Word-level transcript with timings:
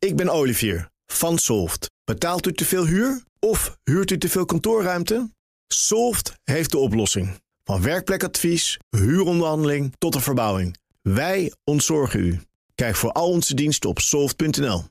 Ik 0.00 0.16
ben 0.16 0.28
Olivier 0.28 0.90
van 1.06 1.38
Solft. 1.38 1.90
Betaalt 2.04 2.46
u 2.46 2.52
te 2.52 2.64
veel 2.64 2.86
huur 2.86 3.24
of 3.38 3.78
huurt 3.84 4.10
u 4.10 4.18
te 4.18 4.28
veel 4.28 4.44
kantoorruimte? 4.44 5.30
Solft 5.66 6.34
heeft 6.44 6.70
de 6.70 6.78
oplossing. 6.78 7.40
Van 7.64 7.82
werkplekadvies, 7.82 8.78
huuronderhandeling 8.90 9.94
tot 9.98 10.12
de 10.12 10.20
verbouwing. 10.20 10.76
Wij 11.02 11.52
ontzorgen 11.64 12.20
u. 12.20 12.40
Kijk 12.74 12.96
voor 12.96 13.12
al 13.12 13.30
onze 13.30 13.54
diensten 13.54 13.90
op 13.90 13.98
soft.nl. 13.98 14.84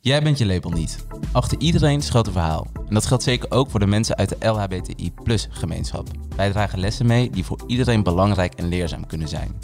Jij 0.00 0.22
bent 0.22 0.38
je 0.38 0.46
label 0.46 0.70
niet. 0.70 1.06
Achter 1.32 1.60
iedereen 1.60 2.02
schuilt 2.02 2.26
een 2.26 2.32
verhaal. 2.32 2.66
En 2.88 2.94
dat 2.94 3.06
geldt 3.06 3.22
zeker 3.22 3.50
ook 3.50 3.70
voor 3.70 3.80
de 3.80 3.86
mensen 3.86 4.16
uit 4.16 4.28
de 4.28 4.46
LHBTI 4.46 5.12
gemeenschap. 5.50 6.08
Wij 6.36 6.50
dragen 6.50 6.78
lessen 6.78 7.06
mee 7.06 7.30
die 7.30 7.44
voor 7.44 7.60
iedereen 7.66 8.02
belangrijk 8.02 8.54
en 8.54 8.68
leerzaam 8.68 9.06
kunnen 9.06 9.28
zijn. 9.28 9.58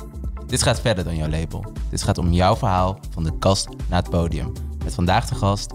Dit 0.51 0.63
gaat 0.63 0.81
verder 0.81 1.05
dan 1.05 1.17
jouw 1.17 1.29
label. 1.29 1.65
Dit 1.91 2.03
gaat 2.03 2.19
om 2.19 2.33
jouw 2.33 2.57
verhaal 2.57 2.99
van 3.11 3.25
de 3.25 3.39
kast 3.39 3.69
naar 3.89 4.01
het 4.03 4.11
podium. 4.11 4.53
Met 4.85 4.95
vandaag 4.95 5.29
de 5.29 5.35
gast, 5.35 5.73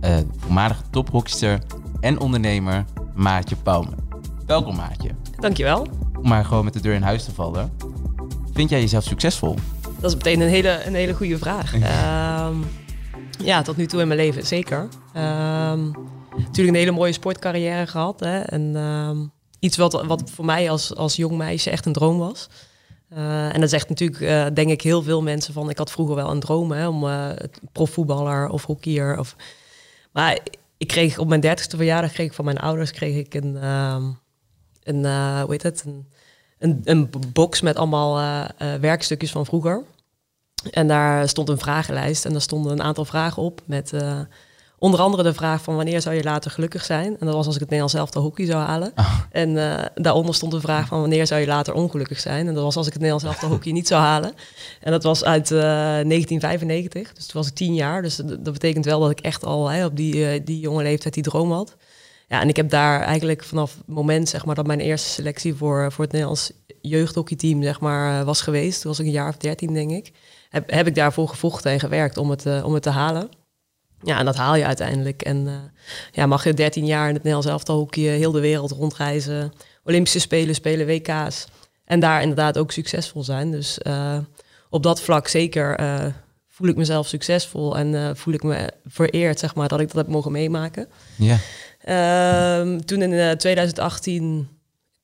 uh, 0.00 0.16
voormalige 0.36 0.82
toprockster 0.90 1.58
en 2.00 2.20
ondernemer 2.20 2.84
Maartje 3.14 3.56
Pauwme. 3.56 3.90
Welkom 4.46 4.76
Maartje. 4.76 5.10
Dankjewel. 5.36 5.86
Om 6.18 6.28
maar 6.28 6.44
gewoon 6.44 6.64
met 6.64 6.72
de 6.72 6.80
deur 6.80 6.94
in 6.94 7.02
huis 7.02 7.24
te 7.24 7.32
vallen. 7.32 7.72
Vind 8.52 8.70
jij 8.70 8.80
jezelf 8.80 9.04
succesvol? 9.04 9.54
Dat 10.00 10.10
is 10.10 10.16
meteen 10.16 10.40
een 10.40 10.48
hele, 10.48 10.84
een 10.84 10.94
hele 10.94 11.14
goede 11.14 11.38
vraag. 11.38 11.74
Ehm, 11.80 12.56
ja, 13.38 13.62
tot 13.62 13.76
nu 13.76 13.86
toe 13.86 14.00
in 14.00 14.08
mijn 14.08 14.20
leven 14.20 14.46
zeker. 14.46 14.88
Um, 15.16 15.92
natuurlijk 16.36 16.68
een 16.68 16.74
hele 16.74 16.90
mooie 16.90 17.12
sportcarrière 17.12 17.86
gehad. 17.86 18.20
Hè? 18.20 18.38
En 18.38 18.76
ehm, 18.76 19.16
iets 19.58 19.76
wat, 19.76 20.04
wat 20.06 20.30
voor 20.30 20.44
mij 20.44 20.70
als, 20.70 20.94
als 20.94 21.16
jong 21.16 21.36
meisje 21.36 21.70
echt 21.70 21.86
een 21.86 21.92
droom 21.92 22.18
was. 22.18 22.48
Uh, 23.12 23.54
en 23.54 23.60
dat 23.60 23.70
zegt 23.70 23.88
natuurlijk, 23.88 24.20
uh, 24.20 24.46
denk 24.54 24.70
ik, 24.70 24.82
heel 24.82 25.02
veel 25.02 25.22
mensen 25.22 25.52
van... 25.54 25.70
ik 25.70 25.78
had 25.78 25.90
vroeger 25.90 26.14
wel 26.14 26.30
een 26.30 26.40
droom 26.40 26.72
hè, 26.72 26.88
om 26.88 27.04
uh, 27.04 27.28
profvoetballer 27.72 28.48
of 28.48 28.64
hockeyer. 28.64 29.18
Of... 29.18 29.36
Maar 30.12 30.38
ik 30.76 30.86
kreeg 30.86 31.18
op 31.18 31.28
mijn 31.28 31.40
dertigste 31.40 31.76
verjaardag 31.76 32.12
kreeg 32.12 32.26
ik 32.26 32.32
van 32.32 32.44
mijn 32.44 32.58
ouders 32.58 32.90
kreeg 32.90 33.16
ik 33.16 33.34
een, 33.34 33.68
um, 33.68 34.18
een 34.82 35.04
hoe 35.40 35.50
heet 35.50 35.62
het, 35.62 35.84
een, 35.86 36.06
een, 36.58 36.80
een 36.84 37.10
box 37.32 37.60
met 37.60 37.76
allemaal 37.76 38.46
werkstukjes 38.80 39.30
van 39.30 39.46
vroeger. 39.46 39.82
En 40.70 40.88
daar 40.88 41.28
stond 41.28 41.48
een 41.48 41.58
vragenlijst 41.58 42.24
en 42.24 42.32
daar 42.32 42.40
stonden 42.40 42.72
een 42.72 42.82
aantal 42.82 43.04
vragen 43.04 43.42
op 43.42 43.60
met 43.64 43.92
Onder 44.80 45.00
andere 45.00 45.22
de 45.22 45.34
vraag 45.34 45.62
van 45.62 45.76
wanneer 45.76 46.00
zou 46.00 46.14
je 46.14 46.22
later 46.22 46.50
gelukkig 46.50 46.84
zijn? 46.84 47.18
En 47.18 47.26
dat 47.26 47.34
was 47.34 47.46
als 47.46 47.54
ik 47.54 47.60
het 47.60 47.70
Nederlands 47.70 48.12
de 48.12 48.18
hockey 48.18 48.46
zou 48.46 48.62
halen. 48.62 48.92
Ah. 48.94 49.20
En 49.30 49.50
uh, 49.50 49.84
daaronder 49.94 50.34
stond 50.34 50.52
de 50.52 50.60
vraag 50.60 50.86
van 50.86 51.00
wanneer 51.00 51.26
zou 51.26 51.40
je 51.40 51.46
later 51.46 51.74
ongelukkig 51.74 52.20
zijn? 52.20 52.48
En 52.48 52.54
dat 52.54 52.62
was 52.62 52.76
als 52.76 52.86
ik 52.86 52.92
het 52.92 53.02
Nederlands 53.02 53.40
de 53.40 53.46
hockey 53.46 53.72
niet 53.72 53.86
zou 53.86 54.02
halen. 54.02 54.32
En 54.80 54.90
dat 54.90 55.02
was 55.02 55.24
uit 55.24 55.50
uh, 55.50 55.58
eh, 55.58 56.06
1995, 56.08 57.12
dus 57.12 57.26
toen 57.26 57.40
was 57.40 57.50
ik 57.50 57.54
tien 57.54 57.74
jaar. 57.74 58.02
Dus 58.02 58.16
dat, 58.16 58.52
betekent 58.52 58.84
wel 58.84 59.00
dat 59.00 59.10
ik 59.10 59.20
echt 59.20 59.44
al 59.44 59.68
hè, 59.68 59.84
op 59.84 59.96
die, 59.96 60.14
uh, 60.14 60.40
die 60.44 60.60
jonge 60.60 60.82
leeftijd 60.82 61.14
die 61.14 61.22
droom 61.22 61.52
had. 61.52 61.76
Ja, 62.28 62.40
en 62.40 62.48
ik 62.48 62.56
heb 62.56 62.70
daar 62.70 63.00
eigenlijk 63.00 63.44
vanaf 63.44 63.74
het 63.76 63.86
moment 63.86 64.28
zeg 64.28 64.44
maar, 64.44 64.54
dat 64.54 64.66
mijn 64.66 64.80
eerste 64.80 65.08
selectie 65.08 65.54
voor, 65.54 65.92
voor 65.92 66.04
het 66.04 66.12
Nederlands 66.12 66.52
jeugdhockeyteam 66.80 67.62
zeg 67.62 67.80
maar, 67.80 68.24
was 68.24 68.40
geweest, 68.40 68.80
toen 68.80 68.90
was 68.90 69.00
ik 69.00 69.06
een 69.06 69.12
jaar 69.12 69.28
of 69.28 69.36
dertien 69.36 69.74
denk 69.74 69.90
ik, 69.90 70.12
heb, 70.50 70.70
heb 70.70 70.86
ik 70.86 70.94
daarvoor 70.94 71.28
gevochten 71.28 71.70
en 71.70 71.80
gewerkt 71.80 72.16
om 72.16 72.30
het, 72.30 72.62
om 72.62 72.74
het 72.74 72.82
te 72.82 72.90
halen. 72.90 73.28
Ja, 74.02 74.18
en 74.18 74.24
dat 74.24 74.36
haal 74.36 74.56
je 74.56 74.64
uiteindelijk. 74.64 75.22
En 75.22 75.46
uh, 75.46 75.52
ja, 76.12 76.26
mag 76.26 76.44
je 76.44 76.54
13 76.54 76.86
jaar 76.86 77.08
in 77.08 77.14
het 77.14 77.22
Nederlands 77.22 77.46
elftal 77.46 77.78
hockey 77.78 78.02
heel 78.02 78.32
de 78.32 78.40
wereld 78.40 78.70
rondreizen. 78.70 79.52
Olympische 79.84 80.20
Spelen, 80.20 80.54
spelen 80.54 80.86
WK's. 80.86 81.46
En 81.84 82.00
daar 82.00 82.22
inderdaad 82.22 82.58
ook 82.58 82.72
succesvol 82.72 83.22
zijn. 83.22 83.50
Dus 83.50 83.78
uh, 83.86 84.18
op 84.70 84.82
dat 84.82 85.00
vlak 85.00 85.28
zeker 85.28 85.80
uh, 85.80 86.04
voel 86.48 86.68
ik 86.68 86.76
mezelf 86.76 87.06
succesvol. 87.06 87.76
En 87.76 88.16
voel 88.16 88.34
ik 88.34 88.42
me 88.42 88.72
vereerd, 88.84 89.38
zeg 89.38 89.54
maar, 89.54 89.68
dat 89.68 89.80
ik 89.80 89.86
dat 89.86 89.96
heb 89.96 90.06
mogen 90.06 90.32
meemaken. 90.32 90.88
Ja. 91.16 91.38
Ehm, 91.80 92.78
toen 92.78 93.02
in 93.02 93.36
2018 93.38 94.48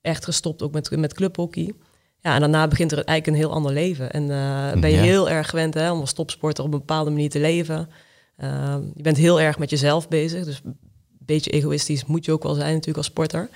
echt 0.01 0.25
gestopt 0.25 0.63
ook 0.63 0.73
met, 0.73 0.97
met 0.97 1.15
clubhockey. 1.15 1.73
Ja, 2.21 2.35
en 2.35 2.41
daarna 2.41 2.69
begint 2.69 2.93
er 2.93 3.05
eigenlijk 3.05 3.27
een 3.27 3.45
heel 3.45 3.55
ander 3.57 3.73
leven. 3.73 4.11
En 4.11 4.27
ben 4.81 4.91
je 4.91 4.97
heel 4.97 5.31
erg 5.31 5.51
gewend 5.51 5.75
hè, 5.75 5.93
om 5.93 6.01
als 6.01 6.13
topsporter 6.13 6.65
op 6.65 6.73
een 6.73 6.79
bepaalde 6.79 7.11
manier 7.11 7.31
te 7.31 7.41
leven... 7.41 7.89
Ehm, 8.37 8.83
je 8.95 9.03
bent 9.03 9.17
heel 9.17 9.41
erg 9.41 9.59
met 9.59 9.71
jezelf 9.71 10.09
bezig. 10.09 10.45
Dus 10.45 10.61
een 10.65 10.77
beetje 11.19 11.51
egoïstisch 11.51 12.05
moet 12.05 12.25
je 12.25 12.33
ook 12.33 12.43
wel 12.43 12.55
zijn 12.55 12.73
natuurlijk 12.73 12.97
als 12.97 13.07
sporter. 13.07 13.49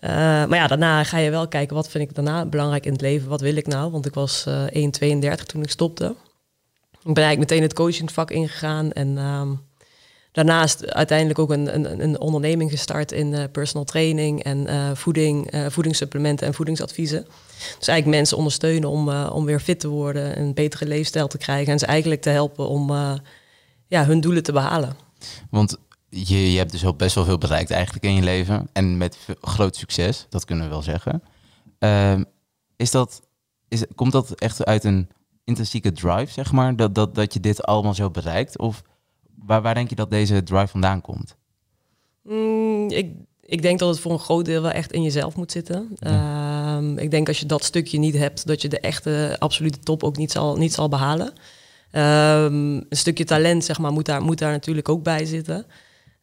Uh, 0.00 0.10
maar 0.10 0.54
ja, 0.54 0.66
daarna 0.66 1.04
ga 1.04 1.18
je 1.18 1.30
wel 1.30 1.48
kijken, 1.48 1.76
wat 1.76 1.88
vind 1.88 2.08
ik 2.08 2.14
daarna 2.14 2.46
belangrijk 2.46 2.86
in 2.86 2.92
het 2.92 3.00
leven? 3.00 3.28
Wat 3.28 3.40
wil 3.40 3.56
ik 3.56 3.66
nou? 3.66 3.90
Want 3.90 4.06
ik 4.06 4.14
was 4.14 4.44
uh, 4.48 4.84
eh, 4.84 5.38
1,32 5.38 5.44
toen 5.46 5.62
ik 5.62 5.70
stopte. 5.70 6.14
Ik 6.90 7.14
ben 7.14 7.24
eigenlijk 7.24 7.38
meteen 7.38 7.62
het 7.62 7.72
coachingvak 7.74 8.30
ingegaan. 8.30 8.92
En 8.92 9.08
uh, 9.08 9.42
daarnaast 10.32 10.86
uiteindelijk 10.92 11.38
ook 11.38 11.50
een, 11.50 11.74
een, 11.74 12.02
een 12.02 12.20
onderneming 12.20 12.70
gestart 12.70 13.12
in 13.12 13.32
uh, 13.32 13.42
personal 13.52 13.84
training 13.84 14.42
en 14.42 14.96
voeding, 14.96 15.50
voedingssupplementen 15.68 16.46
en 16.46 16.54
voedingsadviezen. 16.54 17.26
Dus 17.78 17.88
eigenlijk 17.88 18.06
mensen 18.06 18.36
ondersteunen 18.36 18.88
om, 18.88 19.08
om 19.10 19.44
weer 19.44 19.60
fit 19.60 19.80
te 19.80 19.88
worden, 19.88 20.38
een 20.38 20.54
betere 20.54 20.86
leefstijl 20.86 21.28
te 21.28 21.38
krijgen. 21.38 21.72
En 21.72 21.78
ze 21.78 21.86
eigenlijk 21.86 22.22
te 22.22 22.30
helpen 22.30 22.68
om 22.68 22.90
ja, 23.86 24.04
hun 24.04 24.20
doelen 24.20 24.42
te 24.42 24.52
behalen. 24.52 24.96
Want 25.50 25.76
je, 26.08 26.52
je 26.52 26.58
hebt 26.58 26.72
dus 26.72 26.84
ook 26.84 26.98
best 26.98 27.14
wel 27.14 27.24
veel 27.24 27.38
bereikt 27.38 27.70
eigenlijk 27.70 28.04
in 28.04 28.14
je 28.14 28.22
leven. 28.22 28.68
En 28.72 28.96
met 28.96 29.18
groot 29.40 29.76
succes, 29.76 30.26
dat 30.28 30.44
kunnen 30.44 30.64
we 30.64 30.70
wel 30.70 30.82
zeggen. 30.82 31.22
Uh, 31.78 32.20
is 32.76 32.90
dat, 32.90 33.22
is, 33.68 33.84
komt 33.94 34.12
dat 34.12 34.30
echt 34.30 34.64
uit 34.64 34.84
een 34.84 35.08
intrinsieke 35.44 35.92
drive, 35.92 36.32
zeg 36.32 36.52
maar? 36.52 36.76
Dat, 36.76 36.94
dat, 36.94 37.14
dat 37.14 37.32
je 37.32 37.40
dit 37.40 37.62
allemaal 37.62 37.94
zo 37.94 38.10
bereikt? 38.10 38.58
Of 38.58 38.82
waar, 39.34 39.62
waar 39.62 39.74
denk 39.74 39.88
je 39.88 39.94
dat 39.94 40.10
deze 40.10 40.42
drive 40.42 40.66
vandaan 40.66 41.00
komt? 41.00 41.36
Mm, 42.22 42.90
ik, 42.90 43.14
ik 43.40 43.62
denk 43.62 43.78
dat 43.78 43.88
het 43.88 44.00
voor 44.00 44.12
een 44.12 44.18
groot 44.18 44.44
deel 44.44 44.62
wel 44.62 44.70
echt 44.70 44.92
in 44.92 45.02
jezelf 45.02 45.36
moet 45.36 45.52
zitten. 45.52 45.88
Ja. 45.94 46.80
Uh, 46.80 46.96
ik 46.96 47.10
denk 47.10 47.28
als 47.28 47.40
je 47.40 47.46
dat 47.46 47.64
stukje 47.64 47.98
niet 47.98 48.16
hebt, 48.16 48.46
dat 48.46 48.62
je 48.62 48.68
de 48.68 48.80
echte 48.80 49.36
absolute 49.38 49.78
top 49.78 50.02
ook 50.02 50.16
niet 50.16 50.32
zal, 50.32 50.56
niet 50.56 50.74
zal 50.74 50.88
behalen. 50.88 51.32
Um, 51.92 52.02
een 52.02 52.86
stukje 52.90 53.24
talent, 53.24 53.64
zeg 53.64 53.78
maar, 53.78 53.92
moet 53.92 54.06
daar, 54.06 54.22
moet 54.22 54.38
daar 54.38 54.50
natuurlijk 54.50 54.88
ook 54.88 55.02
bij 55.02 55.24
zitten. 55.24 55.66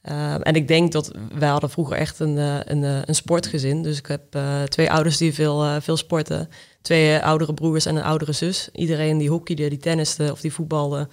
Um, 0.09 0.41
en 0.41 0.55
ik 0.55 0.67
denk 0.67 0.91
dat 0.91 1.11
wij 1.37 1.49
hadden 1.49 1.69
vroeger 1.69 1.97
echt 1.97 2.19
een, 2.19 2.37
eh, 2.37 2.55
een, 2.63 2.83
eh, 2.83 2.97
een 3.05 3.15
sportgezin. 3.15 3.81
Dus 3.81 3.97
ik 3.97 4.05
heb 4.05 4.35
uh, 4.35 4.63
twee 4.63 4.91
ouders 4.91 5.17
die 5.17 5.33
veel, 5.33 5.81
veel 5.81 5.97
sporten. 5.97 6.49
Twee 6.81 7.19
oudere 7.19 7.53
broers 7.53 7.85
en 7.85 7.95
een 7.95 8.03
oudere 8.03 8.31
zus. 8.31 8.69
Iedereen 8.73 9.17
die 9.17 9.29
hockeyde, 9.29 9.69
die 9.69 9.77
tenniste 9.77 10.31
of 10.31 10.41
die 10.41 10.53
voetbalde. 10.53 11.07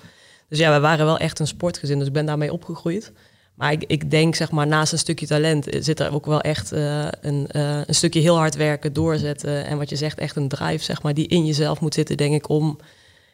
Dus 0.48 0.58
ja, 0.58 0.72
we 0.72 0.80
waren 0.80 1.06
wel 1.06 1.18
echt 1.18 1.38
een 1.38 1.46
sportgezin. 1.46 1.98
Dus 1.98 2.06
ik 2.06 2.12
ben 2.12 2.26
daarmee 2.26 2.52
opgegroeid. 2.52 3.12
Maar 3.54 3.72
ik, 3.72 3.84
ik 3.86 4.10
denk, 4.10 4.34
zeg 4.34 4.50
maar, 4.50 4.66
naast 4.66 4.92
een 4.92 4.98
stukje 4.98 5.26
talent 5.26 5.66
zit 5.78 6.00
er 6.00 6.14
ook 6.14 6.26
wel 6.26 6.40
echt 6.40 6.70
een, 6.70 7.46
een 7.88 7.94
stukje 7.94 8.20
heel 8.20 8.36
hard 8.36 8.56
werken, 8.56 8.92
doorzetten. 8.92 9.66
En 9.66 9.78
wat 9.78 9.90
je 9.90 9.96
zegt, 9.96 10.18
echt 10.18 10.36
een 10.36 10.48
drive, 10.48 10.84
zeg 10.84 11.02
maar, 11.02 11.14
die 11.14 11.26
in 11.26 11.46
jezelf 11.46 11.80
moet 11.80 11.94
zitten, 11.94 12.16
denk 12.16 12.34
ik, 12.34 12.48
om 12.48 12.78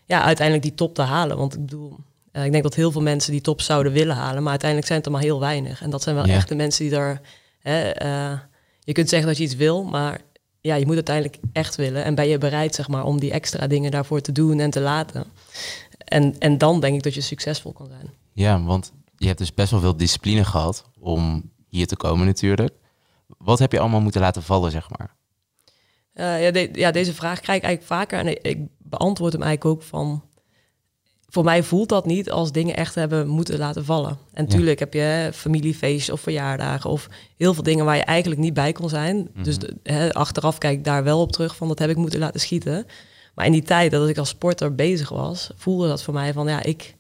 ja, 0.07 0.23
uiteindelijk 0.23 0.67
die 0.67 0.75
top 0.75 0.95
te 0.95 1.03
halen. 1.03 1.37
Want 1.37 1.55
ik 1.55 1.61
bedoel, 1.61 1.97
uh, 2.33 2.45
ik 2.45 2.51
denk 2.51 2.63
dat 2.63 2.75
heel 2.75 2.93
veel 2.93 3.03
mensen 3.03 3.33
die 3.33 3.41
top 3.41 3.61
zouden 3.61 3.93
willen 3.93 4.17
halen, 4.17 4.43
maar 4.43 4.51
uiteindelijk 4.51 4.89
zijn 4.89 4.99
het 4.99 5.09
er 5.09 5.15
maar 5.15 5.25
heel 5.25 5.41
weinig. 5.41 5.83
En 5.83 5.91
dat 5.91 6.03
zijn 6.03 6.15
wel 6.15 6.25
echt 6.25 6.49
de 6.49 6.55
mensen 6.55 6.85
die 6.89 6.97
er. 6.97 7.21
Hè, 7.59 8.05
uh, 8.05 8.39
je 8.81 8.93
kunt 8.93 9.09
zeggen 9.09 9.29
dat 9.29 9.37
je 9.37 9.45
iets 9.45 9.57
wil, 9.57 9.85
maar 9.85 10.21
ja, 10.61 10.75
je 10.75 10.87
moet 10.87 10.95
uiteindelijk 10.95 11.39
echt 11.53 11.77
willen. 11.77 12.05
En 12.05 12.15
ben 12.15 12.29
je 12.29 12.39
bereid, 12.39 12.75
zeg 12.75 12.89
maar, 12.89 13.05
om 13.05 13.21
die 13.21 13.31
extra 13.31 13.67
dingen 13.67 13.91
daarvoor 13.91 14.21
te 14.21 14.33
doen 14.33 14.61
en 14.61 14.71
te 14.71 14.81
laten. 14.81 15.25
En, 15.99 16.39
en 16.39 16.59
dan 16.59 16.81
denk 16.81 16.95
ik 16.95 17.03
dat 17.03 17.15
je 17.15 17.21
succesvol 17.21 17.73
kan 17.73 17.87
zijn. 17.87 18.11
Ja, 18.33 18.63
want 18.63 18.93
je 19.17 19.27
hebt 19.27 19.39
dus 19.39 19.55
best 19.55 19.71
wel 19.71 19.81
veel 19.81 19.97
discipline 19.97 20.45
gehad 20.45 20.85
om 20.99 21.51
hier 21.69 21.87
te 21.87 21.97
komen 21.97 22.27
natuurlijk. 22.27 22.75
Wat 23.39 23.59
heb 23.59 23.73
je 23.73 23.81
allemaal 23.81 24.01
moeten 24.01 24.21
laten 24.21 24.43
vallen, 24.43 24.71
zeg 24.71 24.89
maar? 24.99 25.15
Uh, 26.15 26.51
ja, 26.51 26.69
ja, 26.73 26.91
deze 26.91 27.15
vraag 27.15 27.41
krijg 27.41 27.59
ik 27.59 27.65
eigenlijk 27.65 27.95
vaker. 27.95 28.19
En 28.19 28.45
ik 28.51 28.59
beantwoord 28.89 29.33
hem 29.33 29.43
eigenlijk 29.43 29.77
ook 29.77 29.89
van... 29.89 30.23
Voor 31.29 31.45
mij 31.45 31.63
voelt 31.63 31.89
dat 31.89 32.07
niet 32.07 32.31
als 32.31 32.53
dingen 32.53 32.77
echt 32.77 32.95
hebben 32.95 33.29
moeten 33.29 33.59
laten 33.59 33.85
vallen. 33.85 34.19
En 34.33 34.45
natuurlijk 34.45 34.79
heb 34.79 34.95
je 34.95 35.31
familiefeestjes 35.35 36.11
of 36.11 36.21
verjaardagen... 36.21 36.91
of 36.91 37.09
heel 37.37 37.55
veel 37.55 37.63
dingen 37.63 37.85
waar 37.85 37.97
je 37.97 38.03
eigenlijk 38.03 38.41
niet 38.41 38.55
bij 38.55 38.73
kon 38.73 38.89
zijn. 38.89 39.29
Dus 39.43 39.59
mhm. 39.59 39.73
de, 39.83 40.15
achteraf 40.15 40.59
kijk 40.59 40.79
ik 40.79 40.85
daar 40.85 41.05
wel 41.05 41.21
op 41.21 41.33
terug 41.33 41.57
van... 41.57 41.69
dat 41.69 41.79
heb 41.79 41.91
ik 41.91 41.97
moeten 41.97 42.19
laten 42.19 42.41
schieten. 42.41 42.87
Maar 43.35 43.47
in 43.47 43.53
die 43.53 43.63
tijd 43.63 43.91
dat 43.91 44.09
ik 44.09 44.19
als 44.19 44.29
sporter 44.29 44.75
bezig 44.75 45.09
was... 45.09 45.51
voelde 45.57 45.89
dat 45.89 46.03
voor 46.03 46.15
mij 46.15 46.33
van 46.33 46.49
ja, 46.49 46.63
ik 46.63 46.95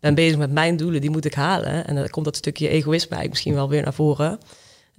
ben 0.00 0.14
bezig 0.14 0.38
met 0.38 0.52
mijn 0.52 0.76
doelen, 0.76 1.00
die 1.00 1.10
moet 1.10 1.24
ik 1.24 1.34
halen. 1.34 1.86
En 1.86 1.94
dan 1.94 2.08
komt 2.08 2.24
dat 2.24 2.36
stukje 2.36 2.68
egoïsme 2.68 3.16
eigenlijk 3.16 3.30
misschien 3.30 3.54
wel 3.54 3.68
weer 3.68 3.82
naar 3.82 3.94
voren... 3.94 4.38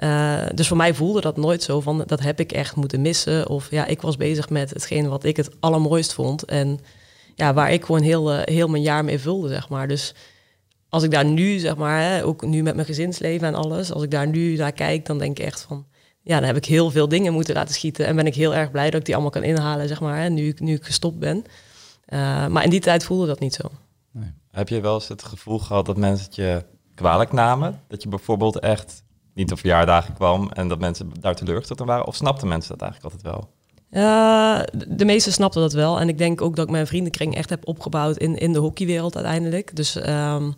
Uh, 0.03 0.45
dus 0.53 0.68
voor 0.68 0.77
mij 0.77 0.94
voelde 0.94 1.21
dat 1.21 1.38
nooit 1.38 1.63
zo 1.63 1.80
van 1.80 2.03
dat 2.06 2.19
heb 2.19 2.39
ik 2.39 2.51
echt 2.51 2.75
moeten 2.75 3.01
missen. 3.01 3.50
Of 3.50 3.71
ja, 3.71 3.86
ik 3.86 4.01
was 4.01 4.18
bezig 4.18 4.50
met 4.50 4.69
hetgeen 4.69 5.09
wat 5.09 5.24
ik 5.24 5.38
het 5.38 5.50
allermooist 5.59 6.13
vond. 6.13 6.45
En 6.45 6.80
ja, 7.36 7.53
waar 7.53 7.71
ik 7.71 7.86
gewoon 7.86 8.01
heel, 8.01 8.33
uh, 8.33 8.39
heel 8.44 8.68
mijn 8.68 8.83
jaar 8.83 9.06
mee 9.06 9.19
vulde, 9.19 9.48
zeg 9.48 9.69
maar. 9.69 9.88
Dus 9.88 10.15
als 10.89 11.03
ik 11.03 11.12
daar 11.12 11.25
nu, 11.25 11.59
zeg 11.59 11.75
maar, 11.75 12.01
hè, 12.01 12.25
ook 12.25 12.45
nu 12.45 12.63
met 12.63 12.75
mijn 12.75 12.88
gezinsleven 12.88 13.48
en 13.48 13.56
alles, 13.56 13.92
als 13.92 14.03
ik 14.03 14.12
daar 14.12 14.27
nu 14.27 14.56
naar 14.56 14.71
kijk, 14.71 15.06
dan 15.06 15.18
denk 15.18 15.39
ik 15.39 15.45
echt 15.45 15.62
van, 15.62 15.86
ja, 16.21 16.38
dan 16.38 16.48
heb 16.48 16.57
ik 16.57 16.65
heel 16.65 16.92
veel 16.92 17.07
dingen 17.07 17.33
moeten 17.33 17.56
laten 17.56 17.74
schieten. 17.74 18.06
En 18.06 18.15
ben 18.15 18.25
ik 18.25 18.36
heel 18.36 18.56
erg 18.56 18.71
blij 18.71 18.89
dat 18.89 19.00
ik 19.00 19.06
die 19.06 19.13
allemaal 19.13 19.33
kan 19.33 19.44
inhalen, 19.44 19.88
zeg 19.88 20.01
maar, 20.01 20.21
hè, 20.21 20.30
nu, 20.30 20.56
nu 20.57 20.74
ik 20.74 20.83
gestopt 20.83 21.19
ben. 21.19 21.44
Uh, 22.07 22.48
maar 22.48 22.63
in 22.63 22.69
die 22.69 22.80
tijd 22.80 23.03
voelde 23.03 23.27
dat 23.27 23.39
niet 23.39 23.53
zo. 23.53 23.71
Nee. 24.12 24.31
Heb 24.51 24.69
je 24.69 24.81
wel 24.81 24.94
eens 24.94 25.07
het 25.07 25.24
gevoel 25.24 25.59
gehad 25.59 25.86
dat 25.86 25.98
mensen 25.98 26.25
het 26.25 26.36
je 26.36 26.65
kwalijk 26.95 27.31
namen? 27.31 27.81
Dat 27.88 28.03
je 28.03 28.09
bijvoorbeeld 28.09 28.59
echt 28.59 29.03
niet 29.33 29.51
op 29.51 29.60
verjaardagen 29.60 30.13
kwam 30.13 30.50
en 30.50 30.68
dat 30.68 30.80
mensen 30.80 31.12
daar 31.19 31.36
teleurgesteld 31.36 31.80
waren? 31.80 32.07
Of 32.07 32.16
snapten 32.16 32.48
mensen 32.48 32.78
dat 32.78 32.81
eigenlijk 32.81 33.13
altijd 33.13 33.33
wel? 33.33 33.50
Uh, 33.92 34.62
de 34.88 35.06
meesten 35.06 35.31
snapten 35.31 35.62
dat 35.62 35.74
wel. 35.74 36.00
En 36.00 36.10
ik 36.10 36.18
denk 36.18 36.42
ook 36.42 36.56
dat 36.56 36.66
ik 36.66 36.72
mijn 36.72 36.88
vriendenkring 36.88 37.36
echt 37.36 37.50
heb 37.50 37.68
opgebouwd 37.68 38.18
in, 38.18 38.38
in 38.38 38.54
de 38.54 38.60
hockeywereld 38.60 39.16
uiteindelijk. 39.16 39.75
Dus 39.75 39.95
um, 39.95 40.56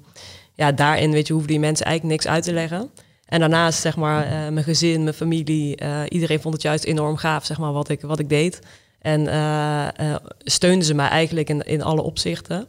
ja, 0.53 0.71
daarin 0.71 1.11
weet 1.11 1.27
je, 1.27 1.33
hoeven 1.33 1.51
die 1.51 1.59
mensen 1.59 1.85
eigenlijk 1.85 2.15
niks 2.15 2.33
uit 2.33 2.43
te 2.43 2.53
leggen. 2.53 2.89
En 3.25 3.39
daarnaast, 3.39 3.81
zeg 3.81 3.95
maar, 3.95 4.25
uh, 4.25 4.31
mijn 4.31 4.63
gezin, 4.63 5.03
mijn 5.03 5.15
familie, 5.15 5.83
uh, 5.83 6.01
iedereen 6.09 6.41
vond 6.41 6.53
het 6.53 6.63
juist 6.63 6.83
enorm 6.83 7.17
gaaf, 7.17 7.45
zeg 7.45 7.57
maar, 7.57 7.71
wat 7.71 7.89
ik, 7.89 8.01
wat 8.01 8.19
ik 8.19 8.29
deed. 8.29 8.59
En 8.99 9.21
steunden 10.37 10.85
ze 10.85 10.93
mij 10.93 11.07
eigenlijk 11.07 11.49
in, 11.49 11.61
in 11.61 11.83
alle 11.83 12.01
opzichten. 12.01 12.67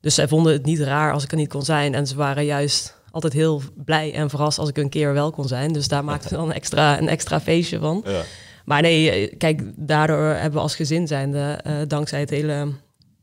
Dus 0.00 0.14
zij 0.14 0.28
vonden 0.28 0.52
het 0.52 0.64
niet 0.64 0.80
raar 0.80 1.12
als 1.12 1.24
ik 1.24 1.30
er 1.30 1.36
niet 1.36 1.48
kon 1.48 1.62
zijn. 1.62 1.94
En 1.94 2.06
ze 2.06 2.16
waren 2.16 2.44
juist 2.44 2.99
altijd 3.10 3.32
heel 3.32 3.62
blij 3.84 4.14
en 4.14 4.30
verrast 4.30 4.58
als 4.58 4.68
ik 4.68 4.76
een 4.78 4.88
keer 4.88 5.12
wel 5.12 5.30
kon 5.30 5.48
zijn. 5.48 5.72
Dus 5.72 5.88
daar 5.88 6.04
maakten 6.04 6.30
we 6.30 6.36
dan 6.44 6.52
extra, 6.52 6.98
een 6.98 7.08
extra 7.08 7.40
feestje 7.40 7.78
van. 7.78 8.02
Ja. 8.06 8.22
Maar 8.64 8.82
nee, 8.82 9.10
eh, 9.10 9.38
kijk, 9.38 9.62
daardoor 9.76 10.24
hebben 10.24 10.52
we 10.52 10.58
als 10.58 10.74
gezin 10.74 11.06
zijnde, 11.06 11.60
uh, 11.66 11.72
dankzij 11.86 12.20
het 12.20 12.30
hele 12.30 12.72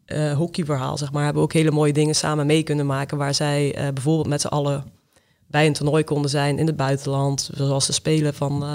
uh, 0.05 0.33
hockeyverhaal, 0.33 0.97
zeg 0.97 1.11
maar, 1.11 1.23
hebben 1.23 1.41
we 1.41 1.47
ook 1.47 1.53
hele 1.53 1.71
mooie 1.71 1.93
dingen 1.93 2.15
samen 2.15 2.45
mee 2.45 2.63
kunnen 2.63 2.85
maken. 2.85 3.17
Waar 3.17 3.33
zij 3.33 3.77
uh, 3.77 3.93
bijvoorbeeld 3.93 4.27
met 4.27 4.41
z'n 4.41 4.47
allen 4.47 4.91
bij 5.47 5.67
een 5.67 5.73
toernooi 5.73 6.03
konden 6.03 6.29
zijn 6.29 6.57
in 6.57 6.67
het 6.67 6.75
buitenland. 6.75 7.49
Zoals 7.53 7.85
de 7.85 7.93
Spelen 7.93 8.33
van, 8.33 8.65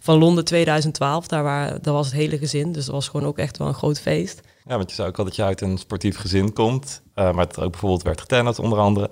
van 0.00 0.18
Londen 0.18 0.44
2012. 0.44 1.26
Daar, 1.26 1.42
waar, 1.42 1.82
daar 1.82 1.94
was 1.94 2.06
het 2.06 2.14
hele 2.14 2.38
gezin. 2.38 2.72
Dus 2.72 2.84
dat 2.84 2.94
was 2.94 3.08
gewoon 3.08 3.26
ook 3.26 3.38
echt 3.38 3.58
wel 3.58 3.68
een 3.68 3.74
groot 3.74 4.00
feest. 4.00 4.40
Ja, 4.66 4.76
want 4.76 4.90
je 4.90 4.96
zei 4.96 5.08
ook 5.08 5.18
al 5.18 5.24
dat 5.24 5.36
je 5.36 5.42
uit 5.42 5.60
een 5.60 5.78
sportief 5.78 6.16
gezin 6.16 6.52
komt. 6.52 7.02
maar 7.14 7.36
het 7.36 7.60
ook 7.60 7.70
bijvoorbeeld 7.70 8.02
werd 8.02 8.20
getennerd 8.20 8.58
onder 8.58 8.78
andere. 8.78 9.10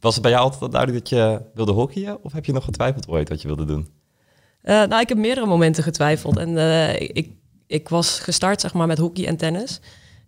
Was 0.00 0.14
het 0.14 0.22
bij 0.22 0.32
jou 0.32 0.44
altijd 0.44 0.72
duidelijk 0.72 1.08
dat 1.08 1.18
je 1.18 1.40
wilde 1.54 1.72
hockeyen? 1.72 2.24
Of 2.24 2.32
heb 2.32 2.44
je 2.44 2.52
nog 2.52 2.64
getwijfeld 2.64 3.08
ooit 3.08 3.28
wat 3.28 3.42
je 3.42 3.48
wilde 3.48 3.64
doen? 3.64 3.88
Uh, 4.64 4.84
nou, 4.84 5.00
ik 5.00 5.08
heb 5.08 5.18
meerdere 5.18 5.46
momenten 5.46 5.82
getwijfeld. 5.82 6.36
En 6.36 6.50
uh, 6.50 7.00
ik, 7.00 7.30
ik 7.66 7.88
was 7.88 8.18
gestart 8.18 8.60
zeg 8.60 8.74
maar, 8.74 8.86
met 8.86 8.98
hockey 8.98 9.26
en 9.26 9.36
tennis. 9.36 9.80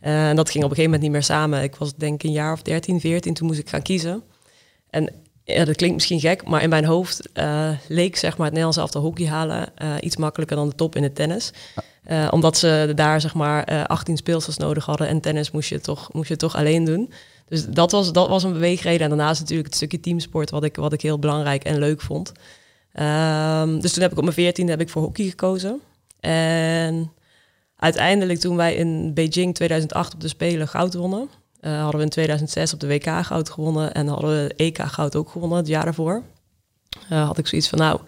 Uh, 0.02 0.28
en 0.28 0.36
dat 0.36 0.50
ging 0.50 0.64
op 0.64 0.70
een 0.70 0.76
gegeven 0.76 0.98
moment 0.98 1.02
niet 1.02 1.10
meer 1.10 1.22
samen. 1.22 1.62
Ik 1.62 1.76
was 1.76 1.94
denk 1.94 2.14
ik 2.14 2.22
een 2.22 2.34
jaar 2.34 2.52
of 2.52 2.62
13, 2.62 3.00
14, 3.00 3.34
toen 3.34 3.46
moest 3.46 3.58
ik 3.58 3.68
gaan 3.68 3.82
kiezen. 3.82 4.22
En 4.90 5.12
ja, 5.44 5.64
dat 5.64 5.76
klinkt 5.76 5.94
misschien 5.94 6.20
gek, 6.20 6.48
maar 6.48 6.62
in 6.62 6.68
mijn 6.68 6.84
hoofd 6.84 7.28
leek 7.88 8.16
zeg 8.16 8.30
maar, 8.36 8.46
het 8.46 8.54
Nederlands 8.54 8.76
elftal 8.76 9.02
hockey 9.02 9.26
halen 9.26 9.72
iets 10.00 10.16
makkelijker 10.16 10.56
dan 10.56 10.68
de 10.68 10.74
top 10.74 10.96
in 10.96 11.02
het 11.02 11.14
tennis. 11.14 11.52
omdat 12.30 12.56
ze 12.56 12.92
daar 12.94 13.20
zeg 13.20 13.34
maar 13.34 13.86
18 13.86 14.16
speelsters 14.16 14.56
nodig 14.56 14.84
hadden 14.84 15.08
en 15.08 15.20
tennis 15.20 15.50
moest 15.50 15.68
je 15.68 15.80
toch, 15.80 16.12
moest 16.12 16.28
je 16.28 16.36
toch 16.36 16.56
alleen 16.56 16.84
doen. 16.84 17.12
Dus 17.48 17.66
dat 17.66 17.92
was, 17.92 18.12
dat 18.12 18.28
was 18.28 18.42
een 18.42 18.52
beweegreden. 18.52 19.00
En 19.00 19.08
daarnaast 19.08 19.40
natuurlijk 19.40 19.68
het 19.68 19.76
stukje 19.76 20.00
teamsport, 20.00 20.50
wat 20.50 20.64
ik, 20.64 20.76
wat 20.76 20.92
ik 20.92 21.02
heel 21.02 21.18
belangrijk 21.18 21.64
en 21.64 21.78
leuk 21.78 22.00
vond. 22.00 22.32
Um, 22.94 23.80
dus 23.80 23.92
toen 23.92 24.02
heb 24.02 24.12
ik 24.12 24.16
op 24.18 24.22
mijn 24.22 24.34
veertiende 24.34 24.70
heb 24.70 24.80
ik 24.80 24.88
voor 24.88 25.02
hockey 25.02 25.28
gekozen. 25.28 25.80
En 26.20 27.12
uiteindelijk 27.76 28.38
toen 28.38 28.56
wij 28.56 28.74
in 28.74 29.14
Beijing 29.14 29.54
2008 29.54 30.14
op 30.14 30.20
de 30.20 30.28
Spelen 30.28 30.68
goud 30.68 30.94
wonnen... 30.94 31.28
Uh, 31.62 31.80
hadden 31.80 31.96
we 31.96 32.02
in 32.02 32.10
2006 32.10 32.72
op 32.72 32.80
de 32.80 32.86
WK 32.86 33.24
goud 33.24 33.50
gewonnen 33.50 33.94
en 33.94 34.06
hadden 34.06 34.30
we 34.30 34.54
EK 34.56 34.78
goud 34.82 35.16
ook 35.16 35.28
gewonnen 35.30 35.58
het 35.58 35.66
jaar 35.66 35.84
daarvoor. 35.84 36.22
Uh, 37.12 37.26
had 37.26 37.38
ik 37.38 37.46
zoiets 37.46 37.68
van, 37.68 37.78
nou, 37.78 38.00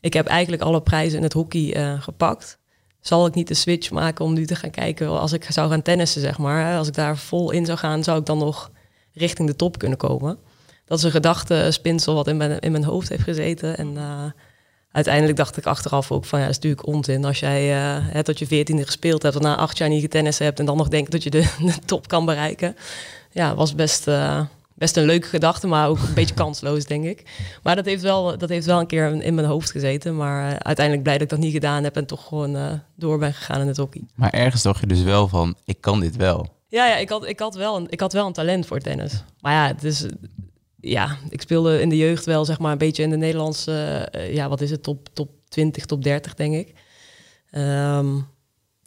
ik 0.00 0.12
heb 0.12 0.26
eigenlijk 0.26 0.62
alle 0.62 0.82
prijzen 0.82 1.16
in 1.16 1.22
het 1.22 1.32
hockey 1.32 1.76
uh, 1.76 2.02
gepakt. 2.02 2.58
Zal 3.06 3.26
ik 3.26 3.34
niet 3.34 3.48
de 3.48 3.54
switch 3.54 3.90
maken 3.90 4.24
om 4.24 4.32
nu 4.32 4.46
te 4.46 4.56
gaan 4.56 4.70
kijken 4.70 5.08
als 5.20 5.32
ik 5.32 5.46
zou 5.48 5.70
gaan 5.70 5.82
tennissen, 5.82 6.20
zeg 6.20 6.38
maar. 6.38 6.76
Als 6.76 6.88
ik 6.88 6.94
daar 6.94 7.16
vol 7.16 7.50
in 7.50 7.66
zou 7.66 7.78
gaan, 7.78 8.04
zou 8.04 8.18
ik 8.18 8.26
dan 8.26 8.38
nog 8.38 8.70
richting 9.12 9.48
de 9.48 9.56
top 9.56 9.78
kunnen 9.78 9.98
komen 9.98 10.38
dat 10.84 10.98
is 10.98 11.04
een 11.04 11.10
gedachtespinsel 11.10 12.14
wat 12.14 12.28
in 12.28 12.36
mijn, 12.36 12.58
in 12.58 12.72
mijn 12.72 12.84
hoofd 12.84 13.08
heeft 13.08 13.22
gezeten. 13.22 13.76
En 13.76 13.94
uh, 13.94 14.24
uiteindelijk 14.90 15.36
dacht 15.36 15.56
ik 15.56 15.66
achteraf 15.66 16.12
ook 16.12 16.24
van 16.24 16.38
ja, 16.38 16.46
dat 16.46 16.54
is 16.54 16.60
natuurlijk 16.62 16.86
onzin. 16.86 17.24
Als 17.24 17.40
jij 17.40 17.70
uh, 17.70 18.06
hè, 18.12 18.22
tot 18.22 18.38
je 18.38 18.46
veertiende 18.46 18.84
gespeeld 18.84 19.22
hebt, 19.22 19.40
na 19.40 19.56
acht 19.56 19.78
jaar 19.78 19.88
niet 19.88 20.00
getennis 20.00 20.38
hebt 20.38 20.58
en 20.58 20.64
dan 20.64 20.76
nog 20.76 20.88
denkt 20.88 21.10
dat 21.10 21.22
je 21.22 21.30
de, 21.30 21.48
top 21.84 22.08
kan 22.08 22.24
bereiken. 22.24 22.76
Ja, 23.30 23.54
was 23.54 23.74
best, 23.74 24.08
uh, 24.08 24.40
best 24.84 24.96
een 24.96 25.04
leuke 25.04 25.28
gedachte, 25.28 25.66
maar 25.66 25.88
ook 25.88 25.98
een 25.98 26.14
beetje 26.14 26.34
kansloos, 26.34 26.84
denk 26.84 27.04
ik. 27.04 27.22
Maar 27.62 27.76
dat 27.76 27.84
heeft 27.84 28.02
wel, 28.02 28.38
dat 28.38 28.48
heeft 28.48 28.66
wel 28.66 28.80
een 28.80 28.86
keer 28.86 29.22
in 29.22 29.34
mijn 29.34 29.46
hoofd 29.46 29.70
gezeten. 29.70 30.16
Maar 30.16 30.58
uiteindelijk 30.62 31.02
blij 31.02 31.18
dat 31.18 31.22
ik 31.22 31.28
dat 31.28 31.38
niet 31.38 31.52
gedaan 31.52 31.84
heb 31.84 31.96
en 31.96 32.06
toch 32.06 32.26
gewoon 32.26 32.80
door 32.96 33.18
ben 33.18 33.34
gegaan 33.34 33.60
in 33.60 33.66
het 33.66 33.76
hockey. 33.76 34.02
Maar 34.14 34.30
ergens 34.30 34.62
dacht 34.62 34.80
je 34.80 34.86
dus 34.86 35.02
wel 35.02 35.28
van, 35.28 35.54
ik 35.64 35.80
kan 35.80 36.00
dit 36.00 36.16
wel. 36.16 36.46
Ja, 36.68 36.86
ja 36.86 36.96
ik, 36.96 37.08
had, 37.08 37.26
ik, 37.26 37.38
had 37.38 37.54
wel 37.54 37.76
een, 37.76 37.86
ik 37.88 38.00
had 38.00 38.12
wel 38.12 38.26
een 38.26 38.32
talent 38.32 38.66
voor 38.66 38.78
tennis. 38.78 39.24
Maar 39.40 39.52
ja, 39.52 39.66
het 39.66 39.84
is, 39.84 40.06
ja, 40.80 41.16
ik 41.28 41.40
speelde 41.40 41.80
in 41.80 41.88
de 41.88 41.96
jeugd 41.96 42.24
wel 42.24 42.44
zeg 42.44 42.58
maar 42.58 42.72
een 42.72 42.78
beetje 42.78 43.02
in 43.02 43.10
de 43.10 43.16
Nederlandse, 43.16 44.08
uh, 44.14 44.34
ja, 44.34 44.48
wat 44.48 44.60
is 44.60 44.70
het, 44.70 44.82
top, 44.82 45.08
top 45.12 45.30
20, 45.48 45.86
top 45.86 46.02
30 46.02 46.34
denk 46.34 46.54
ik. 46.54 46.74
Um, 47.60 48.26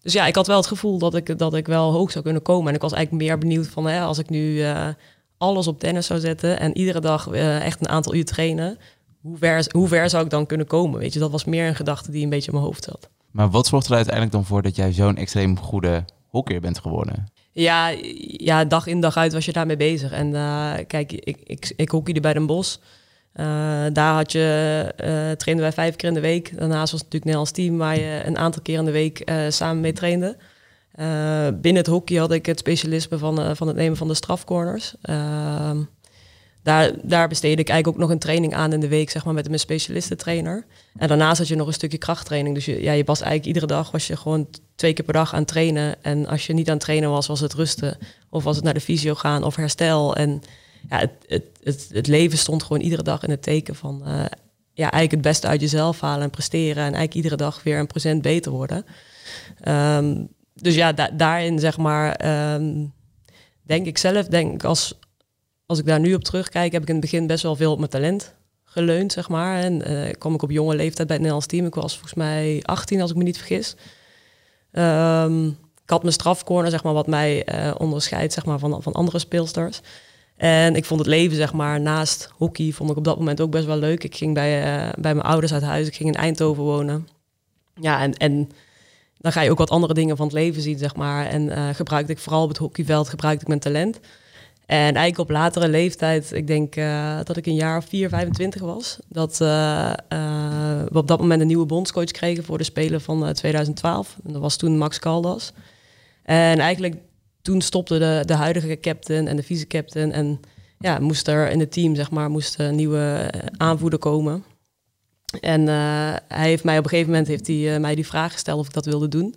dus 0.02 0.14
ja, 0.14 0.26
ik 0.26 0.36
had 0.36 0.48
wel 0.48 0.58
het 0.58 0.68
gevoel 0.68 0.98
dat 0.98 1.16
ik, 1.16 1.38
dat 1.38 1.54
ik 1.54 1.68
wel 1.68 1.92
hoog 1.92 2.12
zou 2.12 2.24
kunnen 2.24 2.42
komen. 2.42 2.68
En 2.68 2.76
ik 2.76 2.82
was 2.82 2.94
eigenlijk 2.94 3.24
meer 3.24 3.38
benieuwd 3.38 3.68
van, 3.68 3.88
hè, 3.88 4.02
als 4.02 4.18
ik 4.18 4.30
nu 4.30 4.54
uh, 4.54 4.88
alles 5.38 5.68
op 5.68 5.80
tennis 5.80 6.06
zou 6.06 6.20
zetten 6.20 6.60
en 6.60 6.78
iedere 6.78 7.00
dag 7.00 7.32
uh, 7.32 7.66
echt 7.66 7.80
een 7.80 7.90
aantal 7.90 8.16
uur 8.16 8.26
trainen, 8.26 8.78
hoe 9.22 9.38
ver, 9.38 9.66
hoe 9.72 9.88
ver 9.88 10.10
zou 10.10 10.24
ik 10.24 10.30
dan 10.30 10.46
kunnen 10.46 10.68
komen? 10.68 11.00
Weet 11.00 11.14
je, 11.14 11.20
dat 11.20 11.32
was 11.32 11.46
meer 11.46 11.68
een 11.68 11.76
gedachte 11.76 12.12
die 12.12 12.24
een 12.24 12.30
beetje 12.30 12.52
in 12.52 12.54
mijn 12.54 12.66
hoofd 12.66 12.84
zat. 12.84 13.10
Maar 13.32 13.50
wat 13.50 13.68
zorgt 13.68 13.88
er 13.88 13.96
uiteindelijk 13.96 14.34
dan 14.34 14.46
voor 14.46 14.62
dat 14.62 14.76
jij 14.76 14.92
zo'n 14.92 15.18
extreem 15.18 15.60
goede 15.60 16.06
hockeyer 16.28 16.62
bent 16.62 16.80
geworden? 16.80 17.32
Ja, 17.52 17.94
ja, 18.28 18.66
dag 18.66 18.88
in 18.88 19.00
dag 19.02 19.18
uit 19.18 19.34
was 19.34 19.46
je 19.46 19.52
daarmee 19.52 19.78
bezig. 19.78 20.12
En 20.12 20.28
uh, 20.28 20.74
kijk, 20.88 21.12
ik, 21.12 21.38
ik, 21.44 21.74
ik 21.76 21.90
hockeyde 21.90 22.20
bij 22.20 22.34
Den 22.34 22.46
Bosch. 22.46 22.78
Uh, 23.36 23.46
daar 23.94 24.14
had 24.14 24.32
je, 24.32 24.84
uh, 24.98 25.32
trainen 25.32 25.64
wij 25.64 25.72
vijf 25.72 25.96
keer 25.96 26.08
in 26.08 26.14
de 26.14 26.20
week. 26.20 26.58
Daarnaast 26.58 26.92
was 26.92 27.02
het 27.02 27.14
natuurlijk 27.14 27.24
Nederlands 27.24 27.52
team 27.52 27.78
waar 27.78 28.00
je 28.00 28.22
een 28.26 28.38
aantal 28.38 28.62
keer 28.62 28.78
in 28.78 28.86
de 28.86 28.92
week 28.92 29.32
samen 29.50 29.82
mee 29.82 29.94
trainde. 29.94 30.38
Binnen 31.62 31.76
het 31.76 31.88
hockey 31.88 32.18
had 32.18 32.32
ik 32.32 32.46
het 32.46 32.60
specialisme 32.60 33.18
van, 33.18 33.56
van 33.56 33.68
het 33.68 33.76
nemen 33.76 33.98
van 33.98 34.08
de 34.08 34.14
strafcorners. 34.14 34.94
Ehm, 35.02 35.78
daar, 36.68 36.92
daar 37.04 37.28
besteedde 37.28 37.62
ik 37.62 37.70
eigenlijk 37.70 37.88
ook 37.88 38.04
nog 38.04 38.14
een 38.14 38.22
training 38.22 38.54
aan 38.54 38.74
in 38.74 38.80
de 38.80 38.88
week, 38.88 39.10
zeg 39.10 39.26
maar, 39.26 39.34
met 39.34 39.48
mijn 39.48 39.60
specialistentrainer. 39.60 40.66
En 40.98 41.08
daarnaast 41.08 41.38
had 41.38 41.48
je 41.48 41.56
nog 41.56 41.68
een 41.68 41.74
stukje 41.74 41.98
krachttraining. 41.98 42.56
Dus 42.56 42.66
je, 42.66 42.82
ja, 42.82 42.92
je 42.92 43.04
was 43.04 43.22
eigenlijk 43.22 43.48
iedere 43.48 43.74
dag 43.74 43.92
was 43.92 44.08
je 44.08 44.18
gewoon 44.18 44.48
twee 44.76 44.94
keer 44.94 45.06
per 45.06 45.14
dag 45.14 45.34
aan 45.34 45.46
trainen. 45.46 46.04
En 46.04 46.28
als 46.28 46.48
je 46.48 46.54
niet 46.54 46.68
aan 46.68 46.74
het 46.74 46.84
trainen 46.84 47.10
was, 47.10 47.28
was 47.28 47.40
het 47.40 47.54
rusten. 47.54 47.98
Of 48.30 48.44
was 48.44 48.56
het 48.56 48.66
naar 48.66 48.74
de 48.74 48.80
fysio 48.80 49.16
gaan 49.16 49.44
of 49.44 49.56
herstel. 49.56 50.16
En 50.16 50.42
ja, 50.90 51.00
het, 51.00 51.12
het, 51.28 51.44
het, 51.64 51.90
het 51.92 52.08
leven 52.08 52.38
stond 52.38 52.64
gewoon 52.64 52.82
iedere 52.82 53.04
dag 53.04 53.24
in 53.24 53.30
het 53.30 53.42
teken 53.42 53.76
van 53.76 54.02
uh, 54.06 54.26
ja, 54.74 54.92
eigenlijk 54.92 55.12
het 55.12 55.22
beste 55.22 55.48
uit 55.48 55.62
jezelf 55.62 56.00
halen 56.00 56.24
en 56.24 56.30
presteren. 56.30 56.76
En 56.76 56.82
eigenlijk 56.94 57.14
iedere 57.14 57.36
dag 57.36 57.64
weer 57.64 57.80
een 57.80 57.88
procent 57.88 58.22
beter 58.22 58.52
worden. 58.52 58.86
Um, 59.68 60.28
dus 60.62 60.76
ja, 60.76 60.94
da 60.94 61.10
daarin 61.10 61.60
zeg 61.60 61.78
maar, 61.78 62.26
um, 62.54 62.94
denk 63.62 63.86
ik 63.86 63.98
zelf, 63.98 64.26
denk 64.26 64.54
ik 64.54 64.64
als, 64.64 65.00
als 65.66 65.80
ik 65.80 65.86
daar 65.86 66.00
nu 66.00 66.14
op 66.14 66.24
terugkijk, 66.24 66.72
heb 66.72 66.82
ik 66.82 66.88
in 66.88 66.96
het 66.96 67.04
begin 67.04 67.28
best 67.28 67.44
wel 67.44 67.56
veel 67.56 67.72
op 67.72 67.78
mijn 67.78 67.90
talent 67.90 68.36
geleund, 68.64 69.12
zeg 69.12 69.30
maar. 69.30 69.60
En 69.60 69.92
uh, 69.92 70.14
kwam 70.18 70.34
ik 70.34 70.42
op 70.42 70.52
jonge 70.52 70.76
leeftijd 70.76 71.08
bij 71.08 71.16
het 71.16 71.26
Nederlands 71.26 71.46
team. 71.46 71.66
Ik 71.66 71.76
was 71.76 71.94
volgens 71.94 72.14
mij 72.14 72.60
18, 72.66 73.02
als 73.02 73.12
ik 73.12 73.18
me 73.18 73.24
niet 73.24 73.38
vergis. 73.38 73.76
Um, 74.72 75.48
ik 75.84 75.94
had 75.94 76.02
mijn 76.02 76.14
strafcorner, 76.14 76.72
zeg 76.72 76.84
maar, 76.84 76.94
wat 76.94 77.08
mij 77.08 77.48
uh, 77.54 77.76
onderscheidt 77.78 78.34
zeg 78.34 78.46
maar, 78.46 78.60
van, 78.60 78.84
van 78.84 78.94
andere 78.94 79.20
speelsters. 79.20 79.82
En 80.36 80.76
ik 80.76 80.86
vond 80.86 81.00
het 81.00 81.10
leven, 81.10 81.38
zeg 81.38 81.54
maar, 81.54 81.82
naast 81.82 82.30
hockey, 82.38 82.72
vond 82.72 82.90
ik 82.90 82.98
op 82.98 83.04
dat 83.04 83.18
moment 83.18 83.42
ook 83.42 83.52
best 83.52 83.66
wel 83.66 83.78
leuk. 83.78 84.04
Ik 84.04 84.16
ging 84.16 84.34
bij, 84.34 84.60
uh, 84.60 84.90
bij 84.98 85.14
mijn 85.14 85.28
ouders 85.28 85.54
uit 85.54 85.64
huis, 85.64 85.88
ik 85.88 85.96
ging 85.96 86.10
in 86.10 86.16
Eindhoven 86.16 86.64
wonen. 86.64 87.08
Ja, 87.82 88.02
en, 88.02 88.14
en 88.14 88.52
dan 89.20 89.32
ga 89.32 89.42
je 89.42 89.52
ook 89.52 89.58
wat 89.58 89.70
andere 89.70 89.94
dingen 89.94 90.18
van 90.18 90.26
het 90.26 90.36
leven 90.36 90.62
zien, 90.62 90.78
zeg 90.78 90.96
maar. 90.96 91.26
En 91.26 91.42
uh, 91.42 91.70
gebruikte 91.74 92.12
ik 92.12 92.18
vooral 92.18 92.44
op 92.44 92.50
het 92.50 92.58
hockeyveld, 92.58 93.10
gebruikte 93.10 93.42
ik 93.42 93.48
mijn 93.48 93.60
talent. 93.60 94.00
En 94.66 94.78
eigenlijk 94.78 95.20
op 95.20 95.30
latere 95.30 95.68
leeftijd, 95.68 96.32
ik 96.34 96.48
denk 96.48 96.76
uh, 96.76 97.20
dat 97.24 97.38
ik 97.38 97.46
een 97.46 97.56
jaar 97.56 97.78
of 97.78 97.86
4, 97.86 98.10
25 98.10 98.62
was, 98.62 99.00
dat 99.08 99.32
uh, 99.42 99.94
we 100.90 100.98
op 100.98 101.08
dat 101.08 101.20
moment 101.20 101.42
een 101.42 101.48
nieuwe 101.48 101.66
bondscoach 101.66 102.12
kregen 102.12 102.44
voor 102.44 102.58
de 102.58 102.64
Spelen 102.64 103.02
van 103.02 103.34
2012. 103.34 104.18
En 104.26 104.34
dat 104.34 104.42
was 104.42 104.56
toen 104.56 104.78
Max 104.78 105.00
Caldas. 105.00 105.52
En 106.24 106.60
eigenlijk 106.60 106.96
toen 107.42 107.62
stopte 107.62 108.00
de, 108.00 108.24
de 108.26 108.34
huidige 108.34 108.80
captain 108.80 109.28
en 109.28 109.36
de 109.36 109.44
vice-captain. 109.44 110.12
En 110.12 110.40
ja, 110.80 111.00
moest 111.00 111.28
er 111.28 111.50
in 111.50 111.60
het 111.60 111.72
team, 111.72 111.96
zeg 111.96 112.12
maar, 112.12 112.30
moest 112.30 112.60
een 112.60 112.76
nieuwe 112.76 113.34
aanvoerder 113.58 114.00
komen. 114.00 114.44
En 115.40 115.68
hij 115.68 116.20
heeft 116.28 116.64
mij 116.64 116.78
op 116.78 116.84
een 116.84 116.90
gegeven 116.90 117.12
moment 117.12 117.28
heeft 117.28 117.48
hij, 117.48 117.80
mij 117.80 117.96
die 117.96 118.08
vraag 118.08 118.32
gesteld 118.32 118.60
of 118.60 118.68
ik 118.68 118.74
dat 118.74 118.86
wilde 118.86 119.08
doen. 119.08 119.36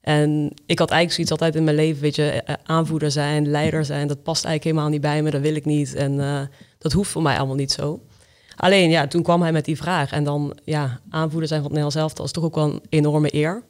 En 0.00 0.52
ik 0.66 0.78
had 0.78 0.90
eigenlijk 0.90 1.12
zoiets 1.12 1.30
altijd 1.30 1.54
in 1.54 1.64
mijn 1.64 1.76
leven, 1.76 2.02
weet 2.02 2.14
je, 2.14 2.30
eh, 2.30 2.54
aanvoerder 2.62 3.10
zijn, 3.10 3.50
leider 3.50 3.84
zijn, 3.84 4.06
dat 4.06 4.22
past 4.22 4.44
eigenlijk 4.44 4.64
helemaal 4.64 4.88
niet 4.92 5.00
bij 5.00 5.22
me, 5.22 5.30
dat 5.30 5.40
wil 5.40 5.54
ik 5.54 5.64
niet. 5.64 5.94
En 5.94 6.48
dat 6.78 6.92
hoeft 6.92 7.10
voor 7.10 7.22
mij 7.22 7.36
allemaal 7.38 7.56
niet 7.56 7.72
zo. 7.72 8.00
Alleen 8.56 8.90
ja, 8.90 9.06
toen 9.06 9.22
kwam 9.22 9.42
hij 9.42 9.52
met 9.52 9.64
die 9.64 9.76
vraag. 9.76 10.12
En 10.12 10.24
dan, 10.24 10.58
ja, 10.64 11.00
aanvoerder 11.10 11.48
zijn 11.48 11.62
van 11.62 11.70
het 11.70 11.78
Nederlands 11.78 11.96
elftal 11.96 12.24
is 12.24 12.32
toch 12.32 12.44
ook 12.44 12.54
wel 12.54 12.64
een 12.64 12.82
enorme 12.88 13.34
eer. 13.34 13.62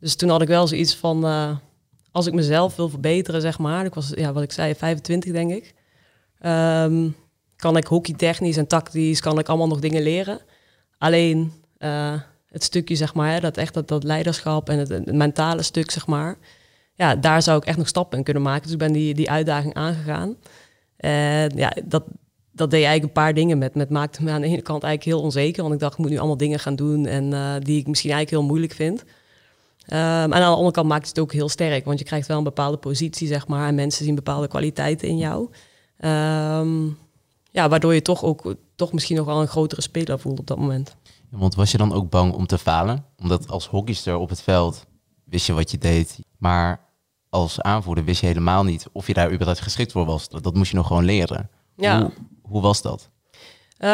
Dus 0.00 0.14
toen 0.16 0.28
had 0.28 0.42
ik 0.42 0.48
wel 0.48 0.66
zoiets 0.66 0.96
van, 0.96 1.24
als 2.12 2.26
ik 2.26 2.34
mezelf 2.34 2.76
wil 2.76 2.88
verbeteren, 2.88 3.40
zeg 3.40 3.58
maar. 3.58 3.84
Ik 3.84 3.94
was, 3.94 4.12
ja, 4.14 4.32
wat 4.32 4.42
ik 4.42 4.52
zei, 4.52 4.74
25 4.74 5.32
denk 5.32 5.50
ik. 5.50 5.74
Ehm, 6.38 7.08
kan 7.56 7.76
ik 7.76 7.86
hockeytechnisch 7.86 8.56
en 8.56 8.66
tactisch, 8.66 9.20
kan 9.20 9.38
ik 9.38 9.48
allemaal 9.48 9.68
nog 9.68 9.80
dingen 9.80 10.02
leren. 10.02 10.40
Alleen 11.00 11.52
eh, 11.78 12.14
het 12.46 12.62
stukje, 12.62 12.96
zeg 12.96 13.14
maar, 13.14 13.32
hè, 13.32 13.40
dat 13.40 13.56
echt 13.56 13.74
dat, 13.74 13.88
dat 13.88 14.04
leiderschap 14.04 14.68
en 14.68 14.78
het, 14.78 15.12
mentale 15.12 15.62
stuk, 15.62 15.90
zeg 15.90 16.06
maar. 16.06 16.38
Ja, 16.94 17.16
daar 17.16 17.42
zou 17.42 17.58
ik 17.58 17.64
echt 17.64 17.78
nog 17.78 17.88
stappen 17.88 18.18
in 18.18 18.24
kunnen 18.24 18.42
maken. 18.42 18.62
Dus 18.62 18.72
ik 18.72 18.78
ben 18.78 18.92
die, 18.92 19.14
die 19.14 19.30
uitdaging 19.30 19.74
aangegaan. 19.74 20.36
En 20.96 21.52
ja, 21.56 21.72
dat, 21.84 22.04
dat 22.52 22.70
deed 22.70 22.84
eigenlijk 22.84 23.02
een 23.02 23.22
paar 23.22 23.34
dingen 23.34 23.58
met. 23.58 23.74
Met 23.74 23.90
maakte 23.90 24.22
me 24.22 24.30
aan 24.30 24.40
de 24.40 24.46
ene 24.46 24.62
kant 24.62 24.82
eigenlijk 24.82 25.16
heel 25.16 25.26
onzeker. 25.26 25.62
Want 25.62 25.74
ik 25.74 25.80
dacht, 25.80 25.92
ik 25.92 25.98
moet 25.98 26.10
nu 26.10 26.18
allemaal 26.18 26.36
dingen 26.36 26.58
gaan 26.58 26.76
doen 26.76 27.06
en 27.06 27.32
eh, 27.32 27.54
die 27.58 27.78
ik 27.78 27.86
misschien 27.86 28.10
eigenlijk 28.10 28.42
heel 28.42 28.50
moeilijk 28.50 28.72
vind. 28.72 29.00
Um, 29.00 29.96
en 29.96 30.32
aan 30.32 30.40
de 30.40 30.44
andere 30.44 30.70
kant 30.70 30.88
maakt 30.88 31.08
het 31.08 31.18
ook 31.18 31.32
heel 31.32 31.48
sterk. 31.48 31.84
Want 31.84 31.98
je 31.98 32.04
krijgt 32.04 32.26
wel 32.26 32.38
een 32.38 32.44
bepaalde 32.44 32.76
positie, 32.76 33.28
zeg 33.28 33.46
maar. 33.46 33.68
En 33.68 33.74
mensen 33.74 34.04
zien 34.04 34.14
bepaalde 34.14 34.48
kwaliteiten 34.48 35.08
in 35.08 35.18
jou. 35.18 35.48
Um, 36.04 36.98
ja, 37.50 37.68
waardoor 37.68 37.94
je 37.94 38.02
toch 38.02 38.22
ook 38.22 38.54
toch 38.74 38.92
misschien 38.92 39.16
nog 39.16 39.26
wel 39.26 39.40
een 39.40 39.48
grotere 39.48 39.80
speler 39.80 40.18
voelt 40.18 40.38
op 40.38 40.46
dat 40.46 40.58
moment. 40.58 40.96
want 41.30 41.54
was 41.54 41.70
je 41.70 41.78
dan 41.78 41.92
ook 41.92 42.10
bang 42.10 42.32
om 42.32 42.46
te 42.46 42.58
falen? 42.58 43.04
Omdat 43.16 43.48
als 43.48 43.66
hockeyster 43.66 44.16
op 44.16 44.28
het 44.28 44.42
veld 44.42 44.86
wist 45.24 45.46
je 45.46 45.52
wat 45.52 45.70
je 45.70 45.78
deed. 45.78 46.18
Maar 46.38 46.88
als 47.28 47.60
aanvoerder 47.60 48.04
wist 48.04 48.20
je 48.20 48.26
helemaal 48.26 48.64
niet 48.64 48.86
of 48.92 49.06
je 49.06 49.14
daar 49.14 49.32
überhaupt 49.32 49.60
geschikt 49.60 49.92
voor 49.92 50.04
was. 50.04 50.28
Dat, 50.28 50.42
dat 50.42 50.54
moest 50.54 50.70
je 50.70 50.76
nog 50.76 50.86
gewoon 50.86 51.04
leren. 51.04 51.50
Ja. 51.76 52.00
Hoe, 52.00 52.12
hoe 52.42 52.62
was 52.62 52.82
dat? 52.82 53.10
Uh, 53.78 53.88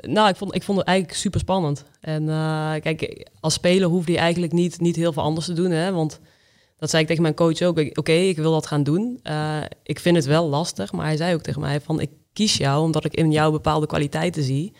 nou, 0.00 0.28
ik 0.28 0.36
vond, 0.36 0.54
ik 0.54 0.62
vond 0.62 0.78
het 0.78 0.86
eigenlijk 0.86 1.18
super 1.18 1.40
spannend. 1.40 1.84
En 2.00 2.22
uh, 2.22 2.72
kijk, 2.80 3.28
als 3.40 3.54
speler 3.54 3.88
hoefde 3.88 4.12
je 4.12 4.18
eigenlijk 4.18 4.52
niet, 4.52 4.80
niet 4.80 4.96
heel 4.96 5.12
veel 5.12 5.22
anders 5.22 5.46
te 5.46 5.52
doen. 5.52 5.70
Hè? 5.70 5.92
Want 5.92 6.20
dat 6.76 6.90
zei 6.90 7.02
ik 7.02 7.08
tegen 7.08 7.22
mijn 7.22 7.34
coach 7.34 7.62
ook. 7.62 7.78
Oké, 7.78 8.12
ik 8.12 8.36
wil 8.36 8.52
dat 8.52 8.66
gaan 8.66 8.82
doen. 8.82 9.20
Uh, 9.22 9.62
ik 9.82 10.00
vind 10.00 10.16
het 10.16 10.24
wel 10.24 10.48
lastig. 10.48 10.92
Maar 10.92 11.06
hij 11.06 11.16
zei 11.16 11.34
ook 11.34 11.42
tegen 11.42 11.60
mij 11.60 11.80
van... 11.80 12.00
ik 12.00 12.10
kies 12.36 12.56
jou 12.56 12.82
omdat 12.82 13.04
ik 13.04 13.14
in 13.14 13.32
jou 13.32 13.52
bepaalde 13.52 13.86
kwaliteiten 13.86 14.42
zie... 14.42 14.72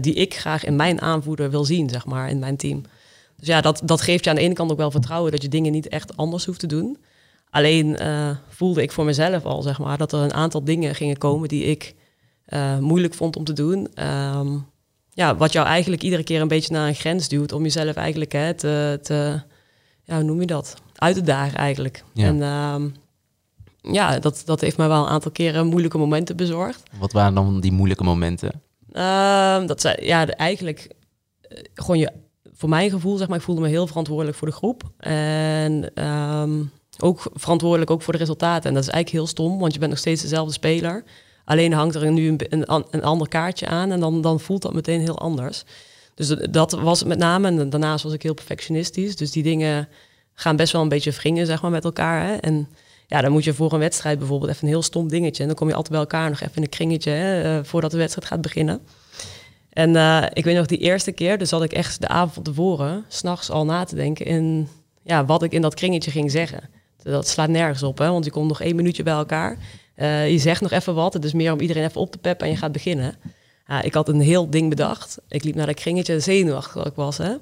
die 0.00 0.14
ik 0.14 0.34
graag 0.34 0.64
in 0.64 0.76
mijn 0.76 1.00
aanvoerder 1.00 1.50
wil 1.50 1.64
zien, 1.64 1.88
zeg 1.88 2.06
maar, 2.06 2.28
in 2.28 2.38
mijn 2.38 2.56
team. 2.56 2.82
Dus 3.36 3.48
ja, 3.48 3.60
dat, 3.60 3.80
dat 3.84 4.00
geeft 4.00 4.24
je 4.24 4.30
aan 4.30 4.36
de 4.36 4.42
ene 4.42 4.54
kant 4.54 4.70
ook 4.70 4.76
wel 4.76 4.90
vertrouwen... 4.90 5.30
dat 5.30 5.42
je 5.42 5.48
dingen 5.48 5.72
niet 5.72 5.88
echt 5.88 6.16
anders 6.16 6.44
hoeft 6.44 6.60
te 6.60 6.66
doen. 6.66 6.98
Alleen 7.50 7.98
voelde 8.48 8.82
ik 8.82 8.92
voor 8.92 9.04
mezelf 9.04 9.44
al, 9.44 9.62
zeg 9.62 9.78
maar... 9.78 9.98
dat 9.98 10.12
er 10.12 10.20
een 10.20 10.34
aantal 10.34 10.64
dingen 10.64 10.94
gingen 10.94 11.18
komen 11.18 11.48
die 11.48 11.64
ik 11.64 11.94
uh, 12.48 12.78
moeilijk 12.78 13.14
vond 13.14 13.36
om 13.36 13.44
te 13.44 13.52
doen. 13.52 14.04
Um, 14.36 14.66
ja, 15.10 15.36
wat 15.36 15.52
jou 15.52 15.66
eigenlijk 15.66 16.02
iedere 16.02 16.22
keer 16.22 16.40
een 16.40 16.48
beetje 16.48 16.72
naar 16.72 16.88
een 16.88 16.94
grens 16.94 17.28
duwt 17.28 17.52
om 17.52 17.62
jezelf 17.62 17.94
eigenlijk 17.94 18.32
hè, 18.32 18.54
te, 18.54 18.98
te 19.02 19.40
ja, 20.04 20.14
hoe 20.14 20.24
noem 20.24 20.40
je 20.40 20.46
dat? 20.46 20.74
Uit 20.94 21.14
te 21.14 21.22
dagen 21.22 21.58
eigenlijk. 21.58 22.04
Ja. 22.12 22.26
En 22.26 22.42
um, 22.42 22.94
ja, 23.92 24.18
dat, 24.18 24.42
dat 24.44 24.60
heeft 24.60 24.76
mij 24.76 24.88
wel 24.88 25.02
een 25.02 25.10
aantal 25.10 25.30
keren 25.30 25.66
moeilijke 25.66 25.98
momenten 25.98 26.36
bezorgd. 26.36 26.82
Wat 26.98 27.12
waren 27.12 27.34
dan 27.34 27.60
die 27.60 27.72
moeilijke 27.72 28.04
momenten? 28.04 28.62
Um, 28.92 29.66
dat 29.66 29.80
zei, 29.80 29.94
ja, 30.00 30.26
eigenlijk 30.26 30.88
uh, 31.48 31.58
gewoon 31.74 31.98
je, 31.98 32.12
voor 32.52 32.68
mijn 32.68 32.90
gevoel, 32.90 33.16
zeg 33.16 33.28
maar, 33.28 33.36
ik 33.36 33.44
voelde 33.44 33.60
me 33.60 33.68
heel 33.68 33.86
verantwoordelijk 33.86 34.36
voor 34.36 34.48
de 34.48 34.54
groep. 34.54 34.82
En 34.98 36.04
um, 36.06 36.70
ook 36.98 37.30
verantwoordelijk 37.32 37.90
ook 37.90 38.02
voor 38.02 38.12
de 38.12 38.18
resultaten. 38.18 38.68
En 38.68 38.74
dat 38.74 38.82
is 38.82 38.88
eigenlijk 38.88 39.24
heel 39.24 39.32
stom, 39.32 39.58
want 39.58 39.72
je 39.72 39.78
bent 39.78 39.90
nog 39.90 40.00
steeds 40.00 40.22
dezelfde 40.22 40.52
speler. 40.52 41.04
Alleen 41.44 41.72
hangt 41.72 41.94
er 41.94 42.12
nu 42.12 42.28
een, 42.28 42.40
een, 42.48 42.84
een 42.90 43.04
ander 43.04 43.28
kaartje 43.28 43.66
aan 43.66 43.90
en 43.90 44.00
dan, 44.00 44.20
dan 44.20 44.40
voelt 44.40 44.62
dat 44.62 44.74
meteen 44.74 45.00
heel 45.00 45.18
anders. 45.18 45.64
Dus 46.14 46.28
dat 46.50 46.72
was 46.72 46.98
het 46.98 47.08
met 47.08 47.18
name. 47.18 47.48
En 47.48 47.70
daarnaast 47.70 48.04
was 48.04 48.12
ik 48.12 48.22
heel 48.22 48.34
perfectionistisch. 48.34 49.16
Dus 49.16 49.30
die 49.30 49.42
dingen 49.42 49.88
gaan 50.34 50.56
best 50.56 50.72
wel 50.72 50.82
een 50.82 50.88
beetje 50.88 51.10
wringen, 51.10 51.46
zeg 51.46 51.62
maar, 51.62 51.70
met 51.70 51.84
elkaar. 51.84 52.26
Hè? 52.26 52.34
En 52.34 52.68
ja, 53.06 53.20
dan 53.20 53.32
moet 53.32 53.44
je 53.44 53.54
voor 53.54 53.72
een 53.72 53.78
wedstrijd 53.78 54.18
bijvoorbeeld 54.18 54.50
even 54.50 54.62
een 54.62 54.68
heel 54.68 54.82
stom 54.82 55.08
dingetje. 55.08 55.42
En 55.42 55.48
dan 55.48 55.56
kom 55.56 55.68
je 55.68 55.74
altijd 55.74 55.92
bij 55.92 56.00
elkaar 56.00 56.28
nog 56.28 56.40
even 56.40 56.56
in 56.56 56.62
een 56.62 56.68
kringetje 56.68 57.10
hè, 57.10 57.58
uh, 57.58 57.64
voordat 57.64 57.90
de 57.90 57.96
wedstrijd 57.96 58.28
gaat 58.28 58.40
beginnen. 58.40 58.80
En 59.70 59.94
uh, 59.94 60.24
ik 60.32 60.44
weet 60.44 60.56
nog 60.56 60.66
die 60.66 60.78
eerste 60.78 61.12
keer, 61.12 61.38
dus 61.38 61.48
zat 61.48 61.62
ik 61.62 61.72
echt 61.72 62.00
de 62.00 62.08
avond 62.08 62.32
van 62.32 62.42
tevoren, 62.42 63.04
s'nachts 63.08 63.50
al 63.50 63.64
na 63.64 63.84
te 63.84 63.94
denken 63.94 64.26
in 64.26 64.68
ja, 65.02 65.24
wat 65.24 65.42
ik 65.42 65.52
in 65.52 65.62
dat 65.62 65.74
kringetje 65.74 66.10
ging 66.10 66.30
zeggen. 66.30 66.68
Dat 67.02 67.28
slaat 67.28 67.48
nergens 67.48 67.82
op, 67.82 67.98
hè, 67.98 68.10
want 68.10 68.24
je 68.24 68.30
komt 68.30 68.48
nog 68.48 68.60
één 68.60 68.76
minuutje 68.76 69.02
bij 69.02 69.14
elkaar. 69.14 69.58
Uh, 69.96 70.30
je 70.30 70.38
zegt 70.38 70.60
nog 70.60 70.70
even 70.70 70.94
wat. 70.94 71.12
Het 71.12 71.24
is 71.24 71.32
meer 71.32 71.52
om 71.52 71.60
iedereen 71.60 71.84
even 71.84 72.00
op 72.00 72.10
te 72.10 72.18
peppen 72.18 72.46
en 72.46 72.52
je 72.52 72.58
gaat 72.58 72.72
beginnen. 72.72 73.14
Ja, 73.66 73.82
ik 73.82 73.94
had 73.94 74.08
een 74.08 74.20
heel 74.20 74.50
ding 74.50 74.68
bedacht. 74.68 75.18
Ik 75.28 75.44
liep 75.44 75.54
naar 75.54 75.66
dat 75.66 75.74
kringetje, 75.74 76.20
zenuwachtig 76.20 76.72
dat 76.72 76.86
ik 76.86 76.94
was. 76.94 77.18
Hè? 77.18 77.34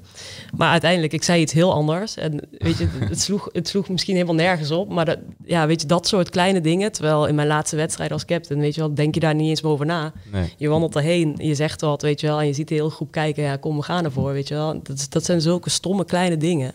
Maar 0.56 0.70
uiteindelijk, 0.70 1.12
ik 1.12 1.22
zei 1.22 1.40
iets 1.40 1.52
heel 1.52 1.72
anders. 1.72 2.16
En 2.16 2.40
weet 2.58 2.78
je, 2.78 2.88
het 3.08 3.20
sloeg, 3.20 3.48
het 3.52 3.68
sloeg 3.68 3.88
misschien 3.88 4.14
helemaal 4.14 4.34
nergens 4.34 4.70
op. 4.70 4.88
Maar 4.88 5.04
dat, 5.04 5.18
ja, 5.44 5.66
weet 5.66 5.80
je, 5.80 5.86
dat 5.86 6.06
soort 6.06 6.30
kleine 6.30 6.60
dingen. 6.60 6.92
Terwijl 6.92 7.26
in 7.26 7.34
mijn 7.34 7.48
laatste 7.48 7.76
wedstrijd 7.76 8.12
als 8.12 8.24
captain, 8.24 8.60
weet 8.60 8.74
je 8.74 8.80
wel, 8.80 8.94
denk 8.94 9.14
je 9.14 9.20
daar 9.20 9.34
niet 9.34 9.48
eens 9.48 9.62
over 9.62 9.86
na. 9.86 10.12
Nee. 10.32 10.52
Je 10.56 10.68
wandelt 10.68 10.96
erheen, 10.96 11.34
je 11.38 11.54
zegt 11.54 11.80
wat, 11.80 12.02
weet 12.02 12.20
je 12.20 12.26
wel. 12.26 12.40
En 12.40 12.46
je 12.46 12.52
ziet 12.52 12.68
de 12.68 12.74
hele 12.74 12.90
groep 12.90 13.10
kijken, 13.10 13.42
ja, 13.42 13.56
kom, 13.56 13.76
we 13.76 13.82
gaan 13.82 14.04
ervoor, 14.04 14.32
weet 14.32 14.48
je 14.48 14.54
wel. 14.54 14.82
Dat, 14.82 15.06
dat 15.08 15.24
zijn 15.24 15.40
zulke 15.40 15.70
stomme 15.70 16.04
kleine 16.04 16.36
dingen 16.36 16.74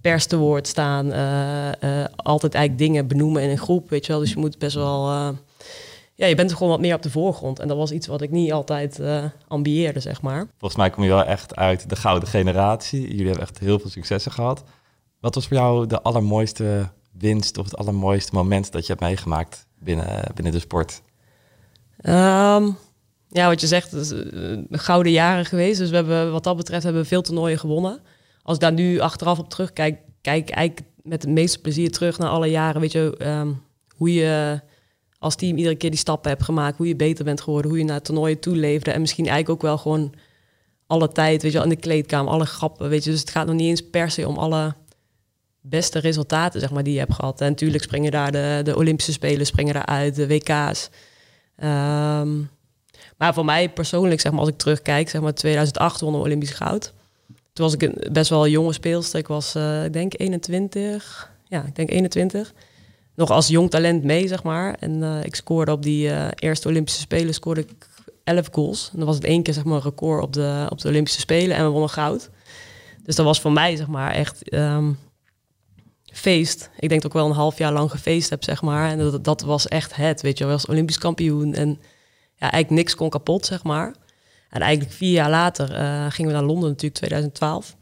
pers 0.00 0.26
te 0.26 0.36
woord 0.36 0.66
staan. 0.66 1.06
Uh, 1.06 1.66
uh, 1.90 2.04
altijd 2.16 2.54
eigenlijk 2.54 2.84
dingen 2.84 3.06
benoemen 3.06 3.42
in 3.42 3.50
een 3.50 3.58
groep, 3.58 3.90
weet 3.90 4.06
je 4.06 4.12
wel. 4.12 4.20
Dus 4.20 4.30
je 4.30 4.38
moet 4.38 4.58
best 4.58 4.74
wel... 4.74 5.08
Uh, 5.08 5.28
ja, 6.14 6.26
je 6.26 6.34
bent 6.34 6.50
er 6.50 6.56
gewoon 6.56 6.72
wat 6.72 6.80
meer 6.80 6.94
op 6.94 7.02
de 7.02 7.10
voorgrond. 7.10 7.58
En 7.58 7.68
dat 7.68 7.76
was 7.76 7.92
iets 7.92 8.06
wat 8.06 8.22
ik 8.22 8.30
niet 8.30 8.52
altijd 8.52 9.00
ambieerde, 9.48 10.00
zeg 10.00 10.22
maar. 10.22 10.46
Volgens 10.58 10.80
mij 10.80 10.90
kom 10.90 11.02
je 11.02 11.08
wel 11.08 11.24
echt 11.24 11.56
uit 11.56 11.88
de 11.88 11.96
gouden 11.96 12.28
generatie. 12.28 13.00
Jullie 13.00 13.26
hebben 13.26 13.42
echt 13.42 13.58
heel 13.58 13.78
veel 13.78 13.90
successen 13.90 14.32
gehad. 14.32 14.64
Wat 15.20 15.34
was 15.34 15.46
voor 15.46 15.56
jou 15.56 15.86
de 15.86 16.02
allermooiste 16.02 16.88
winst 17.12 17.58
of 17.58 17.64
het 17.64 17.76
allermooiste 17.76 18.34
moment 18.34 18.72
dat 18.72 18.86
je 18.86 18.92
hebt 18.92 19.04
meegemaakt 19.04 19.66
binnen, 19.78 20.30
binnen 20.34 20.52
de 20.52 20.58
sport? 20.58 21.02
Um, 22.02 22.76
ja, 23.28 23.48
wat 23.48 23.60
je 23.60 23.66
zegt, 23.66 23.92
is 23.92 24.12
gouden 24.70 25.12
jaren 25.12 25.44
geweest. 25.44 25.78
Dus 25.78 25.90
we 25.90 25.96
hebben 25.96 26.32
wat 26.32 26.44
dat 26.44 26.56
betreft 26.56 26.82
hebben 26.82 27.02
we 27.02 27.08
veel 27.08 27.22
toernooien 27.22 27.58
gewonnen 27.58 28.00
als 28.42 28.54
ik 28.54 28.60
daar 28.60 28.72
nu 28.72 28.98
achteraf 28.98 29.38
op 29.38 29.50
terugkijk, 29.50 29.98
kijk 30.20 30.48
ik 30.48 30.54
eigenlijk 30.54 30.88
met 31.02 31.22
het 31.22 31.30
meeste 31.30 31.60
plezier 31.60 31.90
terug 31.90 32.18
naar 32.18 32.28
alle 32.28 32.50
jaren. 32.50 32.80
Weet 32.80 32.92
je, 32.92 33.14
um, 33.26 33.62
hoe 33.96 34.14
je 34.14 34.60
als 35.22 35.34
team 35.34 35.56
iedere 35.56 35.74
keer 35.74 35.90
die 35.90 35.98
stappen 35.98 36.30
hebt 36.30 36.42
gemaakt, 36.42 36.76
hoe 36.76 36.88
je 36.88 36.96
beter 36.96 37.24
bent 37.24 37.40
geworden, 37.40 37.70
hoe 37.70 37.78
je 37.78 37.84
naar 37.84 38.02
toernooien 38.02 38.38
toe 38.38 38.56
leefde. 38.56 38.90
En 38.90 39.00
misschien 39.00 39.26
eigenlijk 39.26 39.54
ook 39.54 39.68
wel 39.68 39.78
gewoon 39.78 40.14
alle 40.86 41.08
tijd, 41.08 41.42
weet 41.42 41.52
je 41.52 41.58
wel, 41.58 41.66
in 41.66 41.74
de 41.74 41.80
kleedkamer, 41.80 42.32
alle 42.32 42.46
grappen, 42.46 42.88
weet 42.88 43.04
je. 43.04 43.10
Dus 43.10 43.20
het 43.20 43.30
gaat 43.30 43.46
nog 43.46 43.54
niet 43.54 43.68
eens 43.68 43.90
per 43.90 44.10
se 44.10 44.28
om 44.28 44.36
alle 44.36 44.74
beste 45.60 45.98
resultaten, 45.98 46.60
zeg 46.60 46.70
maar, 46.70 46.82
die 46.82 46.92
je 46.92 46.98
hebt 46.98 47.14
gehad. 47.14 47.40
En 47.40 47.48
natuurlijk 47.48 47.82
springen 47.82 48.10
daar 48.10 48.32
de, 48.32 48.60
de 48.64 48.76
Olympische 48.76 49.12
Spelen, 49.12 49.46
springen 49.46 49.74
daar 49.74 49.86
uit, 49.86 50.14
de 50.14 50.26
WK's. 50.26 50.90
Um, 51.64 52.50
maar 53.16 53.34
voor 53.34 53.44
mij 53.44 53.68
persoonlijk, 53.68 54.20
zeg 54.20 54.32
maar, 54.32 54.40
als 54.40 54.48
ik 54.48 54.58
terugkijk, 54.58 55.08
zeg 55.08 55.20
maar, 55.20 55.34
2008 55.34 56.00
won 56.00 56.14
Olympisch 56.14 56.50
goud. 56.50 56.92
Toen 57.52 57.64
was 57.64 57.74
ik 57.74 58.12
best 58.12 58.30
wel 58.30 58.44
een 58.44 58.50
jonge 58.50 58.72
speelster. 58.72 59.18
Ik 59.18 59.26
was, 59.26 59.56
uh, 59.56 59.84
ik 59.84 59.92
denk 59.92 60.12
21. 60.16 61.30
Ja, 61.48 61.64
ik 61.64 61.76
denk 61.76 61.90
21. 61.90 62.52
Nog 63.14 63.30
als 63.30 63.48
jong 63.48 63.70
talent 63.70 64.04
mee, 64.04 64.28
zeg 64.28 64.42
maar. 64.42 64.76
En 64.78 65.02
uh, 65.02 65.24
ik 65.24 65.34
scoorde 65.34 65.72
op 65.72 65.82
die 65.82 66.08
uh, 66.08 66.28
eerste 66.34 66.68
Olympische 66.68 67.00
Spelen 67.00 67.34
scoorde 67.34 67.60
ik 67.60 67.88
11 68.24 68.48
goals. 68.52 68.88
En 68.92 68.98
dan 68.98 69.06
was 69.06 69.14
het 69.14 69.24
één 69.24 69.42
keer 69.42 69.54
zeg 69.54 69.64
maar 69.64 69.76
een 69.76 69.82
record 69.82 70.22
op 70.22 70.32
de, 70.32 70.66
op 70.68 70.80
de 70.80 70.88
Olympische 70.88 71.20
Spelen 71.20 71.56
en 71.56 71.64
we 71.64 71.70
wonnen 71.70 71.90
goud. 71.90 72.30
Dus 73.04 73.16
dat 73.16 73.26
was 73.26 73.40
voor 73.40 73.52
mij 73.52 73.76
zeg 73.76 73.86
maar 73.86 74.12
echt 74.12 74.54
um, 74.54 74.98
feest. 76.12 76.70
Ik 76.78 76.88
denk 76.88 77.02
dat 77.02 77.10
ik 77.10 77.16
wel 77.16 77.26
een 77.26 77.36
half 77.36 77.58
jaar 77.58 77.72
lang 77.72 77.90
gefeest 77.90 78.30
heb, 78.30 78.44
zeg 78.44 78.62
maar. 78.62 78.90
En 78.90 78.98
dat, 78.98 79.24
dat 79.24 79.40
was 79.40 79.68
echt 79.68 79.96
het, 79.96 80.20
weet 80.20 80.38
je. 80.38 80.44
Ik 80.44 80.50
was 80.50 80.66
Olympisch 80.66 80.98
kampioen 80.98 81.54
en 81.54 81.68
ja, 82.34 82.50
eigenlijk 82.50 82.70
niks 82.70 82.94
kon 82.94 83.10
kapot, 83.10 83.46
zeg 83.46 83.62
maar. 83.62 83.94
En 84.50 84.60
eigenlijk 84.60 84.94
vier 84.94 85.12
jaar 85.12 85.30
later 85.30 85.70
uh, 85.70 86.06
gingen 86.08 86.30
we 86.30 86.36
naar 86.36 86.46
Londen 86.46 86.68
natuurlijk, 86.68 86.94
2012. 86.94 87.76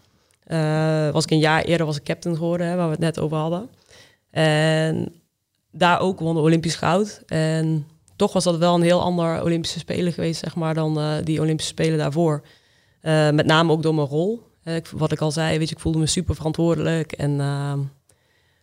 Uh, 0.46 1.10
was 1.10 1.25
ik 1.25 1.30
een 1.30 1.38
jaar 1.38 1.62
eerder 1.62 1.87
was 1.87 1.96
ik 1.96 2.02
captain 2.02 2.37
geworden, 2.37 2.66
hè, 2.66 2.76
waar 2.76 2.84
we 2.84 2.90
het 2.90 3.00
net 3.00 3.18
over 3.18 3.37
hadden. 3.37 3.70
En 4.30 5.19
daar 5.70 6.00
ook 6.00 6.20
won 6.20 6.34
de 6.34 6.40
Olympisch 6.40 6.74
goud. 6.74 7.22
En 7.26 7.86
toch 8.16 8.32
was 8.32 8.44
dat 8.44 8.58
wel 8.58 8.74
een 8.74 8.82
heel 8.82 9.02
ander 9.02 9.42
Olympische 9.42 9.78
Spelen 9.78 10.12
geweest, 10.12 10.40
zeg 10.40 10.54
maar, 10.54 10.74
dan 10.74 10.98
uh, 10.98 11.14
die 11.24 11.40
Olympische 11.40 11.72
Spelen 11.72 11.98
daarvoor. 11.98 12.42
met 13.32 13.46
name 13.46 13.72
ook 13.72 13.82
door 13.82 13.94
mijn 13.94 14.06
rol. 14.06 14.42
wat 14.96 15.12
ik 15.12 15.20
al 15.20 15.30
zei, 15.30 15.58
weet 15.58 15.68
je, 15.68 15.74
ik 15.74 15.80
voelde 15.80 15.98
me 15.98 16.06
super 16.06 16.34
verantwoordelijk. 16.34 17.12
En 17.12 17.40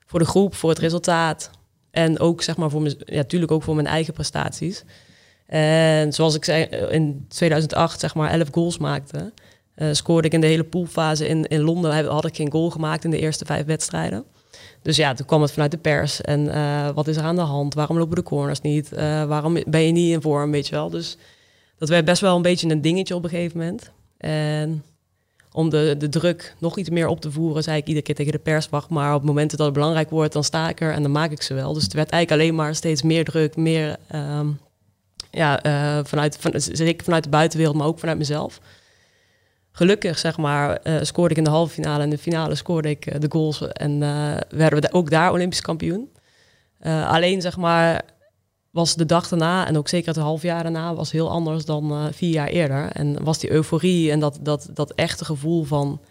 voor 0.05 0.19
de 0.19 0.25
groep, 0.25 0.55
voor 0.55 0.69
het 0.69 0.79
resultaat. 0.79 1.49
En 1.91 2.19
ook, 2.19 2.41
zeg 2.41 2.57
maar, 2.57 2.69
voor 2.69 2.81
mijn, 2.81 2.95
ja, 3.05 3.15
natuurlijk 3.15 3.51
ook 3.51 3.63
voor 3.63 3.75
mijn 3.75 3.87
eigen 3.87 4.13
prestaties. 4.13 4.83
En 5.45 6.13
zoals 6.13 6.35
ik 6.35 6.45
zei, 6.45 6.63
in 6.89 7.25
2008 7.27 7.99
zeg 7.99 8.15
maar 8.15 8.29
11 8.29 8.47
goals 8.51 8.77
maakte. 8.77 9.33
Scoorde 9.91 10.27
ik 10.27 10.33
in 10.33 10.41
de 10.41 10.47
hele 10.47 10.63
poolfase 10.63 11.27
in, 11.27 11.47
in 11.47 11.61
Londen. 11.61 12.05
Had 12.05 12.25
ik 12.25 12.35
geen 12.35 12.51
goal 12.51 12.69
gemaakt 12.69 13.03
in 13.03 13.09
de 13.09 13.19
eerste 13.19 13.45
vijf 13.45 13.65
wedstrijden. 13.65 14.25
Dus 14.81 14.95
ja, 14.95 15.13
toen 15.13 15.25
kwam 15.25 15.41
het 15.41 15.51
vanuit 15.51 15.71
de 15.71 15.77
pers. 15.77 16.21
En 16.21 16.45
uh, 16.45 16.89
wat 16.89 17.07
is 17.07 17.17
er 17.17 17.23
aan 17.23 17.35
de 17.35 17.41
hand? 17.41 17.73
Waarom 17.73 17.97
lopen 17.97 18.15
de 18.15 18.23
corners 18.23 18.61
niet? 18.61 18.91
Uh, 18.93 19.23
waarom 19.23 19.57
ben 19.67 19.81
je 19.81 19.91
niet 19.91 20.13
in 20.13 20.21
vorm, 20.21 20.51
weet 20.51 20.67
je 20.67 20.75
wel? 20.75 20.89
Dus 20.89 21.17
dat 21.77 21.89
werd 21.89 22.05
best 22.05 22.21
wel 22.21 22.35
een 22.35 22.41
beetje 22.41 22.69
een 22.69 22.81
dingetje 22.81 23.15
op 23.15 23.23
een 23.23 23.29
gegeven 23.29 23.57
moment. 23.57 23.91
En 24.17 24.83
om 25.51 25.69
de, 25.69 25.95
de 25.97 26.09
druk 26.09 26.55
nog 26.59 26.77
iets 26.77 26.89
meer 26.89 27.07
op 27.07 27.21
te 27.21 27.31
voeren, 27.31 27.63
zei 27.63 27.77
ik 27.77 27.87
iedere 27.87 28.05
keer 28.05 28.15
tegen 28.15 28.31
de 28.31 28.39
pers, 28.39 28.69
wacht 28.69 28.89
maar 28.89 29.15
op 29.15 29.23
momenten 29.23 29.57
dat 29.57 29.65
het 29.65 29.75
belangrijk 29.75 30.09
wordt, 30.09 30.33
dan 30.33 30.43
sta 30.43 30.69
ik 30.69 30.81
er 30.81 30.93
en 30.93 31.01
dan 31.01 31.11
maak 31.11 31.31
ik 31.31 31.41
ze 31.41 31.53
wel. 31.53 31.73
Dus 31.73 31.83
het 31.83 31.93
werd 31.93 32.09
eigenlijk 32.09 32.41
alleen 32.41 32.55
maar 32.55 32.75
steeds 32.75 33.01
meer 33.01 33.25
druk, 33.25 33.55
meer... 33.55 33.95
Um, 34.15 34.59
Ja, 35.31 35.65
uh, 35.65 35.99
vanuit, 36.03 36.37
van, 36.39 36.51
zeker 36.55 37.03
vanuit 37.03 37.23
de 37.23 37.29
buitenwereld, 37.29 37.75
maar 37.75 37.87
ook 37.87 37.99
vanuit 37.99 38.17
mezelf. 38.17 38.59
Gelukkig, 39.77 40.17
zeg 40.17 40.37
maar, 40.37 40.79
uh, 40.83 40.97
scoorde 41.01 41.31
ik 41.31 41.37
in 41.37 41.43
de 41.43 41.49
halve 41.49 41.73
finale. 41.73 41.97
En 41.97 42.03
in 42.03 42.09
de 42.09 42.17
finale 42.17 42.55
scoorde 42.55 42.89
ik 42.89 43.21
de 43.21 43.27
goals. 43.29 43.67
En 43.67 43.99
werden 44.49 44.81
we 44.81 44.91
ook 44.91 45.09
daar 45.09 45.31
Olympisch 45.31 45.61
kampioen. 45.61 46.09
alleen, 46.83 47.41
zeg 47.41 47.57
maar, 47.57 48.01
was 48.71 48.95
de 48.95 49.05
dag 49.05 49.27
daarna 49.27 49.67
en 49.67 49.77
ook 49.77 49.87
zeker 49.87 50.07
het 50.07 50.17
half 50.17 50.41
jaar 50.41 50.63
daarna 50.63 50.93
was 50.93 51.11
heel 51.11 51.29
anders 51.29 51.65
dan 51.65 52.13
vier 52.13 52.29
jaar 52.29 52.47
eerder. 52.47 52.89
En 52.91 53.23
was 53.23 53.39
die 53.39 53.51
euforie 53.51 54.11
en 54.11 54.19
dat, 54.19 54.39
dat, 54.41 54.69
dat 54.73 54.93
echte 54.93 55.25
gevoel 55.25 55.63
van 55.63 56.01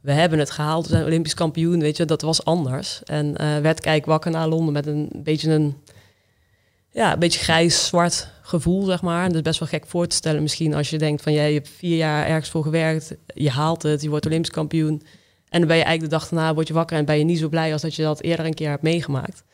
we 0.00 0.12
hebben 0.12 0.38
het 0.38 0.50
gehaald, 0.50 0.86
we 0.86 0.92
zijn 0.92 1.04
Olympisch 1.04 1.34
kampioen, 1.34 1.80
weet 1.80 1.96
je, 1.96 2.04
dat 2.04 2.22
was 2.22 2.44
anders. 2.44 3.02
En 3.04 3.36
werd 3.62 3.80
kijk 3.80 4.06
wakker 4.06 4.30
naar 4.30 4.48
Londen 4.48 4.72
met 4.72 4.86
een 4.86 5.10
beetje 5.14 5.50
een, 5.50 5.76
ja, 6.92 7.12
een 7.12 7.18
beetje 7.18 7.40
grijs-zwart 7.40 8.28
gevoel, 8.42 8.84
zeg 8.84 9.02
maar. 9.02 9.26
Dat 9.26 9.34
is 9.34 9.42
best 9.42 9.58
wel 9.58 9.68
gek 9.68 9.86
voor 9.86 10.06
te 10.06 10.16
stellen 10.16 10.42
misschien 10.42 10.74
als 10.74 10.90
je 10.90 10.98
denkt 10.98 11.22
van, 11.22 11.32
jij 11.32 11.52
hebt 11.52 11.68
vier 11.68 11.96
jaar 11.96 12.26
ergens 12.26 12.50
voor 12.50 12.62
gewerkt, 12.62 13.14
je 13.26 13.50
haalt 13.50 13.82
het, 13.82 14.02
je 14.02 14.08
wordt 14.08 14.26
Olympisch 14.26 14.50
kampioen. 14.50 15.02
En 15.48 15.58
dan 15.58 15.68
ben 15.68 15.76
je 15.76 15.84
eigenlijk 15.84 16.12
de 16.12 16.18
dag 16.18 16.28
daarna, 16.28 16.54
word 16.54 16.68
je 16.68 16.74
wakker 16.74 16.96
en 16.96 17.04
ben 17.04 17.18
je 17.18 17.24
niet 17.24 17.38
zo 17.38 17.48
blij 17.48 17.72
als 17.72 17.82
dat 17.82 17.94
je 17.94 18.02
dat 18.02 18.22
eerder 18.22 18.46
een 18.46 18.54
keer 18.54 18.70
hebt 18.70 18.82
meegemaakt. 18.82 19.44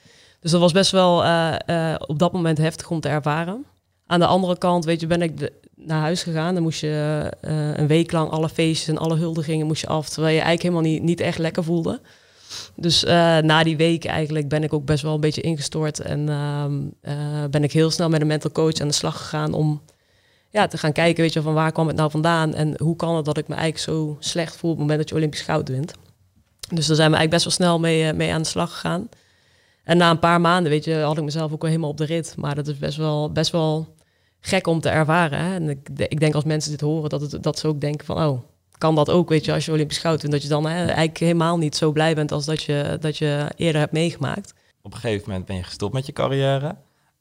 Dus 0.40 0.50
dat 0.50 0.60
was 0.60 0.72
best 0.72 0.90
wel 0.90 1.24
uh, 1.24 1.54
uh, 1.66 1.94
op 1.98 2.18
dat 2.18 2.32
moment 2.32 2.58
heftig 2.58 2.90
om 2.90 3.00
te 3.00 3.08
ervaren. 3.08 3.64
Aan 4.06 4.20
de 4.20 4.26
andere 4.26 4.58
kant, 4.58 4.84
weet 4.84 5.00
je, 5.00 5.06
ben 5.06 5.22
ik 5.22 5.50
naar 5.74 6.00
huis 6.00 6.22
gegaan. 6.22 6.54
Dan 6.54 6.62
moest 6.62 6.80
je 6.80 7.32
uh, 7.42 7.76
een 7.76 7.86
week 7.86 8.12
lang 8.12 8.30
alle 8.30 8.48
feestjes 8.48 8.88
en 8.88 8.98
alle 8.98 9.16
huldigingen 9.16 9.66
moest 9.66 9.80
je 9.80 9.86
af. 9.86 10.08
Terwijl 10.08 10.34
je 10.34 10.40
eigenlijk 10.40 10.62
helemaal 10.62 10.92
niet, 10.92 11.02
niet 11.02 11.20
echt 11.20 11.38
lekker 11.38 11.64
voelde. 11.64 12.00
Dus 12.76 13.04
uh, 13.04 13.10
na 13.38 13.62
die 13.62 13.76
week 13.76 14.04
eigenlijk 14.04 14.48
ben 14.48 14.62
ik 14.62 14.72
ook 14.72 14.84
best 14.84 15.02
wel 15.02 15.14
een 15.14 15.20
beetje 15.20 15.40
ingestort. 15.40 16.00
En 16.00 16.28
uh, 16.28 17.44
ben 17.50 17.64
ik 17.64 17.72
heel 17.72 17.90
snel 17.90 18.08
met 18.08 18.20
een 18.20 18.26
mental 18.26 18.50
coach 18.50 18.80
aan 18.80 18.88
de 18.88 18.94
slag 18.94 19.16
gegaan 19.16 19.52
om 19.52 19.82
ja, 20.50 20.66
te 20.66 20.78
gaan 20.78 20.92
kijken, 20.92 21.22
weet 21.22 21.32
je, 21.32 21.42
van 21.42 21.54
waar 21.54 21.72
kwam 21.72 21.86
het 21.86 21.96
nou 21.96 22.10
vandaan? 22.10 22.54
En 22.54 22.74
hoe 22.82 22.96
kan 22.96 23.16
het 23.16 23.24
dat 23.24 23.38
ik 23.38 23.48
me 23.48 23.54
eigenlijk 23.54 23.84
zo 23.84 24.16
slecht 24.20 24.56
voel 24.56 24.70
op 24.70 24.76
het 24.76 24.86
moment 24.86 24.98
dat 24.98 25.08
je 25.08 25.14
Olympisch 25.14 25.40
goud 25.40 25.68
wint? 25.68 25.92
Dus 26.68 26.86
daar 26.86 26.96
zijn 26.96 27.10
we 27.10 27.16
eigenlijk 27.16 27.30
best 27.30 27.44
wel 27.44 27.52
snel 27.52 27.78
mee, 27.80 28.12
mee 28.12 28.32
aan 28.32 28.42
de 28.42 28.48
slag 28.48 28.72
gegaan. 28.72 29.08
En 29.84 29.96
na 29.96 30.10
een 30.10 30.18
paar 30.18 30.40
maanden, 30.40 30.70
weet 30.70 30.84
je, 30.84 30.94
had 30.94 31.18
ik 31.18 31.24
mezelf 31.24 31.52
ook 31.52 31.60
wel 31.60 31.70
helemaal 31.70 31.90
op 31.90 31.96
de 31.96 32.04
rit. 32.04 32.34
Maar 32.36 32.54
dat 32.54 32.68
is 32.68 32.78
best 32.78 32.96
wel, 32.96 33.32
best 33.32 33.50
wel 33.50 33.94
gek 34.40 34.66
om 34.66 34.80
te 34.80 34.88
ervaren. 34.88 35.38
Hè? 35.38 35.54
En 35.54 35.68
ik, 35.68 35.88
ik, 35.96 36.20
denk 36.20 36.34
als 36.34 36.44
mensen 36.44 36.70
dit 36.70 36.80
horen, 36.80 37.10
dat, 37.10 37.20
het, 37.20 37.42
dat 37.42 37.58
ze 37.58 37.66
ook 37.66 37.80
denken 37.80 38.06
van... 38.06 38.24
oh, 38.24 38.40
kan 38.78 38.94
dat 38.94 39.10
ook, 39.10 39.28
weet 39.28 39.44
je, 39.44 39.52
als 39.52 39.64
je 39.64 39.72
Olympisch 39.72 39.98
goud 39.98 40.24
en 40.24 40.30
Dat 40.30 40.42
je 40.42 40.48
dan 40.48 40.66
hè, 40.66 40.84
eigenlijk 40.84 41.18
helemaal 41.18 41.58
niet 41.58 41.76
zo 41.76 41.92
blij 41.92 42.14
bent 42.14 42.32
als 42.32 42.44
dat 42.44 42.62
je, 42.62 42.96
dat 43.00 43.18
je 43.18 43.52
eerder 43.56 43.80
hebt 43.80 43.92
meegemaakt. 43.92 44.54
Op 44.82 44.94
een 44.94 45.00
gegeven 45.00 45.28
moment 45.28 45.46
ben 45.46 45.56
je 45.56 45.62
gestopt 45.62 45.94
met 45.94 46.06
je 46.06 46.12
carrière. 46.12 46.76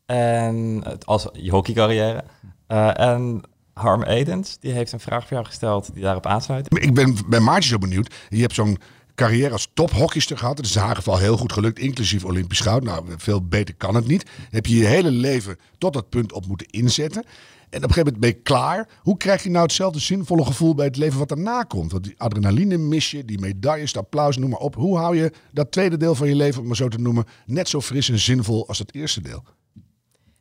En 0.05 0.83
als 1.05 1.27
je 1.33 1.51
hockeycarrière. 1.51 2.23
Uh, 2.67 2.99
en 2.99 3.41
Harm 3.73 4.03
Edens, 4.03 4.57
die 4.59 4.71
heeft 4.71 4.91
een 4.91 4.99
vraag 4.99 5.21
voor 5.21 5.33
jou 5.33 5.45
gesteld 5.45 5.93
die 5.93 6.03
daarop 6.03 6.25
aansluit. 6.25 6.75
Ik 6.83 6.93
ben 6.93 7.17
bij 7.27 7.39
Maartje 7.39 7.69
zo 7.69 7.77
benieuwd. 7.77 8.13
Je 8.29 8.41
hebt 8.41 8.53
zo'n 8.53 8.77
carrière 9.15 9.51
als 9.51 9.67
tophockeyster 9.73 10.37
gehad. 10.37 10.57
Het 10.57 10.65
is 10.65 10.75
in 10.75 10.81
haar 10.81 10.95
geval 10.95 11.17
heel 11.17 11.37
goed 11.37 11.53
gelukt, 11.53 11.79
inclusief 11.79 12.25
Olympisch 12.25 12.59
goud. 12.59 12.83
Nou, 12.83 13.05
veel 13.17 13.47
beter 13.47 13.75
kan 13.75 13.95
het 13.95 14.07
niet. 14.07 14.29
Heb 14.49 14.65
je 14.65 14.77
je 14.77 14.85
hele 14.85 15.11
leven 15.11 15.57
tot 15.77 15.93
dat 15.93 16.09
punt 16.09 16.33
op 16.33 16.45
moeten 16.47 16.67
inzetten. 16.67 17.25
En 17.69 17.83
op 17.83 17.89
een 17.89 17.93
gegeven 17.93 18.13
moment 18.13 18.19
ben 18.19 18.29
je 18.29 18.41
klaar. 18.41 18.89
Hoe 19.01 19.17
krijg 19.17 19.43
je 19.43 19.49
nou 19.49 19.63
hetzelfde 19.63 19.99
zinvolle 19.99 20.45
gevoel 20.45 20.75
bij 20.75 20.85
het 20.85 20.97
leven 20.97 21.19
wat 21.19 21.29
daarna 21.29 21.63
komt? 21.63 21.91
Want 21.91 22.03
die 22.03 22.13
adrenaline 22.17 22.77
mis 22.77 23.11
je, 23.11 23.25
die 23.25 23.39
medailles, 23.39 23.93
de 23.93 23.99
applaus, 23.99 24.37
noem 24.37 24.49
maar 24.49 24.59
op. 24.59 24.75
Hoe 24.75 24.97
hou 24.97 25.15
je 25.17 25.31
dat 25.51 25.71
tweede 25.71 25.97
deel 25.97 26.15
van 26.15 26.27
je 26.27 26.35
leven, 26.35 26.61
om 26.61 26.67
maar 26.67 26.75
zo 26.75 26.87
te 26.87 26.99
noemen, 26.99 27.25
net 27.45 27.69
zo 27.69 27.81
fris 27.81 28.09
en 28.09 28.19
zinvol 28.19 28.67
als 28.67 28.79
het 28.79 28.95
eerste 28.95 29.21
deel? 29.21 29.43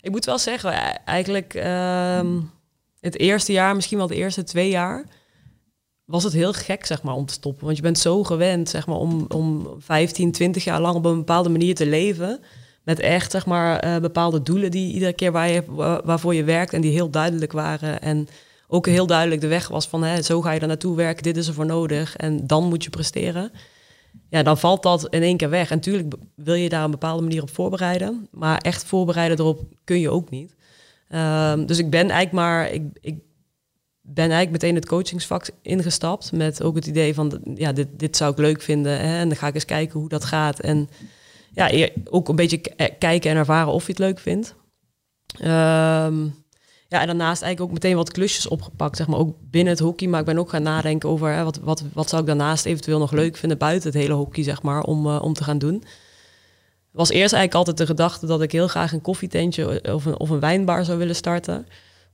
Ik 0.01 0.11
moet 0.11 0.25
wel 0.25 0.39
zeggen, 0.39 0.73
e-, 0.73 0.97
eigenlijk 1.05 1.55
uh, 1.55 2.21
het 3.01 3.19
eerste 3.19 3.53
jaar, 3.53 3.75
misschien 3.75 3.99
wel 3.99 4.07
de 4.07 4.15
eerste 4.15 4.45
twee 4.45 4.69
jaar 4.69 5.07
was 6.05 6.25
het 6.25 6.33
heel 6.33 6.53
gek, 6.53 6.87
zeg 6.87 7.03
maar, 7.03 7.15
om 7.15 7.27
te 7.27 7.33
stoppen. 7.33 7.65
Want 7.65 7.77
je 7.77 7.83
bent 7.83 7.99
zo 7.99 8.25
gewend, 8.25 8.69
zeg 8.69 8.87
maar, 8.87 8.97
om, 8.97 9.25
om 9.29 9.75
15, 9.79 10.33
20 10.33 10.65
jaar 10.65 10.81
lang 10.81 10.95
op 10.95 11.05
een 11.05 11.17
bepaalde 11.17 11.49
manier 11.49 11.75
te 11.75 11.87
leven. 11.87 12.41
Met 12.87 13.01
echt, 13.01 13.31
zeg 13.31 13.47
maar, 13.47 13.87
uh, 13.87 13.97
bepaalde 13.99 14.43
doelen 14.43 14.71
die 14.71 14.93
iedere 14.93 15.13
keer 15.13 15.33
waar 15.33 15.49
je, 15.49 15.63
waarvoor 16.05 16.35
je 16.35 16.45
werkt 16.45 16.73
en 16.73 16.81
die 16.81 16.93
heel 16.93 17.11
duidelijk 17.11 17.53
waren. 17.53 18.01
En 18.01 18.29
ook 18.69 18.87
heel 18.87 19.07
duidelijk 19.07 19.41
de 19.41 19.47
weg 19.47 19.69
was 19.69 19.89
van, 19.89 20.03
hè, 20.03 20.23
zo 20.23 20.41
ga 20.43 20.53
je 20.53 20.61
er 20.61 20.67
naartoe 20.67 20.97
werken, 20.97 21.23
dit 21.23 21.37
is 21.37 21.49
er 21.49 21.55
voor 21.55 21.67
nodig 21.67 22.17
en 22.17 22.47
dan 22.47 22.65
moet 22.65 22.85
je 22.85 22.91
presteren. 22.91 23.53
Ja, 24.29 24.43
dan 24.43 24.59
valt 24.59 24.83
dat 24.83 25.07
in 25.11 25.23
één 25.23 25.37
keer 25.37 25.51
weg. 25.51 25.71
En 25.71 25.77
natuurlijk 25.77 26.15
wil 26.35 26.55
je 26.55 26.69
daar 26.69 26.85
een 26.85 26.91
bepaalde 26.91 27.23
manier 27.23 27.43
op 27.43 27.51
voorbereiden. 27.51 28.29
Maar 28.31 28.59
echt 28.59 28.85
voorbereiden 28.85 29.39
erop 29.39 29.61
kun 29.85 30.01
je 30.01 30.11
ook 30.11 30.31
niet. 30.31 30.55
Um, 31.11 31.67
dus 31.67 31.79
ik 31.79 31.91
ben 31.91 32.11
eigenlijk 32.11 32.33
maar, 32.33 32.71
ik, 32.71 32.83
ik 33.01 33.19
ben 34.01 34.31
eigenlijk 34.31 34.51
meteen 34.51 34.75
het 34.75 34.87
coachingsvak 34.87 35.49
ingestapt 35.63 36.33
met 36.33 36.63
ook 36.63 36.75
het 36.75 36.87
idee 36.87 37.15
van, 37.15 37.41
ja, 37.55 37.73
dit, 37.73 37.89
dit 37.97 38.17
zou 38.17 38.33
ik 38.33 38.39
leuk 38.39 38.63
vinden. 38.63 38.99
Hè? 39.01 39.19
En 39.19 39.29
dan 39.29 39.37
ga 39.37 39.47
ik 39.47 39.55
eens 39.55 39.65
kijken 39.65 40.01
hoe 40.01 40.09
dat 40.09 40.25
gaat. 40.25 40.61
En 40.61 40.89
ja, 41.57 41.89
ook 42.05 42.29
een 42.29 42.37
beetje 42.37 42.61
eh, 42.61 42.87
kijken 42.99 43.31
en 43.31 43.37
ervaren 43.37 43.73
of 43.73 43.87
je 43.87 43.91
het 43.91 43.99
leuk 43.99 44.19
vindt. 44.19 44.55
Um, 45.41 46.35
ja, 46.89 47.01
en 47.01 47.07
daarnaast 47.07 47.43
eigenlijk 47.43 47.61
ook 47.61 47.83
meteen 47.83 47.97
wat 47.97 48.13
klusjes 48.13 48.49
opgepakt, 48.49 48.97
zeg 48.97 49.07
maar, 49.07 49.19
ook 49.19 49.37
binnen 49.51 49.73
het 49.73 49.83
hockey. 49.83 50.09
Maar 50.09 50.21
ik 50.21 50.27
ben 50.27 50.39
ook 50.39 50.51
gaan 50.51 50.63
nadenken 50.63 51.09
over 51.09 51.33
hè, 51.33 51.45
wat, 51.45 51.57
wat, 51.57 51.83
wat 51.93 52.09
zou 52.09 52.21
ik 52.21 52.27
daarnaast 52.27 52.65
eventueel 52.65 52.99
nog 52.99 53.13
leuk 53.13 53.37
vinden 53.37 53.59
buiten 53.59 53.91
het 53.91 54.01
hele 54.01 54.15
hockey, 54.15 54.43
zeg 54.43 54.63
maar, 54.63 54.83
om, 54.83 55.07
uh, 55.07 55.23
om 55.23 55.33
te 55.33 55.45
gaan 55.45 55.59
doen. 55.59 55.85
Was 56.93 57.09
eerst 57.09 57.33
eigenlijk 57.33 57.55
altijd 57.55 57.77
de 57.77 57.87
gedachte 57.87 58.27
dat 58.27 58.43
ik 58.43 58.53
heel 58.53 58.69
graag 58.69 58.93
een 58.93 59.01
koffietentje 59.01 59.95
of 59.95 60.05
een, 60.05 60.19
of 60.19 60.31
een 60.31 60.41
wijnbar 60.41 60.85
zou 60.85 60.99
willen 60.99 61.17
starten. 61.17 61.67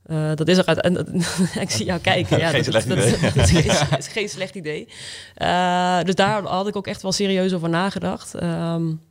Uh, 0.05 0.31
dat 0.35 0.47
is 0.47 0.57
eruit. 0.57 0.81
En, 0.81 1.23
ik 1.65 1.69
zie 1.69 1.85
jou 1.85 1.99
kijken. 1.99 2.37
Ja, 2.37 2.49
geen 2.49 2.63
dat, 2.63 2.71
slecht 2.71 2.85
idee. 2.85 3.11
Dat, 3.11 3.33
dat, 3.35 3.49
is, 3.49 3.97
is, 3.97 4.07
geen 4.07 4.29
slecht 4.29 4.55
idee. 4.55 4.87
Uh, 5.37 6.01
dus 6.03 6.15
daar 6.15 6.43
had 6.43 6.67
ik 6.67 6.75
ook 6.75 6.87
echt 6.87 7.01
wel 7.01 7.11
serieus 7.11 7.53
over 7.53 7.69
nagedacht. 7.69 8.43
Um, 8.43 9.01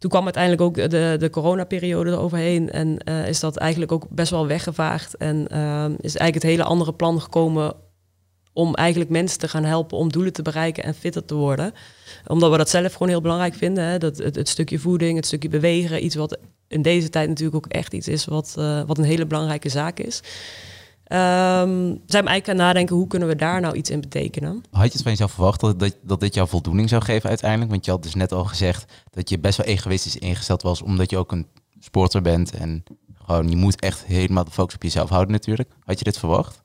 toen 0.00 0.10
kwam 0.10 0.24
uiteindelijk 0.24 0.62
ook 0.62 0.90
de, 0.90 1.16
de 1.18 1.30
coronaperiode 1.30 2.10
eroverheen. 2.10 2.70
En 2.70 2.96
uh, 3.08 3.28
is 3.28 3.40
dat 3.40 3.56
eigenlijk 3.56 3.92
ook 3.92 4.06
best 4.10 4.30
wel 4.30 4.46
weggevaagd. 4.46 5.16
En 5.16 5.42
is 6.00 6.16
eigenlijk 6.16 6.34
het 6.34 6.42
hele 6.42 6.64
andere 6.64 6.92
plan 6.92 7.20
gekomen 7.20 7.74
om 8.52 8.74
eigenlijk 8.74 9.10
mensen 9.10 9.38
te 9.38 9.48
gaan 9.48 9.64
helpen 9.64 9.98
om 9.98 10.12
doelen 10.12 10.32
te 10.32 10.42
bereiken 10.42 10.84
en 10.84 10.94
fitter 10.94 11.24
te 11.24 11.34
worden. 11.34 11.72
Omdat 12.26 12.50
we 12.50 12.56
dat 12.56 12.70
zelf 12.70 12.92
gewoon 12.92 13.08
heel 13.08 13.20
belangrijk 13.20 13.54
vinden. 13.54 13.84
Hè? 13.84 13.98
Dat, 13.98 14.18
het, 14.18 14.48
stukje 14.48 14.78
voeding, 14.78 15.16
het 15.16 15.26
stukje 15.26 15.48
bewegen, 15.48 16.04
iets 16.04 16.14
wat 16.14 16.38
in 16.68 16.82
deze 16.82 17.08
tijd 17.08 17.28
natuurlijk 17.28 17.56
ook 17.56 17.72
echt 17.72 17.94
iets 17.94 18.08
is 18.08 18.24
wat, 18.24 18.54
uh, 18.58 18.82
wat 18.86 18.98
een 18.98 19.04
hele 19.04 19.26
belangrijke 19.26 19.68
zaak 19.68 19.98
is. 19.98 20.22
Um, 21.12 22.00
zijn 22.06 22.24
we 22.24 22.30
eigenlijk 22.30 22.48
aan 22.48 22.56
nadenken, 22.56 22.96
hoe 22.96 23.06
kunnen 23.06 23.28
we 23.28 23.36
daar 23.36 23.60
nou 23.60 23.74
iets 23.74 23.90
in 23.90 24.00
betekenen? 24.00 24.62
Had 24.70 24.86
je 24.86 24.92
het 24.92 25.02
van 25.02 25.10
jezelf 25.10 25.32
verwacht 25.32 25.60
dat, 25.60 25.78
dat, 25.78 25.96
dat 26.02 26.20
dit 26.20 26.34
jouw 26.34 26.46
voldoening 26.46 26.88
zou 26.88 27.02
geven 27.02 27.28
uiteindelijk? 27.28 27.70
Want 27.70 27.84
je 27.84 27.90
had 27.90 28.02
dus 28.02 28.14
net 28.14 28.32
al 28.32 28.44
gezegd 28.44 28.92
dat 29.10 29.28
je 29.28 29.38
best 29.38 29.56
wel 29.56 29.66
egoïstisch 29.66 30.16
ingesteld 30.16 30.62
was, 30.62 30.82
omdat 30.82 31.10
je 31.10 31.18
ook 31.18 31.32
een 31.32 31.46
sporter 31.78 32.22
bent 32.22 32.50
en 32.50 32.82
gewoon 33.24 33.48
je 33.48 33.56
moet 33.56 33.80
echt 33.80 34.04
helemaal 34.04 34.44
de 34.44 34.50
focus 34.50 34.74
op 34.74 34.82
jezelf 34.82 35.08
houden 35.08 35.32
natuurlijk. 35.32 35.70
Had 35.84 35.98
je 35.98 36.04
dit 36.04 36.18
verwacht? 36.18 36.62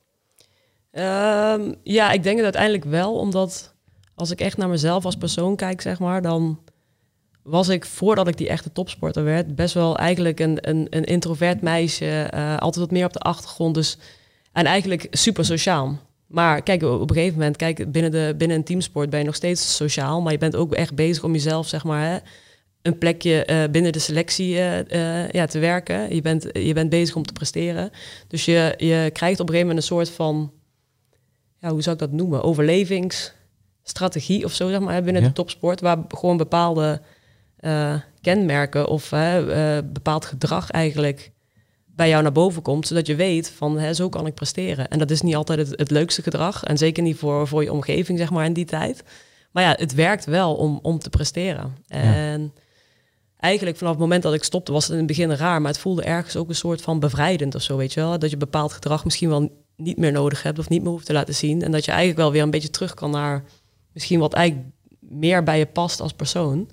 Um, 0.92 1.74
ja, 1.82 2.10
ik 2.10 2.22
denk 2.22 2.36
het 2.36 2.44
uiteindelijk 2.44 2.84
wel, 2.84 3.18
omdat 3.18 3.74
als 4.14 4.30
ik 4.30 4.40
echt 4.40 4.56
naar 4.56 4.68
mezelf 4.68 5.04
als 5.04 5.16
persoon 5.16 5.56
kijk, 5.56 5.80
zeg 5.80 5.98
maar, 5.98 6.22
dan 6.22 6.58
was 7.42 7.68
ik 7.68 7.84
voordat 7.84 8.28
ik 8.28 8.36
die 8.36 8.48
echte 8.48 8.72
topsporter 8.72 9.24
werd, 9.24 9.54
best 9.54 9.74
wel 9.74 9.96
eigenlijk 9.96 10.40
een, 10.40 10.68
een, 10.68 10.86
een 10.90 11.04
introvert 11.04 11.60
meisje, 11.62 12.30
uh, 12.34 12.56
altijd 12.56 12.84
wat 12.84 12.90
meer 12.90 13.04
op 13.04 13.12
de 13.12 13.18
achtergrond. 13.18 13.74
Dus, 13.74 13.98
en 14.56 14.64
eigenlijk 14.64 15.06
super 15.10 15.44
sociaal. 15.44 15.98
Maar 16.26 16.62
kijk, 16.62 16.82
op 16.82 17.10
een 17.10 17.16
gegeven 17.16 17.38
moment, 17.38 17.56
kijk, 17.56 17.92
binnen, 17.92 18.10
de, 18.10 18.34
binnen 18.36 18.56
een 18.56 18.64
teamsport 18.64 19.10
ben 19.10 19.18
je 19.18 19.24
nog 19.24 19.34
steeds 19.34 19.76
sociaal, 19.76 20.22
maar 20.22 20.32
je 20.32 20.38
bent 20.38 20.56
ook 20.56 20.74
echt 20.74 20.94
bezig 20.94 21.24
om 21.24 21.32
jezelf, 21.32 21.68
zeg 21.68 21.84
maar, 21.84 22.10
hè, 22.10 22.18
een 22.82 22.98
plekje 22.98 23.46
uh, 23.50 23.64
binnen 23.70 23.92
de 23.92 23.98
selectie 23.98 24.54
uh, 24.54 25.28
ja, 25.28 25.46
te 25.46 25.58
werken. 25.58 26.14
Je 26.14 26.20
bent, 26.20 26.46
je 26.52 26.72
bent 26.72 26.90
bezig 26.90 27.16
om 27.16 27.22
te 27.22 27.32
presteren. 27.32 27.90
Dus 28.28 28.44
je, 28.44 28.74
je 28.76 29.10
krijgt 29.12 29.40
op 29.40 29.48
een 29.48 29.54
gegeven 29.54 29.66
moment 29.66 29.76
een 29.76 29.82
soort 29.82 30.10
van 30.10 30.52
ja, 31.58 31.70
hoe 31.70 31.82
zou 31.82 31.94
ik 31.94 32.00
dat 32.00 32.12
noemen, 32.12 32.42
overlevingsstrategie 32.42 34.44
of 34.44 34.52
zo, 34.52 34.68
zeg 34.68 34.80
maar, 34.80 35.02
binnen 35.02 35.22
ja. 35.22 35.28
de 35.28 35.34
topsport, 35.34 35.80
waar 35.80 35.98
gewoon 36.08 36.36
bepaalde 36.36 37.00
kenmerken 38.20 38.88
of 38.88 39.12
bepaald 39.92 40.24
gedrag 40.24 40.70
eigenlijk 40.70 41.32
bij 41.96 42.08
jou 42.08 42.22
naar 42.22 42.32
boven 42.32 42.62
komt, 42.62 42.86
zodat 42.86 43.06
je 43.06 43.14
weet 43.14 43.50
van 43.50 43.78
hè, 43.78 43.94
zo 43.94 44.08
kan 44.08 44.26
ik 44.26 44.34
presteren. 44.34 44.88
En 44.88 44.98
dat 44.98 45.10
is 45.10 45.20
niet 45.20 45.36
altijd 45.36 45.58
het, 45.58 45.78
het, 45.78 45.90
leukste 45.90 46.22
gedrag 46.22 46.64
en 46.64 46.78
zeker 46.78 47.02
niet 47.02 47.16
voor, 47.16 47.48
voor 47.48 47.62
je 47.62 47.72
omgeving, 47.72 48.18
zeg 48.18 48.30
maar, 48.30 48.44
in 48.44 48.52
die 48.52 48.64
tijd. 48.64 49.02
Maar 49.52 49.62
ja, 49.62 49.74
het 49.78 49.94
werkt 49.94 50.24
wel 50.24 50.54
om, 50.54 50.78
om 50.82 50.98
te 50.98 51.10
presteren. 51.10 51.76
En 51.88 52.42
ja. 52.42 52.60
eigenlijk 53.38 53.76
vanaf 53.76 53.92
het 53.92 54.02
moment 54.02 54.22
dat 54.22 54.34
ik 54.34 54.44
stopte, 54.44 54.72
was 54.72 54.82
het 54.82 54.92
in 54.92 54.98
het 54.98 55.06
begin 55.06 55.32
raar, 55.32 55.60
maar 55.60 55.70
het 55.70 55.80
voelde 55.80 56.02
ergens 56.02 56.36
ook 56.36 56.48
een 56.48 56.54
soort 56.54 56.82
van 56.82 57.00
bevrijdend 57.00 57.54
of 57.54 57.62
zo, 57.62 57.76
weet 57.76 57.92
je 57.92 58.00
wel. 58.00 58.18
Dat 58.18 58.30
je 58.30 58.36
bepaald 58.36 58.72
gedrag 58.72 59.04
misschien 59.04 59.28
wel 59.28 59.64
niet 59.76 59.96
meer 59.98 60.12
nodig 60.12 60.42
hebt 60.42 60.58
of 60.58 60.68
niet 60.68 60.82
meer 60.82 60.90
hoeft 60.90 61.06
te 61.06 61.12
laten 61.12 61.34
zien. 61.34 61.62
En 61.62 61.72
dat 61.72 61.84
je 61.84 61.90
eigenlijk 61.90 62.20
wel 62.20 62.32
weer 62.32 62.42
een 62.42 62.50
beetje 62.50 62.70
terug 62.70 62.94
kan 62.94 63.10
naar 63.10 63.44
misschien 63.92 64.18
wat 64.18 64.32
eigenlijk 64.32 64.68
meer 65.00 65.42
bij 65.42 65.58
je 65.58 65.66
past 65.66 66.00
als 66.00 66.12
persoon. 66.12 66.70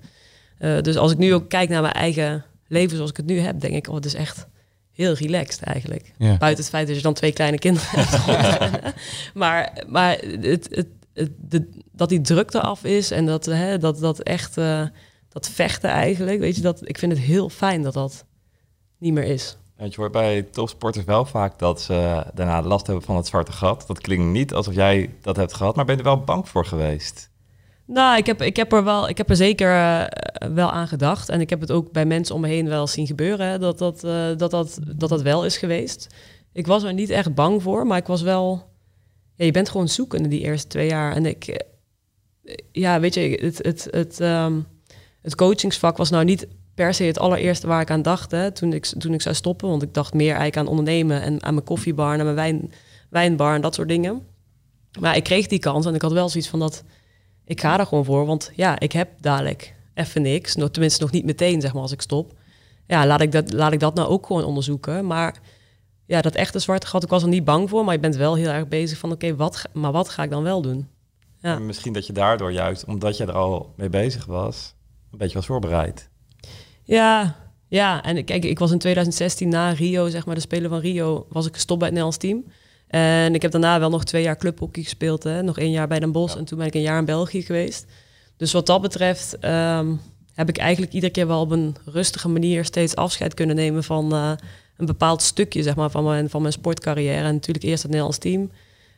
Uh, 0.58 0.80
dus 0.80 0.96
als 0.96 1.12
ik 1.12 1.18
nu 1.18 1.34
ook 1.34 1.48
kijk 1.48 1.68
naar 1.68 1.82
mijn 1.82 1.94
eigen 1.94 2.44
leven 2.68 2.96
zoals 2.96 3.10
ik 3.10 3.16
het 3.16 3.26
nu 3.26 3.38
heb, 3.38 3.60
denk 3.60 3.74
ik, 3.74 3.88
oh, 3.88 3.94
het 3.94 4.04
is 4.04 4.14
echt 4.14 4.46
heel 4.94 5.12
relaxed 5.14 5.62
eigenlijk. 5.62 6.12
Ja. 6.18 6.36
Buiten 6.36 6.64
het 6.64 6.72
feit 6.72 6.86
dat 6.86 6.96
je 6.96 7.02
dan 7.02 7.14
twee 7.14 7.32
kleine 7.32 7.58
kinderen 7.58 7.88
hebt. 7.98 8.94
maar 9.34 9.84
maar 9.88 10.18
het, 10.18 10.68
het, 10.70 10.88
het, 11.14 11.30
de, 11.36 11.68
dat 11.92 12.08
die 12.08 12.20
druk 12.20 12.54
eraf 12.54 12.84
is 12.84 13.10
en 13.10 13.26
dat, 13.26 13.44
hè, 13.44 13.78
dat, 13.78 13.98
dat 13.98 14.20
echt, 14.20 14.56
eh, 14.56 14.86
dat 15.28 15.48
vechten 15.48 15.90
eigenlijk, 15.90 16.40
weet 16.40 16.56
je, 16.56 16.62
dat, 16.62 16.88
ik 16.88 16.98
vind 16.98 17.12
het 17.12 17.20
heel 17.20 17.48
fijn 17.48 17.82
dat 17.82 17.94
dat 17.94 18.24
niet 18.98 19.12
meer 19.12 19.24
is. 19.24 19.56
Want 19.76 19.94
je 19.94 20.00
hoort 20.00 20.12
bij 20.12 20.42
topsporters 20.42 21.04
wel 21.04 21.24
vaak 21.24 21.58
dat 21.58 21.80
ze 21.80 22.24
daarna 22.34 22.62
last 22.62 22.86
hebben 22.86 23.04
van 23.04 23.16
het 23.16 23.26
zwarte 23.26 23.52
gat. 23.52 23.84
Dat 23.86 24.00
klinkt 24.00 24.24
niet 24.24 24.54
alsof 24.54 24.74
jij 24.74 25.14
dat 25.20 25.36
hebt 25.36 25.54
gehad, 25.54 25.76
maar 25.76 25.84
ben 25.84 25.96
je 25.96 26.02
er 26.02 26.08
wel 26.08 26.24
bang 26.24 26.48
voor 26.48 26.66
geweest? 26.66 27.30
Nou, 27.86 28.16
ik 28.16 28.26
heb, 28.26 28.42
ik 28.42 28.56
heb 28.56 28.72
er 28.72 28.84
wel, 28.84 29.08
ik 29.08 29.18
heb 29.18 29.30
er 29.30 29.36
zeker 29.36 29.70
eh, 29.70 30.04
wel 30.54 30.70
aan 30.70 30.88
gedacht. 30.88 31.28
En 31.28 31.40
ik 31.40 31.50
heb 31.50 31.60
het 31.60 31.70
ook 31.70 31.92
bij 31.92 32.06
mensen 32.06 32.34
om 32.34 32.40
me 32.40 32.48
heen 32.48 32.68
wel 32.68 32.86
zien 32.86 33.06
gebeuren, 33.06 33.46
hè, 33.46 33.58
dat, 33.58 33.78
dat, 33.78 34.04
eh, 34.04 34.26
dat, 34.36 34.50
dat, 34.50 34.78
dat 34.96 35.08
dat 35.08 35.22
wel 35.22 35.44
is 35.44 35.56
geweest. 35.56 36.06
Ik 36.52 36.66
was 36.66 36.82
er 36.82 36.92
niet 36.92 37.10
echt 37.10 37.34
bang 37.34 37.62
voor, 37.62 37.86
maar 37.86 37.98
ik 37.98 38.06
was 38.06 38.22
wel... 38.22 38.72
Ja, 39.34 39.44
je 39.44 39.50
bent 39.50 39.68
gewoon 39.68 39.88
zoekende 39.88 40.28
die 40.28 40.40
eerste 40.40 40.66
twee 40.68 40.88
jaar. 40.88 41.14
En 41.16 41.26
ik... 41.26 41.46
eh, 41.46 42.54
Ja, 42.72 43.00
weet 43.00 43.14
je, 43.14 43.38
het, 43.42 43.58
het, 43.58 43.88
het, 43.90 44.20
ehm, 44.20 44.60
het 45.22 45.34
coachingsvak 45.34 45.96
was 45.96 46.10
nou 46.10 46.24
niet 46.24 46.46
per 46.74 46.94
se 46.94 47.04
het 47.04 47.18
allereerste 47.18 47.66
waar 47.66 47.80
ik 47.80 47.90
aan 47.90 48.02
dacht 48.02 48.54
toen, 48.54 48.72
ik, 48.72 48.86
toen 48.86 49.14
ik 49.14 49.22
zou 49.22 49.34
stoppen. 49.34 49.68
Want 49.68 49.82
ik 49.82 49.94
dacht 49.94 50.14
meer 50.14 50.26
eigenlijk 50.36 50.56
aan 50.56 50.66
ondernemen 50.66 51.22
en 51.22 51.42
aan 51.42 51.54
mijn 51.54 51.66
koffiebar 51.66 52.18
en 52.18 52.24
mijn 52.24 52.36
wijn, 52.36 52.72
wijnbar 53.10 53.54
en 53.54 53.60
dat 53.60 53.74
soort 53.74 53.88
dingen. 53.88 54.26
Maar 55.00 55.16
ik 55.16 55.24
kreeg 55.24 55.46
die 55.46 55.58
kans 55.58 55.86
en 55.86 55.94
ik 55.94 56.02
had 56.02 56.12
wel 56.12 56.28
zoiets 56.28 56.48
van 56.50 56.58
dat 56.58 56.84
ik 57.44 57.60
ga 57.60 57.78
er 57.78 57.86
gewoon 57.86 58.04
voor. 58.04 58.26
Want 58.26 58.50
ja, 58.54 58.78
ik 58.80 58.92
heb 58.92 59.08
dadelijk 59.20 59.74
even 59.94 60.22
niks. 60.22 60.54
Nog, 60.54 60.70
tenminste, 60.70 61.02
nog 61.02 61.10
niet 61.10 61.24
meteen, 61.24 61.60
zeg 61.60 61.72
maar, 61.72 61.82
als 61.82 61.92
ik 61.92 62.00
stop. 62.00 62.32
Ja, 62.86 63.06
laat 63.06 63.20
ik 63.20 63.32
dat, 63.32 63.52
laat 63.52 63.72
ik 63.72 63.80
dat 63.80 63.94
nou 63.94 64.08
ook 64.08 64.26
gewoon 64.26 64.44
onderzoeken. 64.44 65.06
Maar 65.06 65.38
ja, 66.06 66.20
dat 66.20 66.34
echte 66.34 66.58
zwarte 66.58 66.86
gat, 66.86 67.02
ik 67.02 67.08
was 67.08 67.22
er 67.22 67.28
niet 67.28 67.44
bang 67.44 67.68
voor. 67.70 67.84
Maar 67.84 67.94
je 67.94 68.00
bent 68.00 68.16
wel 68.16 68.34
heel 68.34 68.48
erg 68.50 68.68
bezig 68.68 68.98
van, 68.98 69.12
oké, 69.12 69.36
wat, 69.36 69.62
maar 69.72 69.92
wat 69.92 70.08
ga 70.08 70.22
ik 70.22 70.30
dan 70.30 70.42
wel 70.42 70.62
doen? 70.62 70.88
Ja. 71.38 71.54
En 71.54 71.66
Misschien 71.66 71.92
dat 71.92 72.06
je 72.06 72.12
daardoor 72.12 72.52
juist, 72.52 72.84
omdat 72.84 73.16
je 73.16 73.24
er 73.24 73.32
al 73.32 73.72
mee 73.76 73.88
bezig 73.88 74.24
was, 74.26 74.74
een 75.12 75.18
beetje 75.18 75.34
was 75.34 75.46
voorbereid. 75.46 76.08
Ja, 76.82 77.36
ja. 77.68 78.02
En 78.02 78.16
ik- 78.16 78.26
kijk, 78.26 78.44
ik 78.44 78.58
was 78.58 78.70
in 78.70 78.78
2016 78.78 79.48
na 79.48 79.70
Rio, 79.70 80.08
zeg 80.08 80.26
maar, 80.26 80.34
de 80.34 80.40
Spelen 80.40 80.70
van 80.70 80.78
Rio, 80.78 81.26
was 81.28 81.46
ik 81.46 81.54
gestopt 81.54 81.78
bij 81.80 81.88
het 81.88 81.96
Nederlands 81.98 82.16
team. 82.26 82.44
En 82.94 83.34
ik 83.34 83.42
heb 83.42 83.50
daarna 83.50 83.80
wel 83.80 83.90
nog 83.90 84.04
twee 84.04 84.22
jaar 84.22 84.36
clubhockey 84.36 84.82
gespeeld. 84.82 85.22
Hè? 85.22 85.42
Nog 85.42 85.58
één 85.58 85.70
jaar 85.70 85.88
bij 85.88 86.00
Den 86.00 86.12
Bosch 86.12 86.36
en 86.36 86.44
toen 86.44 86.58
ben 86.58 86.66
ik 86.66 86.74
een 86.74 86.80
jaar 86.80 86.98
in 86.98 87.04
België 87.04 87.42
geweest. 87.42 87.86
Dus 88.36 88.52
wat 88.52 88.66
dat 88.66 88.80
betreft 88.80 89.38
ehm, 89.38 89.94
heb 90.34 90.48
ik 90.48 90.58
eigenlijk 90.58 90.92
iedere 90.92 91.12
keer 91.12 91.26
wel 91.26 91.40
op 91.40 91.50
een 91.50 91.76
rustige 91.84 92.28
manier 92.28 92.64
steeds 92.64 92.96
afscheid 92.96 93.34
kunnen 93.34 93.56
nemen 93.56 93.84
van 93.84 94.12
eh, 94.12 94.32
een 94.76 94.86
bepaald 94.86 95.22
stukje 95.22 95.62
zeg 95.62 95.74
maar, 95.74 95.90
van, 95.90 96.04
mijn, 96.04 96.30
van 96.30 96.40
mijn 96.40 96.52
sportcarrière. 96.52 97.26
En 97.26 97.32
natuurlijk 97.32 97.64
eerst 97.64 97.82
het 97.82 97.90
Nederlands 97.90 98.18
team. 98.18 98.50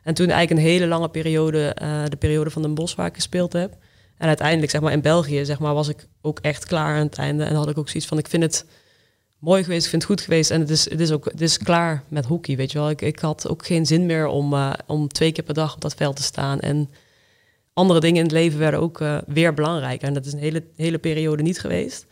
En 0.03 0.15
toen 0.15 0.29
eigenlijk 0.29 0.61
een 0.61 0.73
hele 0.73 0.87
lange 0.87 1.09
periode, 1.09 1.69
eh, 1.69 2.05
de 2.09 2.17
periode 2.17 2.51
van 2.51 2.63
Den 2.63 2.75
Bosch 2.75 2.97
waar 2.97 3.07
ik 3.07 3.15
gespeeld 3.15 3.53
heb. 3.53 3.77
En 4.19 4.29
uiteindelijk, 4.29 4.71
zeg 4.71 4.81
maar, 4.81 4.93
in 4.93 5.01
België, 5.01 5.45
zeg 5.45 5.59
maar, 5.59 5.75
was 5.75 5.89
ik 5.89 6.07
ook 6.23 6.39
echt 6.39 6.67
klaar 6.67 6.97
aan 6.97 7.07
het 7.07 7.19
einde. 7.19 7.45
En 7.45 7.55
had 7.55 7.69
ik 7.69 7.79
ook 7.79 7.89
zoiets 7.89 8.09
van, 8.09 8.19
ik 8.19 8.29
vind 8.29 8.43
het 8.43 8.67
mooi 9.47 9.63
geweest, 9.63 9.85
ik 9.85 9.91
vind 9.91 10.03
het 10.03 10.11
goed 10.11 10.21
geweest. 10.21 10.51
En 10.51 10.61
het 10.61 10.71
is, 10.71 10.91
het 10.91 11.01
is 11.01 11.11
ook 11.11 11.25
het 11.25 11.41
is 11.41 11.59
klaar 11.59 12.03
met 12.09 12.27
hockey, 12.27 12.57
weet 12.57 12.73
je 12.73 12.79
wel. 12.79 12.91
Ik, 12.91 13.03
ik 13.03 13.19
had 13.19 13.49
ook 13.49 13.67
geen 13.67 13.87
zin 13.87 14.07
meer 14.07 14.27
om, 14.27 14.53
eh, 14.53 14.73
om 14.87 15.09
twee 15.09 15.33
keer 15.33 15.45
per 15.45 15.55
dag 15.55 15.75
op 15.75 15.81
dat 15.81 15.95
veld 15.95 16.17
te 16.17 16.23
staan. 16.23 16.61
En 16.61 16.91
andere 17.73 18.01
dingen 18.01 18.17
in 18.17 18.23
het 18.23 18.33
leven 18.33 18.59
werden 18.59 18.81
ook 18.81 19.01
eh, 19.01 19.19
weer 19.27 19.55
belangrijker. 19.55 20.09
En 20.09 20.15
dat 20.15 20.27
is 20.27 20.33
een 20.33 20.39
hele, 20.39 20.65
hele 20.77 20.99
periode 20.99 21.43
niet 21.43 21.61
geweest. 21.61 22.07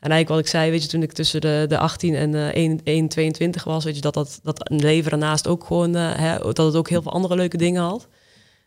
En 0.00 0.10
eigenlijk 0.10 0.28
wat 0.28 0.38
ik 0.38 0.46
zei, 0.46 0.70
weet 0.70 0.82
je, 0.82 0.88
toen 0.88 1.02
ik 1.02 1.12
tussen 1.12 1.40
de, 1.40 1.64
de 1.68 1.78
18 1.78 2.14
en 2.14 2.34
eh 2.34 2.54
1, 2.54 2.80
1, 2.84 3.08
22 3.08 3.64
was, 3.64 3.84
weet 3.84 3.94
je, 3.94 4.00
dat, 4.00 4.14
dat, 4.14 4.40
dat 4.42 4.70
een 4.70 4.80
leven 4.80 5.10
daarnaast 5.10 5.46
ook 5.48 5.64
gewoon, 5.64 5.96
eh, 5.96 6.16
hè, 6.16 6.38
dat 6.38 6.56
het 6.56 6.76
ook 6.76 6.88
heel 6.88 7.02
veel 7.02 7.12
andere 7.12 7.36
leuke 7.36 7.56
dingen 7.56 7.82
had. 7.82 8.08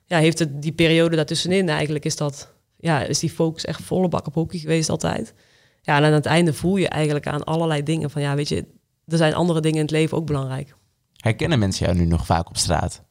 Ja, 0.05 0.17
heeft 0.17 0.39
het 0.39 0.61
die 0.61 0.71
periode 0.71 1.15
daartussenin 1.15 1.69
eigenlijk, 1.69 2.05
is 2.05 2.15
dat, 2.15 2.53
ja, 2.77 3.03
is 3.03 3.19
die 3.19 3.29
focus 3.29 3.65
echt 3.65 3.81
volle 3.81 4.07
bak 4.07 4.27
op 4.27 4.33
hockey 4.33 4.59
geweest 4.59 4.89
altijd. 4.89 5.33
Ja, 5.85 5.97
en 5.97 6.03
aan 6.03 6.11
het 6.11 6.25
einde 6.25 6.53
voel 6.53 6.75
je 6.75 6.87
eigenlijk 6.87 7.27
aan 7.27 7.43
allerlei 7.43 7.83
dingen 7.83 8.09
van, 8.09 8.21
ja, 8.21 8.35
weet 8.35 8.49
je, 8.49 8.65
er 9.07 9.17
zijn 9.17 9.33
andere 9.33 9.59
dingen 9.61 9.77
in 9.77 9.83
het 9.83 9.91
leven 9.91 10.17
ook 10.17 10.25
belangrijk. 10.25 10.75
Herkennen 11.17 11.59
mensen 11.59 11.85
jou 11.85 11.97
nu 11.97 12.05
nog 12.05 12.25
vaak 12.25 12.49
op 12.49 12.57
straat? 12.57 13.03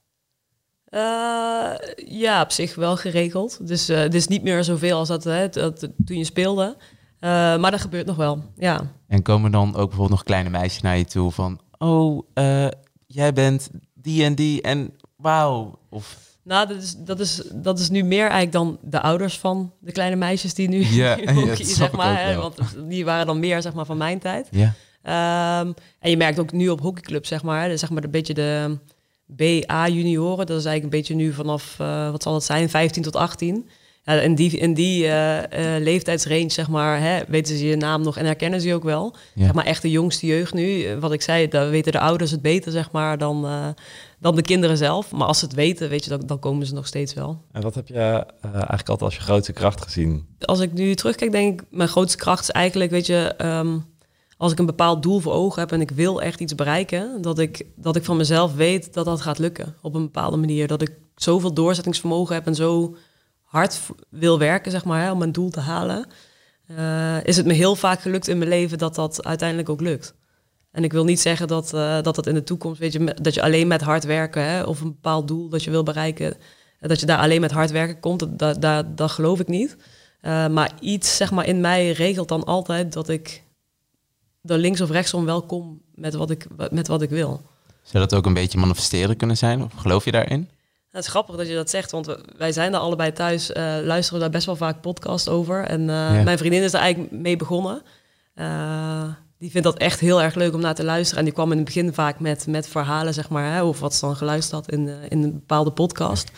Eh, 0.84 1.72
ja, 2.06 2.42
op 2.42 2.50
zich 2.50 2.74
wel 2.74 2.96
geregeld. 2.96 3.66
Dus 3.66 3.88
eh, 3.88 3.98
het 3.98 4.14
is 4.14 4.26
niet 4.26 4.42
meer 4.42 4.64
zoveel 4.64 4.98
als 4.98 5.08
dat, 5.08 5.24
hè, 5.24 5.48
dat 5.48 5.88
toen 6.04 6.18
je 6.18 6.24
speelde. 6.24 6.76
Eh, 7.18 7.30
maar 7.30 7.70
dat 7.70 7.80
gebeurt 7.80 8.06
nog 8.06 8.16
wel, 8.16 8.44
ja. 8.56 8.80
En 9.08 9.22
komen 9.22 9.52
dan 9.52 9.68
ook 9.68 9.74
bijvoorbeeld 9.74 10.10
nog 10.10 10.22
kleine 10.22 10.50
meisjes 10.50 10.82
naar 10.82 10.98
je 10.98 11.04
toe 11.04 11.30
van... 11.30 11.60
Oh, 11.78 12.26
jij 13.06 13.32
bent 13.32 13.70
die 13.94 14.24
en 14.24 14.34
die 14.34 14.62
en 14.62 14.96
wauw. 15.16 15.78
Of 15.90 16.31
Nou, 16.44 16.68
dat 16.68 16.82
is, 16.82 16.94
dat, 16.98 17.20
is, 17.20 17.42
dat 17.52 17.78
is 17.78 17.90
nu 17.90 18.02
meer 18.02 18.22
eigenlijk 18.22 18.52
dan 18.52 18.78
de 18.82 19.00
ouders 19.00 19.38
van 19.38 19.72
de 19.80 19.92
kleine 19.92 20.16
meisjes 20.16 20.54
die 20.54 20.68
nu 20.68 20.84
hockeyen, 20.84 21.46
dat 21.46 21.56
snap 21.56 21.66
zeg 21.66 21.92
maar. 21.92 22.26
Hè, 22.26 22.36
want 22.36 22.56
die 22.88 23.04
waren 23.04 23.26
dan 23.26 23.40
meer 23.40 23.62
zeg 23.62 23.72
maar, 23.72 23.86
van 23.86 23.96
mijn 23.96 24.18
tijd. 24.18 24.48
ja. 24.50 24.74
Ehm, 25.02 25.72
en 26.00 26.10
je 26.10 26.16
merkt 26.16 26.38
ook 26.38 26.52
nu 26.52 26.68
op 26.68 26.80
hockeyclub, 26.80 27.26
zeg 27.26 27.42
maar, 27.42 27.68
dus 27.68 27.80
zeg 27.80 27.90
maar 27.90 28.04
een 28.04 28.10
beetje 28.10 28.34
de 28.34 28.78
BA 29.26 29.88
junioren. 29.88 30.46
Dat 30.46 30.58
is 30.58 30.64
eigenlijk 30.64 30.82
een 30.82 31.00
beetje 31.00 31.14
nu 31.14 31.32
vanaf, 31.32 31.76
eh, 31.78 32.10
wat 32.10 32.22
zal 32.22 32.34
het 32.34 32.44
zijn, 32.44 32.70
15 32.70 33.02
tot 33.02 33.16
18. 33.16 33.68
Ja, 34.04 34.12
in 34.12 34.34
die, 34.34 34.50
in 34.50 34.74
die 34.74 35.06
eh, 35.06 35.76
eh, 35.76 35.82
leeftijdsrange, 35.82 36.50
zeg 36.50 36.68
maar, 36.68 37.00
hè, 37.00 37.20
weten 37.28 37.56
ze 37.56 37.66
je 37.66 37.76
naam 37.76 38.02
nog 38.02 38.16
en 38.16 38.24
herkennen 38.24 38.60
ze 38.60 38.68
je 38.68 38.74
ook 38.74 38.82
wel. 38.82 39.14
Ja. 39.34 39.44
Zeg 39.44 39.54
maar 39.54 39.64
echt 39.64 39.82
de 39.82 39.90
jongste 39.90 40.26
jeugd 40.26 40.54
nu. 40.54 40.96
Wat 40.96 41.12
ik 41.12 41.22
zei, 41.22 41.48
daar 41.48 41.70
weten 41.70 41.92
de 41.92 41.98
ouders 41.98 42.30
het 42.30 42.42
beter, 42.42 42.72
zeg 42.72 42.90
maar, 42.90 43.18
dan, 43.18 43.74
dan 44.22 44.34
de 44.36 44.42
kinderen 44.42 44.76
zelf. 44.76 45.12
Maar 45.12 45.26
als 45.26 45.38
ze 45.38 45.44
het 45.44 45.54
weten, 45.54 45.88
weet 45.88 46.04
je, 46.04 46.10
dan, 46.10 46.20
dan 46.26 46.38
komen 46.38 46.66
ze 46.66 46.74
nog 46.74 46.86
steeds 46.86 47.14
wel. 47.14 47.44
En 47.52 47.62
wat 47.62 47.74
heb 47.74 47.88
je 47.88 47.94
eh, 47.94 48.14
eigenlijk 48.44 48.88
altijd 48.88 49.02
als 49.02 49.14
je 49.16 49.20
grootste 49.20 49.52
kracht 49.52 49.82
gezien? 49.82 50.26
als 50.40 50.60
ik 50.60 50.72
nu 50.72 50.94
terugkijk, 50.94 51.32
denk 51.32 51.60
ik, 51.60 51.66
mijn 51.70 51.88
grootste 51.88 52.18
kracht 52.18 52.42
is 52.42 52.50
eigenlijk, 52.50 52.90
weet 52.90 53.06
je, 53.06 53.34
ehm, 53.36 53.78
als 54.36 54.52
ik 54.52 54.58
een 54.58 54.66
bepaald 54.66 55.02
doel 55.02 55.20
voor 55.20 55.32
ogen 55.32 55.60
heb 55.60 55.72
en 55.72 55.80
ik 55.80 55.90
wil 55.90 56.22
echt 56.22 56.40
iets 56.40 56.54
bereiken, 56.54 57.22
dat 57.22 57.38
ik, 57.38 57.66
dat 57.76 57.96
ik 57.96 58.04
van 58.04 58.16
mezelf 58.16 58.54
weet 58.54 58.94
dat 58.94 59.04
dat 59.04 59.20
gaat 59.20 59.38
lukken 59.38 59.74
op 59.80 59.94
een 59.94 60.02
bepaalde 60.02 60.36
manier. 60.36 60.66
Dat 60.66 60.82
ik 60.82 60.92
zoveel 61.16 61.52
doorzettingsvermogen 61.54 62.34
heb 62.34 62.46
en 62.46 62.54
zo 62.54 62.96
hard 63.42 63.80
wil 64.08 64.38
werken, 64.38 64.70
zeg 64.70 64.84
maar, 64.84 65.02
hè, 65.02 65.10
om 65.10 65.18
mijn 65.18 65.32
doel 65.32 65.50
te 65.50 65.60
halen. 65.60 66.06
eh, 66.66 67.24
is 67.24 67.36
het 67.36 67.46
me 67.46 67.52
heel 67.52 67.76
vaak 67.76 68.00
gelukt 68.00 68.28
in 68.28 68.38
mijn 68.38 68.50
leven 68.50 68.78
dat 68.78 68.94
dat 68.94 69.24
uiteindelijk 69.24 69.68
ook 69.68 69.80
lukt. 69.80 70.14
En 70.72 70.84
ik 70.84 70.92
wil 70.92 71.04
niet 71.04 71.20
zeggen 71.20 71.48
dat, 71.48 71.74
eh, 71.74 72.02
dat 72.02 72.14
dat 72.14 72.26
in 72.26 72.34
de 72.34 72.42
toekomst, 72.44 72.80
weet 72.80 72.92
je, 72.92 73.16
dat 73.22 73.34
je 73.34 73.42
alleen 73.42 73.66
met 73.68 73.80
hard 73.80 74.04
werken 74.04 74.42
hè, 74.44 74.62
of 74.62 74.80
een 74.80 74.92
bepaald 74.92 75.28
doel 75.28 75.48
dat 75.48 75.64
je 75.64 75.70
wil 75.70 75.82
bereiken, 75.82 76.34
eh, 76.80 76.88
dat 76.88 77.00
je 77.00 77.06
daar 77.06 77.18
alleen 77.18 77.40
met 77.40 77.50
hard 77.52 77.70
werken 77.70 78.00
komt. 78.00 78.18
Dat, 78.20 78.38
dat, 78.38 78.60
dat, 78.62 78.96
dat 78.96 79.10
geloof 79.10 79.40
ik 79.40 79.48
niet. 79.48 79.76
Eh, 80.20 80.48
maar 80.48 80.72
iets 80.80 81.16
zeg 81.16 81.30
maar, 81.30 81.46
in 81.46 81.60
mij 81.60 81.90
regelt 81.92 82.28
dan 82.28 82.44
altijd 82.44 82.92
dat 82.92 83.08
ik 83.08 83.42
er 84.44 84.58
links 84.58 84.80
of 84.80 84.90
rechtsom 84.90 85.24
wel 85.24 85.42
kom 85.42 85.80
met 85.94 86.14
wat 86.14 86.30
ik, 86.30 86.46
met 86.70 86.88
wat 86.88 87.02
ik 87.02 87.10
wil. 87.10 87.42
Zou 87.82 88.04
dat 88.08 88.14
ook 88.14 88.26
een 88.26 88.34
beetje 88.34 88.58
manifesteren 88.58 89.16
kunnen 89.16 89.36
zijn? 89.36 89.62
Of 89.62 89.72
geloof 89.76 90.04
je 90.04 90.10
daarin? 90.12 90.48
Het 90.90 91.04
is 91.04 91.10
grappig 91.10 91.36
dat 91.36 91.48
je 91.48 91.54
dat 91.54 91.70
zegt, 91.70 91.90
want 91.90 92.16
wij 92.36 92.52
zijn 92.52 92.72
daar 92.72 92.80
allebei 92.80 93.12
thuis, 93.12 93.52
eh, 93.52 93.76
luisteren 93.82 94.20
daar 94.20 94.30
best 94.30 94.46
wel 94.46 94.56
vaak 94.56 94.80
podcast 94.80 95.28
over. 95.28 95.64
En 95.64 95.80
Ja. 95.82 96.22
mijn 96.22 96.38
vriendin 96.38 96.62
is 96.62 96.72
er 96.72 96.80
eigenlijk 96.80 97.12
mee 97.12 97.36
begonnen. 97.36 97.82
Eh, 99.42 99.48
die 99.48 99.50
vindt 99.50 99.66
dat 99.66 99.78
echt 99.78 100.00
heel 100.00 100.22
erg 100.22 100.34
leuk 100.34 100.54
om 100.54 100.60
naar 100.60 100.74
te 100.74 100.84
luisteren. 100.84 101.18
En 101.18 101.24
die 101.24 101.34
kwam 101.34 101.50
in 101.50 101.56
het 101.56 101.66
begin 101.66 101.94
vaak 101.94 102.20
met, 102.20 102.46
met 102.46 102.68
verhalen, 102.68 103.14
zeg 103.14 103.28
maar, 103.28 103.52
hè, 103.52 103.62
of 103.62 103.80
wat 103.80 103.94
ze 103.94 104.06
dan 104.06 104.16
geluisterd 104.16 104.54
had 104.54 104.70
in, 104.70 104.88
eh, 104.88 104.94
in 105.08 105.22
een 105.22 105.32
bepaalde 105.32 105.70
podcast. 105.70 106.30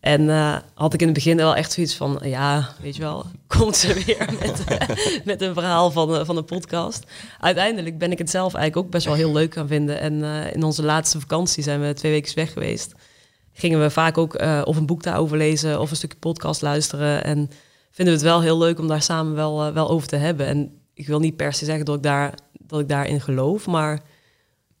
En 0.00 0.30
eh, 0.30 0.56
had 0.74 0.94
ik 0.94 1.00
in 1.00 1.06
het 1.06 1.14
begin 1.14 1.36
wel 1.36 1.56
echt 1.56 1.72
zoiets 1.72 1.94
van, 1.94 2.20
ja, 2.22 2.68
weet 2.80 2.96
je 2.96 3.02
wel, 3.02 3.26
komt 3.58 3.76
ze 3.76 3.94
weer 3.94 4.28
met, 4.40 4.64
met 5.24 5.42
een 5.42 5.54
verhaal 5.54 5.90
van, 5.90 6.14
eh, 6.14 6.24
van 6.24 6.36
een 6.36 6.44
podcast. 6.44 7.04
Uiteindelijk 7.40 7.98
ben 7.98 8.12
ik 8.12 8.18
het 8.18 8.30
zelf 8.30 8.54
eigenlijk 8.54 8.86
ook 8.86 8.92
best 8.92 9.06
wel 9.06 9.14
heel 9.14 9.32
leuk 9.32 9.54
gaan 9.54 9.68
vinden. 9.68 10.00
En 10.00 10.24
eh, 10.24 10.52
in 10.52 10.62
onze 10.62 10.82
laatste 10.82 11.20
vakantie 11.20 11.62
zijn 11.62 11.80
we 11.80 11.92
twee 11.92 12.12
weken 12.12 12.34
weg 12.34 12.52
geweest. 12.52 12.94
Gingen 13.52 13.80
we 13.80 13.90
vaak 13.90 14.18
ook 14.18 14.34
eh, 14.34 14.62
of 14.64 14.76
een 14.76 14.86
boek 14.86 15.02
daarover 15.02 15.36
lezen 15.36 15.80
of 15.80 15.90
een 15.90 15.96
stukje 15.96 16.18
podcast 16.18 16.62
luisteren. 16.62 17.24
En 17.24 17.50
vinden 17.90 18.14
we 18.14 18.20
het 18.20 18.30
wel 18.30 18.40
heel 18.40 18.58
leuk 18.58 18.78
om 18.78 18.88
daar 18.88 19.02
samen 19.02 19.34
wel, 19.34 19.66
eh, 19.66 19.72
wel 19.72 19.88
over 19.88 20.08
te 20.08 20.16
hebben. 20.16 20.46
En 20.46 20.83
ik 20.94 21.06
wil 21.06 21.18
niet 21.18 21.36
per 21.36 21.52
se 21.52 21.64
zeggen 21.64 21.84
dat 21.84 21.96
ik, 21.96 22.02
daar, 22.02 22.34
dat 22.52 22.80
ik 22.80 22.88
daarin 22.88 23.20
geloof, 23.20 23.66
maar 23.66 24.00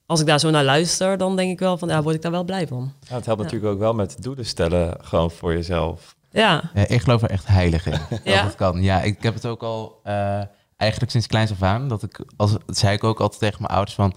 als 0.06 0.20
ik 0.20 0.26
daar 0.26 0.40
zo 0.40 0.50
naar 0.50 0.64
luister, 0.64 1.16
dan 1.18 1.36
denk 1.36 1.50
ik 1.50 1.58
wel 1.58 1.78
van, 1.78 1.88
ja, 1.88 2.02
word 2.02 2.14
ik 2.14 2.22
daar 2.22 2.30
wel 2.32 2.44
blij 2.44 2.66
van. 2.66 2.92
Ja, 3.08 3.14
het 3.14 3.26
helpt 3.26 3.42
natuurlijk 3.42 3.72
ook 3.72 3.78
wel 3.78 3.94
met 3.94 4.22
doelen 4.22 4.46
stellen, 4.46 4.96
gewoon 5.00 5.30
voor 5.30 5.52
jezelf. 5.52 6.16
Ja, 6.30 6.70
Ja, 6.74 6.86
ik 6.88 7.00
geloof 7.00 7.22
er 7.22 7.30
echt 7.30 7.46
heilig 7.46 7.86
in. 7.86 7.92
Dat 8.10 8.20
Ja? 8.24 8.44
het 8.44 8.54
kan. 8.54 8.82
Ja, 8.82 9.02
ik 9.02 9.22
heb 9.22 9.34
het 9.34 9.46
ook 9.46 9.62
al 9.62 10.00
eh, 10.02 10.42
eigenlijk 10.76 11.10
sinds 11.10 11.26
kleins 11.26 11.50
af 11.50 11.62
aan. 11.62 11.88
Dat 11.88 12.02
ik, 12.02 12.20
als, 12.36 12.52
dat 12.66 12.78
zei 12.78 12.94
ik 12.94 13.04
ook 13.04 13.20
altijd 13.20 13.40
tegen 13.40 13.62
mijn 13.62 13.72
ouders 13.72 13.94
van... 13.96 14.14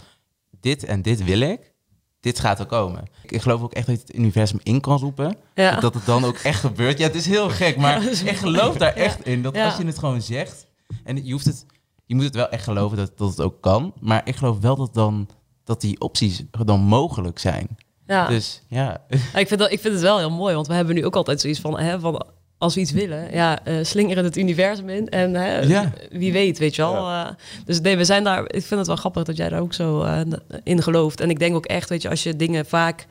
Dit 0.59 0.83
en 0.83 1.01
dit 1.01 1.23
wil 1.23 1.39
ik. 1.39 1.73
Dit 2.19 2.39
gaat 2.39 2.59
er 2.59 2.65
komen. 2.65 3.03
Ik, 3.23 3.41
geloof 3.41 3.61
ook 3.61 3.73
echt 3.73 3.87
dat 3.87 3.95
je 3.95 4.01
het 4.07 4.15
universum 4.15 4.59
in 4.63 4.81
kan 4.81 4.97
roepen. 4.97 5.37
ja. 5.55 5.79
Dat 5.79 5.93
het 5.93 6.05
dan 6.05 6.25
ook 6.25 6.37
echt 6.37 6.59
gebeurt. 6.59 6.97
Ja, 6.97 7.05
het 7.07 7.15
is 7.15 7.25
heel 7.25 7.49
gek, 7.49 7.77
maar 7.83 8.03
ik 8.03 8.37
geloof 8.37 8.77
daar 8.77 8.97
Ja. 8.97 9.03
echt 9.03 9.25
in. 9.25 9.41
Dat 9.41 9.55
Ja. 9.55 9.65
als 9.65 9.77
je 9.77 9.85
het 9.85 9.97
gewoon 9.99 10.21
zegt... 10.21 10.65
En 11.03 11.25
je, 11.25 11.31
hoeft 11.31 11.45
het, 11.45 11.65
je 12.07 12.15
moet 12.15 12.23
het 12.23 12.35
wel 12.35 12.49
echt 12.49 12.63
geloven 12.63 12.97
dat, 12.97 13.17
dat 13.17 13.29
het 13.29 13.41
ook 13.41 13.61
kan. 13.61 13.93
Maar 13.99 14.21
ik 14.25 14.35
geloof 14.35 14.59
wel 14.59 14.75
dat 14.75 14.93
dan 14.93 15.29
dat 15.63 15.81
die 15.81 15.99
opties 15.99 16.43
dan 16.65 16.79
mogelijk 16.79 17.39
zijn. 17.39 17.67
Ja. 18.05 18.27
Dus 18.27 18.61
ja, 18.67 19.01
Ja, 19.33 19.39
ik, 19.39 19.47
vind 19.47 19.59
dat, 19.59 19.71
ik 19.71 19.79
vind 19.79 19.93
het 19.93 20.03
wel 20.03 20.17
heel 20.17 20.29
mooi, 20.31 20.55
want 20.55 20.67
we 20.67 20.73
hebben 20.73 20.95
nu 20.95 21.05
ook 21.05 21.15
altijd 21.15 21.41
zoiets 21.41 21.59
van, 21.59 21.79
hè, 21.79 21.99
van 21.99 22.25
als 22.57 22.75
we 22.75 22.81
iets 22.81 22.91
willen, 22.91 23.31
ja, 23.33 23.63
eh, 23.63 23.83
slingeren 23.83 24.23
het 24.23 24.37
universum 24.37 24.89
in 24.89 25.09
en 25.09 25.33
hè, 25.33 25.59
Ja. 25.59 25.91
wie 26.11 26.31
weet, 26.31 26.57
weet 26.57 26.75
je 26.75 26.81
wel. 26.81 27.07
Eh, 27.07 27.27
dus 27.65 27.81
nee, 27.81 27.97
we 27.97 28.05
zijn 28.05 28.23
daar, 28.23 28.43
ik 28.43 28.63
vind 28.63 28.69
het 28.79 28.87
wel 28.87 28.95
grappig 28.95 29.23
dat 29.23 29.37
jij 29.37 29.49
daar 29.49 29.61
ook 29.61 29.73
zo 29.73 30.01
eh, 30.01 30.21
in 30.63 30.81
gelooft. 30.83 31.19
En 31.19 31.29
ik 31.29 31.39
denk 31.39 31.55
ook 31.55 31.65
echt, 31.65 31.89
weet 31.89 32.01
je, 32.01 32.09
als 32.09 32.23
je 32.23 32.35
dingen 32.35 32.65
vaak 32.65 33.07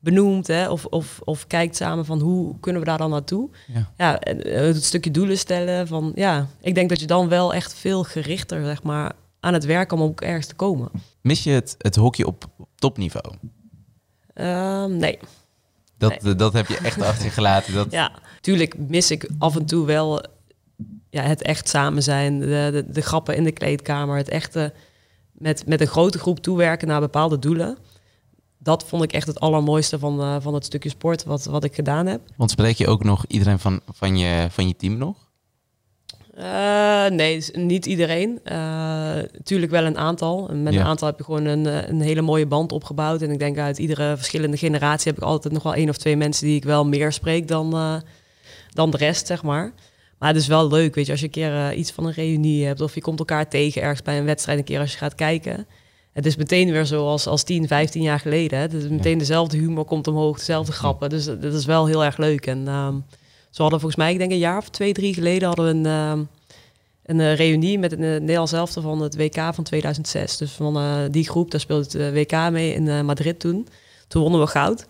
benoemt 0.00 0.46
hè, 0.46 0.68
of, 0.68 0.84
of, 0.84 1.20
of 1.24 1.46
kijkt 1.46 1.76
samen 1.76 2.04
van 2.04 2.20
hoe 2.20 2.60
kunnen 2.60 2.82
we 2.82 2.88
daar 2.88 2.98
dan 2.98 3.10
naartoe. 3.10 3.50
Ja. 3.96 4.18
Eh, 4.18 4.60
het 4.60 4.84
stukje 4.84 5.10
doelen 5.10 5.38
stellen 5.38 5.86
van, 5.86 6.12
ja, 6.14 6.46
ik 6.60 6.74
denk 6.74 6.88
dat 6.88 7.00
je 7.00 7.06
dan 7.06 7.28
wel 7.28 7.54
echt 7.54 7.74
veel 7.74 8.04
gerichter, 8.04 8.64
zeg 8.64 8.82
maar, 8.82 9.12
aan 9.40 9.52
het 9.52 9.64
werk 9.64 9.92
om 9.92 10.02
ook 10.02 10.20
ergens 10.20 10.46
te 10.46 10.54
komen. 10.54 10.90
mis 11.20 11.44
je 11.44 11.50
het, 11.50 11.74
het 11.78 11.96
hockey 11.96 12.24
op, 12.24 12.44
op 12.56 12.68
topniveau? 12.74 13.34
Ehm, 14.34 14.96
nee. 14.96 15.18
Dat, 15.98 16.38
dat 16.38 16.52
heb 16.52 16.66
je 16.66 16.76
echt 16.76 17.02
achter 17.10 17.24
je 17.24 17.30
gelaten. 17.30 17.74
Dat, 17.74 17.90
Ja, 17.90 18.12
tuurlijk 18.40 18.78
mis 18.78 19.10
ik 19.10 19.28
af 19.38 19.56
en 19.56 19.66
toe 19.66 19.86
wel 19.86 20.24
ja, 21.10 21.22
het 21.22 21.42
echt 21.42 21.68
samen 21.68 22.02
zijn, 22.02 22.38
de, 22.38 22.68
de, 22.72 22.84
de 22.88 23.00
grappen 23.00 23.36
in 23.36 23.44
de 23.44 23.52
kleedkamer, 23.52 24.16
het 24.16 24.28
echte 24.28 24.72
met, 25.32 25.66
met 25.66 25.80
een 25.80 25.86
grote 25.86 26.18
groep 26.18 26.38
toewerken 26.38 26.88
naar 26.88 27.00
bepaalde 27.00 27.38
doelen. 27.38 27.78
Dat 28.62 28.84
vond 28.84 29.02
ik 29.02 29.12
echt 29.12 29.26
het 29.26 29.40
allermooiste 29.40 29.98
van, 29.98 30.20
eh, 30.20 30.36
van 30.40 30.54
het 30.54 30.64
stukje 30.64 30.88
sport 30.88 31.24
wat, 31.24 31.44
wat 31.44 31.64
ik 31.64 31.74
gedaan 31.74 32.06
heb. 32.06 32.20
Want 32.36 32.50
spreek 32.50 32.76
je 32.76 32.86
ook 32.86 33.04
nog 33.04 33.24
iedereen 33.28 33.58
van, 33.58 33.80
van, 33.92 34.18
je, 34.18 34.46
van 34.50 34.68
je 34.68 34.76
team 34.76 34.96
nog? 34.98 35.16
Eh, 36.34 37.06
nee, 37.06 37.36
dus 37.36 37.50
niet 37.50 37.86
iedereen. 37.86 38.40
Eh 38.44 39.16
tuurlijk 39.44 39.72
wel 39.72 39.84
een 39.84 39.98
aantal. 39.98 40.50
Met 40.52 40.72
Ja. 40.72 40.80
een 40.80 40.86
aantal 40.86 41.08
heb 41.08 41.18
je 41.18 41.24
gewoon 41.24 41.44
een, 41.44 41.90
een 41.90 42.00
hele 42.00 42.20
mooie 42.22 42.46
band 42.46 42.72
opgebouwd. 42.72 43.22
En 43.22 43.30
ik 43.30 43.38
denk 43.38 43.58
uit 43.58 43.78
iedere 43.78 44.16
verschillende 44.16 44.56
generatie 44.56 45.10
heb 45.12 45.20
ik 45.22 45.28
altijd 45.28 45.54
nog 45.54 45.62
wel 45.62 45.74
één 45.74 45.88
of 45.88 45.96
twee 45.96 46.16
mensen 46.16 46.46
die 46.46 46.56
ik 46.56 46.64
wel 46.64 46.86
meer 46.86 47.12
spreek 47.12 47.48
dan, 47.48 48.00
dan 48.70 48.90
de 48.90 48.96
rest, 48.96 49.26
zeg 49.26 49.42
maar. 49.42 49.72
Maar 50.18 50.28
het 50.28 50.38
is 50.38 50.46
wel 50.46 50.68
leuk, 50.68 50.94
weet 50.94 51.06
je, 51.06 51.10
als 51.12 51.20
je 51.20 51.26
een 51.26 51.32
keer 51.32 51.74
iets 51.74 51.90
van 51.90 52.06
een 52.06 52.12
reunie 52.12 52.66
hebt 52.66 52.80
of 52.80 52.94
je 52.94 53.00
komt 53.00 53.18
elkaar 53.18 53.48
tegen 53.48 53.82
ergens 53.82 54.02
bij 54.02 54.18
een 54.18 54.24
wedstrijd 54.24 54.58
een 54.58 54.64
keer 54.64 54.80
als 54.80 54.92
je 54.92 54.98
gaat 54.98 55.14
kijken. 55.14 55.66
Het 56.12 56.26
is 56.26 56.36
meteen 56.36 56.70
weer 56.70 56.86
zoals 56.86 57.26
als 57.26 57.42
10, 57.42 57.66
15 57.66 58.02
jaar 58.02 58.20
geleden. 58.20 58.58
Hè. 58.58 58.64
Het 58.64 58.72
is 58.72 58.88
meteen 58.88 59.18
dezelfde 59.18 59.56
humor 59.56 59.84
komt 59.84 60.06
omhoog, 60.06 60.38
dezelfde 60.38 60.72
grappen. 60.72 61.08
Dus 61.10 61.24
dat 61.24 61.42
dat 61.42 61.54
is 61.54 61.64
wel 61.64 61.86
heel 61.86 62.04
erg 62.04 62.16
leuk. 62.16 62.46
En 62.46 62.68
ehm 62.68 62.94
ze 63.50 63.62
hadden 63.62 63.80
volgens 63.80 64.00
mij, 64.00 64.12
ik 64.12 64.18
denk 64.18 64.30
een 64.30 64.38
jaar 64.38 64.58
of 64.58 64.68
twee, 64.68 64.92
drie 64.92 65.14
geleden, 65.14 65.46
hadden 65.46 65.64
we 65.64 65.70
een, 65.70 65.86
ehm, 65.86 66.24
een 67.02 67.20
eh, 67.20 67.34
reunie 67.34 67.78
met 67.78 67.92
een 67.92 68.02
uh, 68.02 68.20
Nederlands 68.20 68.52
elftal 68.52 68.82
van 68.82 69.02
het 69.02 69.16
WK 69.16 69.54
van 69.54 69.64
2006. 69.64 70.36
Dus 70.36 70.52
van 70.52 70.76
eh, 70.76 71.02
die 71.10 71.28
groep, 71.28 71.50
daar 71.50 71.60
speelde 71.60 71.82
het 71.82 71.94
eh, 71.94 72.12
WK 72.12 72.50
mee 72.52 72.74
in 72.74 72.88
eh, 72.88 73.00
Madrid 73.00 73.40
toen. 73.40 73.68
Toen 74.08 74.22
wonnen 74.22 74.40
we 74.40 74.46
goud. 74.46 74.86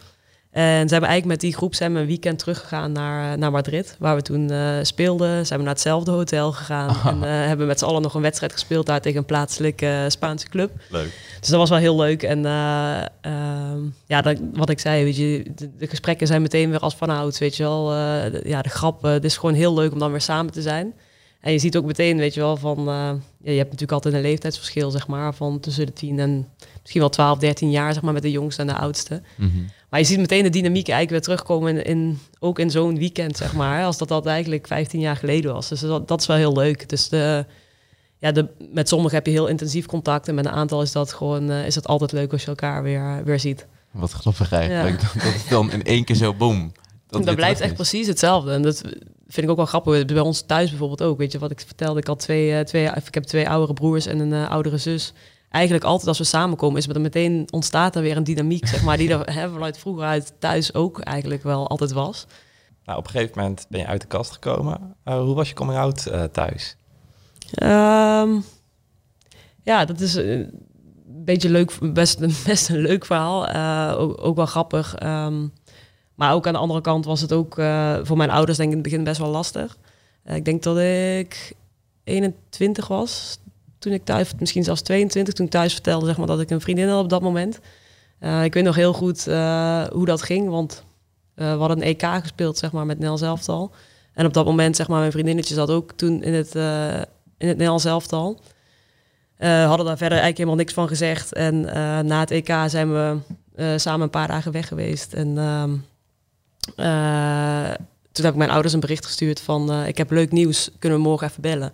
En 0.50 0.88
ze 0.88 0.92
hebben 0.92 1.10
eigenlijk 1.10 1.26
met 1.26 1.40
die 1.40 1.54
groep 1.54 1.74
zijn 1.74 1.92
we 1.94 2.00
een 2.00 2.06
weekend 2.06 2.38
teruggegaan 2.38 2.92
naar, 2.92 3.38
naar 3.38 3.50
Madrid, 3.50 3.96
waar 3.98 4.16
we 4.16 4.22
toen 4.22 4.50
eh, 4.50 4.78
speelden. 4.82 5.46
Zijn 5.46 5.58
we 5.58 5.64
naar 5.64 5.74
hetzelfde 5.74 6.10
hotel 6.10 6.52
gegaan 6.52 6.96
en 7.12 7.24
eh, 7.24 7.46
hebben 7.46 7.66
met 7.66 7.78
z'n 7.78 7.84
allen 7.84 8.02
nog 8.02 8.14
een 8.14 8.22
wedstrijd 8.22 8.52
gespeeld 8.52 8.86
daar 8.86 9.00
tegen 9.00 9.18
een 9.18 9.24
plaatselijke 9.24 9.86
eh, 9.86 10.04
Spaanse 10.08 10.48
club. 10.48 10.70
Leuk. 10.88 11.12
Dus 11.40 11.48
dat 11.48 11.58
was 11.58 11.68
wel 11.70 11.78
heel 11.78 11.96
leuk. 11.96 12.22
En 12.22 12.44
eh, 12.44 13.00
ehm, 13.20 13.78
ja, 14.06 14.20
dat, 14.22 14.38
wat 14.52 14.70
ik 14.70 14.78
zei, 14.78 15.04
weet 15.04 15.16
je, 15.16 15.52
de, 15.54 15.70
de 15.78 15.86
gesprekken 15.86 16.26
zijn 16.26 16.42
meteen 16.42 16.70
weer 16.70 16.80
als 16.80 16.94
vanouds, 16.94 17.38
weet 17.38 17.56
je 17.56 17.62
wel. 17.62 17.84
De- 17.86 18.42
ja, 18.44 18.62
de 18.62 18.68
grappen. 18.68 19.10
Het 19.10 19.24
is 19.24 19.36
gewoon 19.36 19.54
heel 19.54 19.74
leuk 19.74 19.92
om 19.92 19.98
dan 19.98 20.10
weer 20.10 20.20
samen 20.20 20.52
te 20.52 20.62
zijn. 20.62 20.94
En 21.40 21.52
je 21.52 21.58
ziet 21.58 21.76
ook 21.76 21.84
meteen, 21.84 22.16
weet 22.16 22.34
je 22.34 22.40
wel, 22.40 22.56
van... 22.56 22.84
ja, 22.84 23.50
je 23.50 23.50
hebt 23.50 23.70
natuurlijk 23.70 23.92
altijd 23.92 24.14
een 24.14 24.20
leeftijdsverschil, 24.20 24.90
zeg 24.90 25.06
maar, 25.06 25.34
van 25.34 25.60
tussen 25.60 25.86
de 25.86 25.92
10 25.92 26.18
en 26.18 26.48
misschien 26.80 27.00
wel 27.00 27.10
12, 27.10 27.38
13 27.38 27.70
jaar, 27.70 27.92
zeg 27.92 28.02
maar, 28.02 28.12
met 28.12 28.22
de 28.22 28.30
jongste 28.30 28.60
en 28.60 28.66
de 28.66 28.74
oudste. 28.74 29.22
Mhm. 29.36 29.48
Maar 29.88 30.00
je 30.00 30.06
ziet 30.06 30.18
meteen 30.18 30.42
de 30.42 30.50
dynamiek 30.50 30.88
eigenlijk 30.88 31.10
weer 31.10 31.36
terugkomen 31.36 31.76
in, 31.76 31.84
in 31.84 32.18
ook 32.38 32.58
in 32.58 32.70
zo'n 32.70 32.98
weekend, 32.98 33.36
zeg 33.36 33.52
maar. 33.52 33.84
Als 33.84 33.98
dat 33.98 34.08
dat 34.08 34.26
eigenlijk 34.26 34.66
15 34.66 35.00
jaar 35.00 35.16
geleden 35.16 35.52
was. 35.52 35.68
Dus 35.68 35.80
dat, 35.80 36.08
dat 36.08 36.20
is 36.20 36.26
wel 36.26 36.36
heel 36.36 36.52
leuk. 36.52 36.88
Dus 36.88 37.08
de, 37.08 37.44
ja, 38.18 38.32
de, 38.32 38.48
met 38.72 38.88
sommigen 38.88 39.16
heb 39.16 39.26
je 39.26 39.32
heel 39.32 39.46
intensief 39.46 39.86
contact. 39.86 40.28
En 40.28 40.34
met 40.34 40.44
een 40.44 40.52
aantal 40.52 40.82
is 40.82 40.92
dat 40.92 41.12
gewoon 41.12 41.50
eh, 41.50 41.66
is 41.66 41.74
het 41.74 41.86
altijd 41.86 42.12
leuk 42.12 42.32
als 42.32 42.42
je 42.42 42.48
elkaar 42.48 42.82
weer, 42.82 43.24
weer 43.24 43.40
ziet. 43.40 43.66
Wat 43.90 44.12
grappig 44.12 44.52
eigenlijk. 44.52 45.00
Dat, 45.00 45.12
dat 45.12 45.32
het 45.32 45.48
dan 45.48 45.72
in 45.72 45.82
één 45.82 46.04
keer 46.04 46.16
zo 46.16 46.34
boom. 46.34 46.72
Dat, 47.06 47.34
blijft 47.34 47.60
echt 47.60 47.70
is. 47.70 47.76
precies 47.76 48.06
hetzelfde. 48.06 48.52
En 48.52 48.62
dat 48.62 48.80
vind 49.26 49.46
ik 49.46 49.50
ook 49.50 49.56
wel 49.56 49.66
grappig. 49.66 50.04
Bij 50.04 50.20
ons 50.20 50.40
thuis 50.40 50.68
bijvoorbeeld 50.68 51.02
ook. 51.02 51.18
Weet 51.18 51.32
je 51.32 51.38
wat 51.38 51.50
ik 51.50 51.60
vertelde? 51.66 52.00
Ik 52.00 52.06
had 52.06 52.18
twee, 52.18 52.52
eh, 52.52 52.64
twee 52.64 52.84
ik 52.84 53.14
heb 53.14 53.24
twee 53.24 53.48
oudere 53.48 53.72
broers 53.72 54.06
en 54.06 54.18
een 54.18 54.32
eh, 54.32 54.50
oudere 54.50 54.78
zus. 54.78 55.12
Eigenlijk 55.50 55.84
altijd 55.84 56.08
als 56.08 56.18
we 56.18 56.24
samenkomen, 56.24 56.78
is 56.78 56.86
er 56.88 57.00
meteen 57.00 57.48
ontstaat 57.50 57.96
er 57.96 58.02
weer 58.02 58.16
een 58.16 58.24
dynamiek, 58.24 58.66
zeg 58.66 58.82
maar, 58.82 58.96
die 58.96 59.10
er 59.14 59.34
hè, 59.34 59.50
vanuit 59.50 59.78
vroeger 59.78 60.04
uit 60.04 60.32
thuis 60.38 60.74
ook 60.74 61.00
eigenlijk 61.00 61.42
wel 61.42 61.68
altijd 61.68 61.92
was. 61.92 62.26
Nou, 62.84 62.98
op 62.98 63.04
een 63.04 63.10
gegeven 63.10 63.38
moment 63.38 63.66
ben 63.68 63.80
je 63.80 63.86
uit 63.86 64.00
de 64.00 64.06
kast 64.06 64.32
gekomen. 64.32 64.94
Eh, 65.04 65.20
hoe 65.20 65.34
was 65.34 65.48
je 65.48 65.54
coming 65.54 65.78
out 65.78 66.06
eh, 66.06 66.24
thuis? 66.24 66.76
Ehm, 67.54 68.40
ja, 69.62 69.84
dat 69.84 70.00
is 70.00 70.16
eh, 70.16 70.30
een 70.30 70.50
beetje 71.06 71.50
leuk, 71.50 71.92
best, 71.92 72.20
een- 72.20 72.34
best 72.46 72.68
een 72.68 72.78
leuk 72.80 73.04
verhaal. 73.04 73.48
Ook, 73.96 74.24
ook 74.24 74.36
wel 74.36 74.46
grappig. 74.46 74.94
Ehm, 74.94 75.46
maar 76.14 76.34
ook 76.34 76.46
aan 76.46 76.52
de 76.52 76.58
andere 76.58 76.80
kant 76.80 77.04
was 77.04 77.20
het 77.20 77.32
ook 77.32 77.54
voor 78.02 78.16
mijn 78.16 78.30
ouders 78.30 78.56
denk 78.58 78.68
ik 78.68 78.76
in 78.76 78.82
het 78.82 78.90
begin 78.90 79.04
best 79.04 79.20
wel 79.20 79.30
lastig. 79.30 79.78
Ik 80.24 80.44
denk 80.44 80.62
dat 80.62 80.78
ik 80.78 81.52
21 82.04 82.88
was 82.88 83.38
toen 83.80 83.92
ik 83.92 84.04
thuis, 84.04 84.32
misschien 84.38 84.64
zelfs 84.64 84.80
22, 84.80 85.34
toen 85.34 85.46
ik 85.46 85.50
thuis 85.50 85.72
vertelde 85.72 86.06
zeg 86.06 86.16
maar, 86.16 86.26
dat 86.26 86.40
ik 86.40 86.50
een 86.50 86.60
vriendin 86.60 86.88
had 86.88 87.02
op 87.02 87.08
dat 87.08 87.22
moment. 87.22 87.60
Eh, 88.18 88.44
ik 88.44 88.54
weet 88.54 88.64
nog 88.64 88.74
heel 88.74 88.92
goed 88.92 89.26
eh, 89.26 89.84
hoe 89.86 90.06
dat 90.06 90.22
ging, 90.22 90.48
want 90.48 90.84
eh, 91.34 91.52
we 91.52 91.58
hadden 91.58 91.76
een 91.76 91.82
EK 91.82 92.02
gespeeld 92.02 92.58
zeg 92.58 92.72
maar, 92.72 92.86
met 92.86 92.98
Nel 92.98 93.18
elftal. 93.18 93.70
En 94.12 94.26
op 94.26 94.32
dat 94.32 94.44
moment, 94.44 94.76
zeg 94.76 94.88
maar, 94.88 94.98
mijn 94.98 95.12
vriendinnetje 95.12 95.54
zat 95.54 95.70
ook 95.70 95.92
toen 95.92 96.22
in 96.22 96.34
het, 96.34 96.54
in 97.38 97.48
het 97.48 97.56
Nederlands 97.56 97.84
elftal. 97.84 98.40
Eh 99.36 99.66
hadden 99.66 99.86
daar 99.86 99.96
verder 99.96 100.18
eigenlijk 100.18 100.36
helemaal 100.36 100.58
niks 100.58 100.72
van 100.72 100.88
gezegd. 100.88 101.32
En 101.32 101.60
na 102.06 102.20
het 102.20 102.30
EK 102.30 102.54
zijn 102.66 102.92
we 102.92 103.16
samen 103.76 104.00
een 104.00 104.10
paar 104.10 104.28
dagen 104.28 104.52
weg 104.52 104.68
geweest. 104.68 105.12
En 105.12 105.38
ehm, 105.38 105.70
eh, 106.76 107.74
toen 108.12 108.24
heb 108.24 108.32
ik 108.32 108.38
mijn 108.38 108.50
ouders 108.50 108.74
een 108.74 108.80
bericht 108.80 109.06
gestuurd 109.06 109.40
van... 109.40 109.84
ik 109.84 109.98
heb 109.98 110.10
leuk 110.10 110.32
nieuws, 110.32 110.70
kunnen 110.78 110.98
we 110.98 111.04
morgen 111.04 111.28
even 111.28 111.42
bellen? 111.42 111.72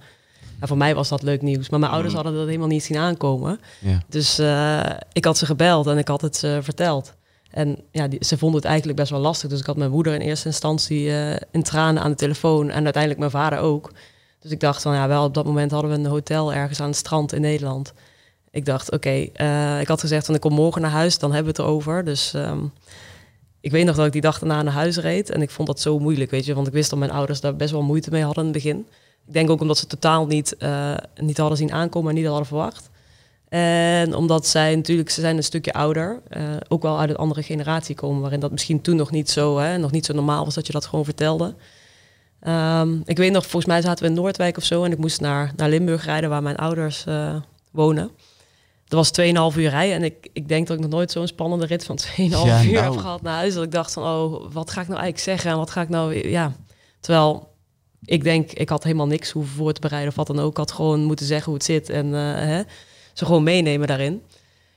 En 0.61 0.69
voor 0.69 0.77
mij 0.77 0.95
was 0.95 1.09
dat 1.09 1.23
leuk 1.23 1.42
nieuws. 1.42 1.69
Maar 1.69 1.81
mijn 1.81 1.92
ouders 1.92 2.14
hadden 2.14 2.35
dat 2.35 2.47
helemaal 2.47 2.66
niet 2.69 2.85
zien 2.85 2.97
aankomen. 2.97 3.61
Ja. 3.81 4.03
Dus 4.09 4.38
eh, 4.38 4.90
ik 5.12 5.25
had 5.25 5.38
ze 5.38 5.47
gebeld 5.47 5.87
en 5.87 5.99
ik 5.99 6.09
had 6.09 6.21
het 6.21 6.37
ze 6.37 6.59
verteld. 6.62 7.14
En 7.51 7.79
ja, 7.90 8.09
die, 8.09 8.25
ze 8.25 8.38
vonden 8.38 8.61
het 8.61 8.69
eigenlijk 8.69 8.99
best 8.99 9.11
wel 9.11 9.21
lastig. 9.21 9.51
Dus 9.51 9.61
ik 9.61 9.66
had 9.66 9.77
mijn 9.77 9.90
moeder 9.90 10.14
in 10.14 10.21
eerste 10.21 10.49
instantie 10.49 11.11
eh, 11.11 11.37
in 11.51 11.62
tranen 11.62 12.03
aan 12.03 12.11
de 12.11 12.16
telefoon. 12.16 12.71
En 12.71 12.85
uiteindelijk 12.85 13.19
mijn 13.19 13.31
vader 13.31 13.59
ook. 13.59 13.92
Dus 14.40 14.51
ik 14.51 14.61
dacht 14.61 14.83
van 14.83 14.95
ja, 14.95 15.09
wel 15.09 15.25
op 15.25 15.35
dat 15.35 15.45
moment 15.45 15.71
hadden 15.71 15.90
we 15.90 15.97
een 15.97 16.07
hotel 16.07 16.53
ergens 16.53 16.81
aan 16.81 16.88
het 16.88 16.97
strand 16.97 17.33
in 17.33 17.40
Nederland. 17.40 17.92
Ik 18.51 18.64
dacht, 18.64 18.92
oké, 18.92 19.29
eh, 19.33 19.81
ik 19.81 19.88
had 19.88 20.01
gezegd 20.01 20.27
van 20.27 20.35
ik 20.35 20.40
kom 20.40 20.53
morgen 20.53 20.83
naar 20.83 20.90
huis, 20.90 21.19
dan 21.19 21.33
hebben 21.33 21.55
we 21.55 21.61
het 21.61 21.69
erover. 21.69 22.05
Dus 22.05 22.35
ehm, 22.35 22.64
ik 23.61 23.71
weet 23.71 23.85
nog 23.85 23.97
dat 23.97 24.07
ik 24.07 24.12
die 24.12 24.21
dag 24.21 24.38
daarna 24.38 24.62
naar 24.62 24.73
huis 24.73 24.97
reed. 24.97 25.31
En 25.31 25.42
ik 25.42 25.51
vond 25.51 25.69
dat 25.69 25.81
zo 25.81 25.99
moeilijk, 25.99 26.31
weet 26.31 26.45
je. 26.45 26.55
Want 26.55 26.66
ik 26.66 26.73
wist 26.73 26.90
dat 26.90 26.99
mijn 26.99 27.11
ouders 27.11 27.40
daar 27.40 27.57
best 27.57 27.71
wel 27.71 27.83
moeite 27.83 28.11
mee 28.11 28.25
hadden 28.25 28.47
in 28.47 28.53
het 28.53 28.62
begin. 28.62 28.87
Ik 29.27 29.33
denk 29.33 29.51
ook 29.51 29.61
omdat 29.61 29.79
ze 29.79 29.87
totaal 29.87 30.27
niet, 30.27 30.57
eh, 30.57 30.95
niet 31.21 31.39
hadden 31.39 31.59
zien 31.59 31.73
aankomen 31.73 32.11
en 32.11 32.17
niet 32.17 32.27
hadden 32.27 32.47
verwacht. 32.47 32.91
En 33.49 34.15
omdat 34.15 34.47
zij 34.47 34.77
natuurlijk, 34.77 35.11
ze 35.11 35.21
zijn 35.21 35.37
een 35.37 35.43
stukje 35.45 35.73
ouder, 35.73 36.21
eh, 36.29 36.43
ook 36.69 36.83
wel 36.83 36.99
uit 36.99 37.11
een 37.11 37.17
andere 37.17 37.43
generatie 37.43 37.95
komen, 37.95 38.21
waarin 38.21 38.41
dat 38.41 38.51
misschien 38.51 38.81
toen 38.81 38.97
nog 38.97 39.11
niet 39.11 39.31
zo, 39.31 39.59
hè, 39.59 39.79
nog 39.79 39.91
niet 39.91 40.07
zo 40.07 40.12
normaal 40.15 40.45
was 40.45 40.55
dat 40.55 40.67
je 40.67 40.73
dat 40.73 40.87
gewoon 40.87 41.05
vertelde. 41.05 41.55
Ehm, 42.41 42.97
ik 43.05 43.17
weet 43.17 43.33
nog, 43.33 43.43
volgens 43.43 43.67
mij 43.73 43.81
zaten 43.83 44.05
we 44.05 44.11
in 44.11 44.17
Noordwijk 44.17 44.57
of 44.57 44.65
zo 44.65 44.85
en 44.85 44.93
ik 44.93 44.99
moest 44.99 45.21
naar, 45.21 45.53
naar 45.57 45.69
Limburg 45.69 46.05
rijden, 46.05 46.31
waar 46.31 46.43
mijn 46.43 46.57
ouders 46.57 47.05
eh, 47.07 47.37
wonen. 47.71 48.11
Dat 48.89 48.99
was 48.99 49.11
2,5 49.11 49.57
uur 49.57 49.71
rijden 49.71 49.97
en 49.97 50.05
ik, 50.05 50.29
ik 50.33 50.49
denk 50.49 50.67
dat 50.67 50.77
ik 50.77 50.83
nog 50.83 50.93
nooit 50.93 51.11
zo'n 51.11 51.27
spannende 51.27 51.67
rit 51.67 51.85
van 51.85 51.99
2,5 52.03 52.05
Ja, 52.17 52.62
uur 52.65 52.73
nou. 52.73 52.85
heb 52.85 52.97
gehad 52.97 53.23
naar 53.23 53.35
huis. 53.35 53.55
Dat 53.55 53.65
ik 53.65 53.73
dacht 53.73 53.93
van, 53.93 54.03
oh, 54.03 54.53
wat 54.53 54.71
ga 54.71 54.81
ik 54.81 54.89
nou 54.89 55.01
eigenlijk 55.01 55.19
zeggen 55.19 55.51
en 55.51 55.57
wat 55.57 55.71
ga 55.71 55.81
ik 55.81 55.89
nou, 55.89 56.29
ja. 56.29 56.53
Terwijl 57.01 57.55
ik 58.07 58.25
denk, 58.25 58.53
ik 58.53 58.69
had 58.69 58.83
helemaal 58.83 59.07
niks 59.07 59.31
hoeven 59.31 59.57
voor 59.57 59.73
te 59.73 59.81
bereiden 59.81 60.11
of 60.11 60.16
wat 60.16 60.27
dan 60.27 60.38
ook. 60.38 60.51
Ik 60.51 60.57
had 60.57 60.73
gewoon 60.73 61.05
moeten 61.05 61.27
zeggen 61.27 61.45
hoe 61.45 61.55
het 61.55 61.64
zit 61.64 61.90
en 61.90 62.14
eh, 62.14 62.21
hè, 62.35 62.62
ze 63.12 63.25
gewoon 63.25 63.42
meenemen 63.42 63.87
daarin. 63.87 64.23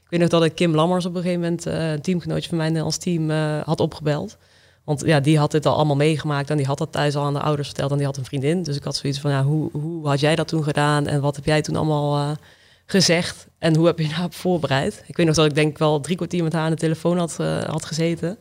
Ik 0.04 0.10
weet 0.10 0.20
nog 0.20 0.30
dat 0.30 0.44
ik 0.44 0.56
Kim 0.56 0.76
Lammers 0.76 1.06
op 1.06 1.16
een 1.16 1.22
gegeven 1.22 1.42
moment, 1.42 1.66
eh, 1.66 1.92
een 1.92 2.02
teamgenootje 2.02 2.50
van 2.50 2.58
mij 2.58 2.68
Nederlands 2.68 2.98
team, 2.98 3.32
eh, 3.32 3.62
had 3.62 3.80
opgebeld. 3.80 4.38
Want 4.84 5.04
ja, 5.06 5.20
die 5.20 5.38
had 5.38 5.52
dit 5.52 5.66
al 5.66 5.76
allemaal 5.76 5.96
meegemaakt 5.96 6.50
en 6.50 6.58
die 6.58 6.66
had 6.66 6.78
dat 6.78 6.92
thuis 6.92 7.16
al 7.16 7.24
aan 7.24 7.34
de 7.34 7.40
ouders 7.40 7.68
verteld 7.68 7.92
en 7.92 7.98
die 7.98 8.06
had 8.06 8.18
een 8.18 8.26
vriendin. 8.26 8.64
Dus 8.64 8.76
ik 8.76 8.84
had 8.84 8.96
zoiets 8.96 9.20
van, 9.20 9.32
ja, 9.32 9.44
hoe, 9.44 9.70
hoe 9.72 10.08
had 10.08 10.20
jij 10.20 10.36
dat 10.36 10.48
toen 10.48 10.64
gedaan 10.64 11.08
en 11.08 11.22
wat 11.22 11.36
heb 11.36 11.46
jij 11.46 11.62
toen 11.62 11.76
allemaal 11.76 12.38
gezegd 12.86 13.48
en 13.58 13.76
hoe 13.76 13.86
heb 13.86 14.00
je 14.00 14.08
daarop 14.08 14.34
voorbereid? 14.34 15.04
Ik 15.08 15.18
weet 15.18 15.26
nog 15.26 15.36
dat 15.36 15.46
ik 15.46 15.56
denk 15.56 15.78
wel 15.78 16.00
drie 16.00 16.16
kwartier 16.16 16.44
met 16.44 16.54
haar 16.54 16.64
aan 16.64 16.72
de 16.72 16.78
telefoon 16.78 17.18
had, 17.18 17.38
had 17.68 17.86
gezeten. 17.86 18.38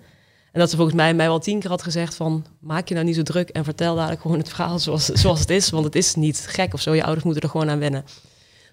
En 0.59 0.65
dat 0.65 0.73
ze 0.73 0.79
volgens 0.79 0.99
mij 0.99 1.15
mij 1.15 1.27
wel 1.27 1.39
tien 1.39 1.61
keer 1.61 1.71
had 1.71 1.83
gezegd 1.83 2.15
van... 2.15 2.47
maak 2.61 2.89
je 2.89 2.95
nou 2.95 3.07
niet 3.07 3.15
zo 3.15 3.23
druk 3.23 3.49
en 3.49 3.65
vertel 3.65 3.95
dadelijk 3.95 4.21
gewoon 4.21 4.39
het 4.39 4.49
verhaal 4.49 4.79
zoals, 4.79 5.05
zoals 5.05 5.41
het 5.41 5.51
is. 5.51 5.71
Want 5.71 5.85
het 5.85 5.95
is 5.95 6.15
niet 6.15 6.47
gek 6.49 6.75
of 6.75 6.81
zo. 6.81 6.95
Je 6.95 7.03
ouders 7.03 7.25
moeten 7.25 7.43
er 7.43 7.49
gewoon 7.49 7.71
aan 7.71 7.79
wennen. 7.79 8.05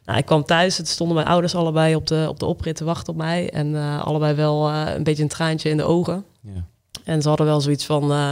Nou, 0.06 0.18
ik 0.18 0.26
kwam 0.26 0.44
thuis, 0.44 0.78
het 0.78 0.88
stonden 0.88 1.16
mijn 1.16 1.28
ouders 1.28 1.56
allebei 1.56 1.96
op 1.96 2.08
de, 2.08 2.26
op 2.30 2.40
de 2.40 2.46
oprit 2.46 2.76
te 2.76 2.84
wachten 2.84 3.14
op 3.14 3.20
mij. 3.20 3.50
En 3.50 3.76
eh, 3.76 4.06
allebei 4.06 4.34
wel 4.34 4.70
eh, 4.70 4.94
een 4.96 5.04
beetje 5.04 5.24
een 5.24 5.30
traantje 5.30 5.70
in 5.70 5.78
de 5.78 5.84
ogen. 5.84 6.26
Ja. 6.42 6.66
En 7.04 7.22
ze 7.22 7.28
hadden 7.28 7.48
wel 7.48 7.62
zoiets 7.62 7.86
van, 7.86 8.12
eh, 8.12 8.32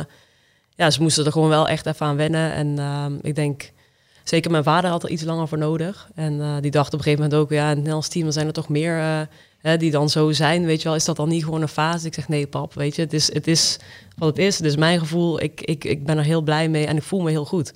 ja, 0.76 0.89
ze 0.89 1.02
moesten 1.02 1.26
er 1.26 1.32
gewoon 1.32 1.50
wel 1.50 1.68
echt 1.68 1.86
even 1.86 2.06
aan 2.06 2.16
wennen. 2.16 2.54
En 2.54 3.20
ik 3.22 3.36
denk, 3.36 3.72
zeker 4.24 4.52
mijn 4.52 4.63
vader 4.63 4.89
had 4.89 5.04
er 5.04 5.10
iets 5.10 5.24
langer 5.24 5.48
voor 5.48 5.58
nodig. 5.58 6.10
En 6.16 6.62
die 6.62 6.72
dacht 6.72 6.94
op 6.94 7.00
een 7.00 7.04
gegeven 7.04 7.24
moment 7.24 7.42
ook, 7.42 7.50
ja, 7.50 7.63
in 7.63 7.68
het 7.68 7.78
Nederlands 7.78 8.08
team 8.08 8.32
zijn 8.32 8.48
er 8.48 8.54
toch 8.54 8.70
meer 8.70 9.28
hè, 9.63 9.78
die 9.78 9.91
dan 9.91 10.10
zo 10.10 10.32
zijn. 10.32 10.65
Weet 10.65 10.82
je 10.82 10.88
wel, 10.88 10.97
is 10.97 11.06
dat 11.06 11.15
dan 11.15 11.30
niet 11.30 11.43
gewoon 11.43 11.62
een 11.62 11.67
fase? 11.67 12.08
Ik 12.08 12.13
zeg, 12.13 12.28
nee 12.28 12.47
pap, 12.47 12.73
weet 12.73 12.95
je, 12.95 13.02
het 13.02 13.13
is, 13.13 13.34
het 13.34 13.47
is 13.47 13.80
wat 14.17 14.30
het 14.30 14.38
is. 14.38 14.58
Het 14.58 14.65
is 14.65 14.76
mijn 14.76 14.99
gevoel, 14.99 15.41
ik, 15.41 15.62
ik, 15.62 15.84
ik 15.84 16.06
ben 16.06 16.17
er 16.17 16.23
heel 16.23 16.41
blij 16.41 16.69
mee 16.69 16.86
en 16.86 16.97
ik 16.97 17.04
voel 17.04 17.21
me 17.21 17.30
heel 17.30 17.45
goed. 17.45 17.73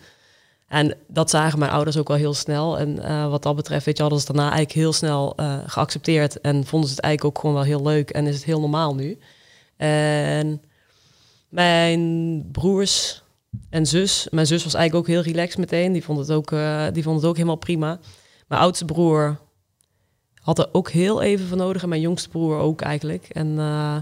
En 0.68 0.96
dat 1.08 1.30
zagen 1.30 1.60
mijn 1.60 1.72
ouders 1.72 1.98
ook 1.98 2.08
wel 2.08 2.18
heel 2.18 2.34
snel. 2.34 2.80
En 2.80 3.04
eh, 3.04 3.30
wat 3.30 3.44
dat 3.44 3.56
betreft, 3.56 3.86
weet 3.86 3.96
je, 3.96 4.02
hadden 4.02 4.22
ze 4.22 4.26
daarna 4.26 4.42
eigenlijk 4.42 4.72
heel 4.72 4.94
snel 4.94 5.34
eh, 5.36 5.58
geaccepteerd. 5.66 6.42
En 6.42 6.66
vonden 6.66 6.90
ze 6.90 6.96
het 6.96 7.04
eigenlijk 7.04 7.36
ook 7.36 7.42
gewoon 7.42 7.56
wel 7.56 7.66
heel 7.66 7.82
leuk. 7.82 8.10
En 8.10 8.28
is 8.28 8.36
het 8.36 8.44
heel 8.44 8.60
normaal 8.60 8.96
nu. 8.96 9.20
En 9.78 10.62
mijn 11.50 12.44
broers 12.52 13.24
en 13.70 13.86
zus. 13.86 14.28
Mijn 14.32 14.48
zus 14.48 14.64
was 14.64 14.74
eigenlijk 14.74 15.08
ook 15.08 15.16
heel 15.16 15.34
relaxed 15.34 15.58
meteen. 15.58 15.92
Die 15.92 16.04
vond 16.04 16.20
het 16.20 16.32
ook, 16.32 16.52
eh, 16.52 16.86
die 16.94 17.04
vond 17.04 17.16
het 17.16 17.26
ook 17.26 17.36
helemaal 17.36 17.56
prima. 17.56 18.00
Mijn 18.48 18.62
oudste 18.62 18.86
broer 18.86 19.40
had 20.48 20.60
er 20.60 20.70
ook 20.72 20.90
heel 20.90 21.22
even 21.22 21.48
van 21.48 21.58
nodig. 21.58 21.84
En 21.84 21.90
mijn 21.90 22.02
jongste 22.02 22.30
broer 22.30 22.58
ook 22.58 22.82
eigenlijk. 22.82 23.28
En 23.32 23.54
eh, 23.58 23.96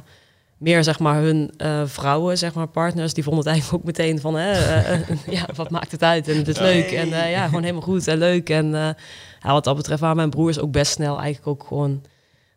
meer 0.57 0.83
zeg 0.83 0.99
maar 0.99 1.21
hun 1.21 1.51
eh, 1.57 1.81
vrouwen, 1.85 2.37
zeg 2.37 2.53
maar 2.53 2.67
partners, 2.67 3.13
die 3.13 3.23
vonden 3.23 3.43
het 3.43 3.51
eigenlijk 3.51 3.81
ook 3.81 3.87
meteen 3.87 4.19
van, 4.19 4.35
hè, 4.35 4.51
eh, 4.51 4.99
ja, 5.37 5.45
wat 5.55 5.69
maakt 5.69 5.91
het 5.91 6.03
uit? 6.03 6.27
En 6.27 6.37
het 6.37 6.47
is 6.47 6.59
leuk. 6.59 6.91
En 6.91 7.07
ja, 7.07 7.45
gewoon 7.45 7.61
helemaal 7.61 7.81
goed 7.81 8.07
en 8.07 8.17
leuk. 8.17 8.49
En 8.49 8.71
ja, 8.71 9.51
wat 9.51 9.63
dat 9.63 9.75
betreft 9.75 10.01
waren 10.01 10.15
mijn 10.15 10.29
broers 10.29 10.59
ook 10.59 10.71
best 10.71 10.91
snel 10.91 11.19
eigenlijk 11.19 11.47
ook 11.47 11.67
gewoon 11.67 12.01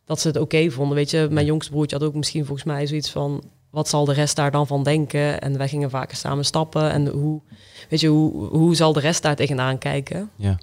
dat 0.05 0.21
ze 0.21 0.29
het 0.29 0.37
oké 0.37 0.71
vonden. 0.71 0.97
Weet 0.97 1.11
je, 1.11 1.29
mijn 1.31 1.47
jongste 1.47 1.71
broertje 1.71 1.97
had 1.97 2.07
ook 2.07 2.15
misschien 2.15 2.45
volgens 2.45 2.67
mij 2.67 2.87
zoiets 2.87 3.11
van, 3.11 3.43
wat 3.71 3.89
zal 3.89 4.05
de 4.05 4.13
rest 4.13 4.37
daar 4.37 4.51
dan 4.51 4.67
van 4.67 4.83
denken? 4.83 5.41
En 5.41 5.59
wij 5.59 5.69
gingen 5.69 5.91
vaker 5.91 6.17
samen 6.17 6.45
stappen. 6.45 6.91
En 6.91 7.07
hoe, 7.07 7.41
weet 7.89 8.01
je, 8.01 8.09
hoe, 8.09 8.47
hoe 8.47 8.75
zal 8.75 8.93
de 8.93 9.01
rest 9.01 9.23
daar 9.23 9.37
tegenaan 9.37 9.79
kijken? 9.79 10.31
Ja. 10.37 10.59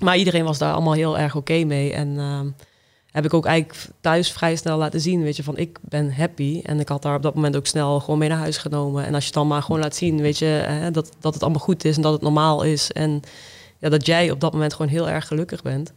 Maar 0.00 0.16
iedereen 0.16 0.44
was 0.44 0.58
daar 0.58 0.72
allemaal 0.72 0.92
heel 0.92 1.18
erg 1.18 1.36
oké 1.36 1.64
mee. 1.64 1.92
En 1.92 2.18
ehm, 2.18 2.46
heb 3.10 3.24
ik 3.24 3.34
ook 3.34 3.46
eigenlijk 3.46 3.88
thuis 4.00 4.32
vrij 4.32 4.56
snel 4.56 4.78
laten 4.78 5.00
zien, 5.00 5.22
weet 5.22 5.36
je, 5.36 5.42
van 5.42 5.56
ik 5.56 5.78
ben 5.82 6.14
happy. 6.14 6.60
En 6.64 6.80
ik 6.80 6.88
had 6.88 7.02
daar 7.02 7.14
op 7.16 7.22
dat 7.22 7.34
moment 7.34 7.56
ook 7.56 7.66
snel 7.66 8.00
gewoon 8.00 8.18
mee 8.18 8.28
naar 8.28 8.38
huis 8.38 8.56
genomen. 8.58 9.04
En 9.06 9.14
als 9.14 9.22
je 9.22 9.28
het 9.28 9.38
dan 9.38 9.46
maar 9.46 9.62
gewoon 9.62 9.80
laat 9.80 9.96
zien, 9.96 10.20
weet 10.20 10.38
je, 10.38 10.44
hè, 10.44 10.90
dat, 10.90 11.10
dat 11.20 11.34
het 11.34 11.42
allemaal 11.42 11.60
goed 11.60 11.84
is 11.84 11.96
en 11.96 12.02
dat 12.02 12.12
het 12.12 12.22
normaal 12.22 12.62
is. 12.62 12.92
En 12.92 13.20
ja, 13.78 13.88
dat 13.88 14.06
jij 14.06 14.30
op 14.30 14.40
dat 14.40 14.52
moment 14.52 14.74
gewoon 14.74 14.90
heel 14.90 15.08
erg 15.08 15.26
gelukkig 15.26 15.62
bent. 15.62 15.92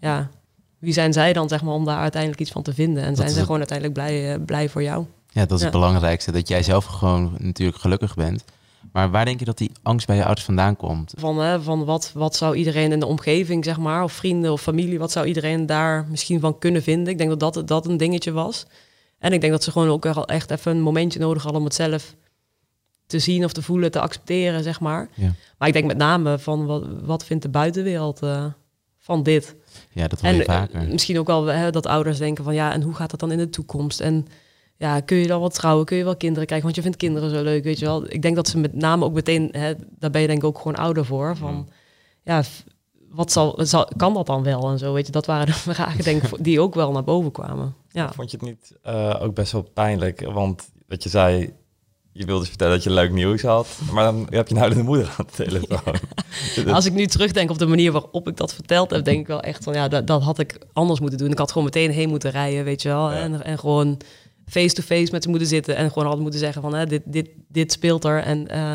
Ja, 0.00 0.30
wie 0.78 0.92
zijn 0.92 1.12
zij 1.12 1.32
dan, 1.32 1.48
zeg 1.48 1.62
maar, 1.62 1.74
om 1.74 1.84
daar 1.84 1.98
uiteindelijk 1.98 2.40
iets 2.40 2.50
van 2.50 2.62
te 2.62 2.74
vinden? 2.74 3.02
En 3.02 3.16
zijn 3.16 3.28
ze 3.30 3.40
gewoon 3.40 3.58
uiteindelijk 3.58 3.98
blij, 3.98 4.32
eh, 4.34 4.40
blij 4.44 4.68
voor 4.68 4.82
jou? 4.82 5.04
Ja, 5.30 5.40
dat 5.40 5.52
is 5.52 5.58
Ja. 5.58 5.64
het 5.64 5.74
belangrijkste. 5.74 6.32
Dat 6.32 6.48
jij 6.48 6.62
zelf 6.62 6.84
gewoon 6.84 7.34
natuurlijk 7.38 7.78
gelukkig 7.78 8.14
bent. 8.14 8.44
Maar 8.92 9.10
waar 9.10 9.24
denk 9.24 9.38
je 9.38 9.44
dat 9.44 9.58
die 9.58 9.70
angst 9.82 10.06
bij 10.06 10.16
je 10.16 10.24
ouders 10.24 10.44
vandaan 10.44 10.76
komt? 10.76 11.12
Van, 11.16 11.38
hè, 11.38 11.62
van 11.62 11.84
wat, 11.84 12.10
wat 12.14 12.36
zou 12.36 12.56
iedereen 12.56 12.92
in 12.92 13.00
de 13.00 13.06
omgeving, 13.06 13.64
zeg 13.64 13.78
maar, 13.78 14.02
of 14.02 14.12
vrienden 14.12 14.52
of 14.52 14.60
familie, 14.60 14.98
wat 14.98 15.12
zou 15.12 15.26
iedereen 15.26 15.66
daar 15.66 16.06
misschien 16.10 16.40
van 16.40 16.58
kunnen 16.58 16.82
vinden? 16.82 17.12
Ik 17.12 17.18
denk 17.18 17.38
dat 17.38 17.54
dat, 17.54 17.68
dat 17.68 17.86
een 17.86 17.96
dingetje 17.96 18.32
was. 18.32 18.66
En 19.18 19.32
ik 19.32 19.40
denk 19.40 19.52
dat 19.52 19.64
ze 19.64 19.70
gewoon 19.70 19.88
ook 19.88 20.04
wel 20.04 20.26
echt 20.26 20.50
even 20.50 20.72
een 20.72 20.82
momentje 20.82 21.18
nodig 21.18 21.42
hadden 21.42 21.60
om 21.60 21.66
het 21.66 21.76
zelf 21.76 22.14
te 23.06 23.18
zien 23.18 23.44
of 23.44 23.52
te 23.52 23.62
voelen, 23.62 23.90
te 23.90 24.00
accepteren, 24.00 24.62
zeg 24.62 24.80
maar. 24.80 25.08
Ja. 25.14 25.32
Maar 25.58 25.68
ik 25.68 25.74
denk 25.74 25.86
met 25.86 25.96
name 25.96 26.38
van 26.38 26.66
wat, 26.66 26.84
wat 27.02 27.24
vindt 27.24 27.42
de 27.42 27.48
buitenwereld 27.48 28.22
eh, 28.22 28.44
van 28.98 29.22
dit? 29.22 29.56
Ja, 29.90 30.08
dat 30.08 30.20
hoor 30.20 30.30
je 30.30 30.36
En 30.36 30.46
eh, 30.46 30.54
vaker. 30.54 30.88
misschien 30.88 31.18
ook 31.18 31.26
wel 31.26 31.44
hè, 31.44 31.70
dat 31.70 31.86
ouders 31.86 32.18
denken 32.18 32.44
van 32.44 32.54
ja, 32.54 32.72
en 32.72 32.82
hoe 32.82 32.94
gaat 32.94 33.10
dat 33.10 33.20
dan 33.20 33.32
in 33.32 33.38
de 33.38 33.50
toekomst? 33.50 34.00
En 34.00 34.26
ja, 34.76 35.00
kun 35.00 35.16
je 35.16 35.26
dan 35.26 35.40
wel 35.40 35.48
trouwen? 35.48 35.84
Kun 35.84 35.96
je 35.96 36.04
wel 36.04 36.16
kinderen 36.16 36.44
krijgen? 36.46 36.66
Want 36.66 36.76
je 36.76 36.82
vindt 36.82 36.96
kinderen 36.96 37.30
zo 37.30 37.42
leuk, 37.42 37.64
weet 37.64 37.78
je 37.78 37.84
wel. 37.84 38.04
Ik 38.08 38.22
denk 38.22 38.36
dat 38.36 38.48
ze 38.48 38.58
met 38.58 38.74
name 38.74 39.04
ook 39.04 39.12
meteen, 39.12 39.48
hè, 39.52 39.72
daar 39.98 40.10
ben 40.10 40.20
je 40.20 40.26
denk 40.26 40.38
ik 40.38 40.44
ook 40.44 40.56
gewoon 40.58 40.74
ouder 40.76 41.04
voor. 41.04 41.36
Van 41.36 41.68
ja, 42.22 42.42
f- 42.42 42.64
wat 43.10 43.32
zal, 43.32 43.58
zal, 43.62 43.88
kan 43.96 44.14
dat 44.14 44.26
dan 44.26 44.42
wel 44.42 44.70
en 44.70 44.78
zo? 44.78 44.92
Weet 44.92 45.06
je, 45.06 45.12
dat 45.12 45.26
waren 45.26 45.46
de 45.46 45.52
vragen 45.72 46.04
denk 46.04 46.22
ik 46.22 46.44
die 46.44 46.60
ook 46.60 46.74
wel 46.74 46.92
naar 46.92 47.04
boven 47.04 47.32
kwamen. 47.32 47.74
Ja. 47.90 48.12
Vond 48.12 48.30
je 48.30 48.36
het 48.36 48.46
niet 48.46 48.72
eh, 48.82 49.16
ook 49.20 49.34
best 49.34 49.52
wel 49.52 49.62
pijnlijk? 49.74 50.20
Want 50.32 50.68
wat 50.88 51.02
je 51.02 51.08
zei, 51.08 51.52
je 52.12 52.24
wilde 52.24 52.40
dus 52.40 52.48
vertellen 52.48 52.74
dat 52.74 52.82
je 52.84 52.90
leuk 52.90 53.12
nieuws 53.12 53.42
had, 53.42 53.78
maar 53.92 54.04
dan 54.04 54.26
heb 54.30 54.48
je 54.48 54.54
een 54.54 54.60
huilende 54.60 54.84
moeder 54.84 55.14
aan 55.18 55.26
de 55.36 55.44
telefoon. 55.44 55.94
Als 56.74 56.86
ik 56.86 56.92
nu 56.92 57.06
terugdenk 57.06 57.50
op 57.50 57.58
de 57.58 57.66
manier 57.66 57.92
waarop 57.92 58.28
ik 58.28 58.36
dat 58.36 58.54
verteld 58.54 58.90
heb, 58.90 59.04
denk 59.04 59.20
ik 59.20 59.26
wel 59.26 59.40
echt 59.40 59.64
van 59.64 59.74
ja, 59.74 59.88
dat, 59.88 60.06
dat 60.06 60.22
had 60.22 60.38
ik 60.38 60.58
anders 60.72 61.00
moeten 61.00 61.18
doen. 61.18 61.30
Ik 61.30 61.38
had 61.38 61.48
gewoon 61.48 61.64
meteen 61.64 61.90
heen 61.90 62.08
moeten 62.08 62.30
rijden, 62.30 62.64
weet 62.64 62.82
je 62.82 62.88
wel. 62.88 63.10
Ja. 63.12 63.16
En, 63.18 63.44
en 63.44 63.58
gewoon 63.58 63.98
face-to-face 64.46 65.12
met 65.12 65.22
ze 65.22 65.28
moeten 65.28 65.48
zitten 65.48 65.76
en 65.76 65.88
gewoon 65.88 66.04
hadden 66.04 66.22
moeten 66.22 66.40
zeggen 66.40 66.62
van 66.62 66.74
hè, 66.74 66.86
dit, 66.86 67.02
dit, 67.04 67.28
dit 67.48 67.72
speelt 67.72 68.04
er. 68.04 68.22
En 68.22 68.48
eh 68.48 68.74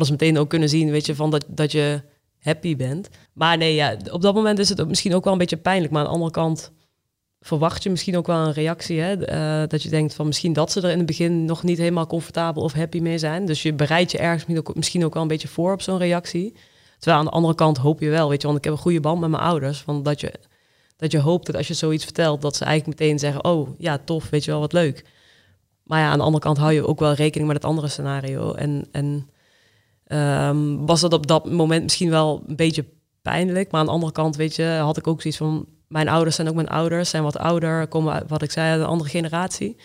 ze 0.00 0.10
meteen 0.10 0.38
ook 0.38 0.48
kunnen 0.48 0.68
zien, 0.68 0.90
weet 0.90 1.06
je, 1.06 1.14
van 1.14 1.30
dat, 1.30 1.44
dat 1.48 1.72
je 1.72 2.02
happy 2.38 2.76
bent. 2.76 3.08
Maar 3.32 3.56
nee, 3.56 3.74
ja, 3.74 3.96
op 4.10 4.22
dat 4.22 4.34
moment 4.34 4.58
is 4.58 4.68
het 4.68 4.88
misschien 4.88 5.14
ook 5.14 5.24
wel 5.24 5.32
een 5.32 5.38
beetje 5.38 5.56
pijnlijk. 5.56 5.92
Maar 5.92 6.00
aan 6.00 6.06
de 6.08 6.14
andere 6.14 6.30
kant 6.30 6.72
verwacht 7.40 7.82
je 7.82 7.90
misschien 7.90 8.16
ook 8.16 8.26
wel 8.26 8.46
een 8.46 8.52
reactie. 8.52 9.00
Hè? 9.00 9.24
Eh, 9.24 9.68
dat 9.68 9.82
je 9.82 9.88
denkt 9.88 10.14
van 10.14 10.26
misschien 10.26 10.52
dat 10.52 10.72
ze 10.72 10.80
er 10.80 10.90
in 10.90 10.96
het 10.96 11.06
begin 11.06 11.44
nog 11.44 11.62
niet 11.62 11.78
helemaal 11.78 12.06
comfortabel 12.06 12.62
of 12.62 12.72
happy 12.72 13.00
mee 13.00 13.18
zijn. 13.18 13.46
Dus 13.46 13.62
je 13.62 13.72
bereidt 13.72 14.10
je 14.10 14.18
ergens 14.18 14.62
misschien 14.74 15.04
ook 15.04 15.14
wel 15.14 15.22
een 15.22 15.28
beetje 15.28 15.48
voor 15.48 15.72
op 15.72 15.82
zo'n 15.82 15.98
reactie. 15.98 16.54
Terwijl 16.98 17.18
aan 17.18 17.28
de 17.28 17.36
andere 17.36 17.54
kant 17.54 17.76
hoop 17.76 18.00
je 18.00 18.08
wel, 18.08 18.28
weet 18.28 18.40
je, 18.40 18.46
want 18.46 18.58
ik 18.58 18.64
heb 18.64 18.72
een 18.72 18.78
goede 18.78 19.00
band 19.00 19.20
met 19.20 19.30
mijn 19.30 19.42
ouders. 19.42 19.78
Van 19.78 20.02
dat, 20.02 20.20
je, 20.20 20.32
dat 21.02 21.12
je 21.12 21.18
hoopt 21.18 21.46
dat 21.46 21.56
als 21.56 21.68
je 21.68 21.74
zoiets 21.74 22.04
vertelt, 22.04 22.42
dat 22.42 22.56
ze 22.56 22.64
eigenlijk 22.64 23.00
meteen 23.00 23.18
zeggen: 23.18 23.44
Oh 23.44 23.68
ja, 23.78 23.98
tof, 24.04 24.30
weet 24.30 24.44
je 24.44 24.50
wel, 24.50 24.60
wat 24.60 24.72
leuk. 24.72 25.04
Maar 25.82 26.00
ja, 26.00 26.10
aan 26.10 26.18
de 26.18 26.24
andere 26.24 26.42
kant 26.44 26.58
hou 26.58 26.72
je 26.72 26.86
ook 26.86 27.00
wel 27.00 27.12
rekening 27.12 27.46
met 27.48 27.56
het 27.56 27.70
andere 27.70 27.88
scenario. 27.88 28.52
En, 28.52 28.86
en 28.92 29.28
ehm, 30.06 30.76
was 30.86 31.00
dat 31.00 31.12
op 31.12 31.26
dat 31.26 31.50
moment 31.50 31.82
misschien 31.82 32.10
wel 32.10 32.42
een 32.46 32.56
beetje 32.56 32.84
pijnlijk. 33.22 33.70
Maar 33.70 33.80
aan 33.80 33.86
de 33.86 33.92
andere 33.92 34.12
kant, 34.12 34.36
weet 34.36 34.56
je, 34.56 34.64
had 34.64 34.96
ik 34.96 35.06
ook 35.06 35.20
zoiets 35.20 35.38
van... 35.38 35.66
Mijn 35.88 36.08
ouders 36.08 36.36
zijn 36.36 36.48
ook 36.48 36.54
mijn 36.54 36.68
ouders, 36.68 37.10
zijn 37.10 37.22
wat 37.22 37.38
ouder, 37.38 37.86
komen 37.88 38.12
uit, 38.12 38.28
wat 38.28 38.42
ik 38.42 38.50
zei, 38.50 38.70
uit 38.70 38.80
een 38.80 38.86
andere 38.86 39.10
generatie. 39.10 39.76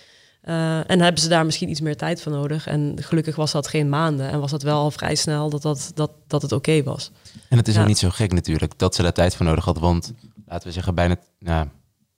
Eh, 0.41 0.89
en 0.89 1.01
hebben 1.01 1.21
ze 1.21 1.29
daar 1.29 1.45
misschien 1.45 1.69
iets 1.69 1.81
meer 1.81 1.97
tijd 1.97 2.21
voor 2.21 2.31
nodig. 2.31 2.67
En 2.67 2.95
gelukkig 3.01 3.35
was 3.35 3.51
dat 3.51 3.67
geen 3.67 3.89
maanden. 3.89 4.29
En 4.29 4.39
was 4.39 4.51
dat 4.51 4.61
wel 4.63 4.77
al 4.79 4.91
vrij 4.91 5.15
snel 5.15 5.49
dat, 5.49 5.61
dat, 5.61 5.91
dat, 5.93 6.11
dat 6.27 6.41
het 6.41 6.51
oké 6.51 6.83
was. 6.83 7.11
En 7.49 7.57
het 7.57 7.67
is 7.67 7.75
Ja. 7.75 7.81
ook 7.81 7.87
niet 7.87 7.97
zo 7.97 8.09
gek 8.09 8.33
natuurlijk 8.33 8.77
dat 8.77 8.95
ze 8.95 9.01
daar 9.01 9.13
tijd 9.13 9.35
voor 9.35 9.45
nodig 9.45 9.65
hadden. 9.65 9.83
Want 9.83 10.13
laten 10.47 10.67
we 10.67 10.73
zeggen, 10.73 10.95
bijna 10.95 11.15
nou, 11.39 11.67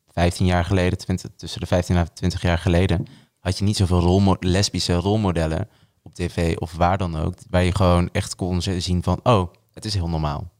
15 0.07 0.45
jaar 0.45 0.65
geleden, 0.65 0.97
20, 0.97 1.29
tussen 1.35 1.59
de 1.59 1.65
15 1.65 1.95
en 1.95 2.13
20 2.13 2.41
jaar 2.41 2.57
geleden, 2.57 3.05
had 3.39 3.57
je 3.57 3.63
niet 3.63 3.77
zoveel 3.77 3.99
rolmo- 3.99 4.37
lesbische 4.39 4.93
rolmodellen 4.93 5.69
op 6.01 6.13
tv 6.13 6.57
of 6.57 6.73
waar 6.73 6.97
dan 6.97 7.15
ook. 7.15 7.33
Waar 7.49 7.63
je 7.63 7.75
gewoon 7.75 8.09
echt 8.11 8.35
kon 8.35 8.61
zien 8.61 9.03
van, 9.03 9.19
oh, 9.23 9.53
het 9.73 9.85
is 9.85 9.93
heel 9.93 10.09
normaal. 10.09 10.51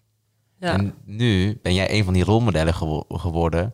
Ja, 0.59 0.73
En 0.73 0.93
nu 1.05 1.59
ben 1.61 1.73
jij 1.73 1.91
een 1.97 2.03
van 2.03 2.13
die 2.13 2.23
rolmodellen 2.23 2.73
gewo- 2.73 3.05
geworden. 3.07 3.73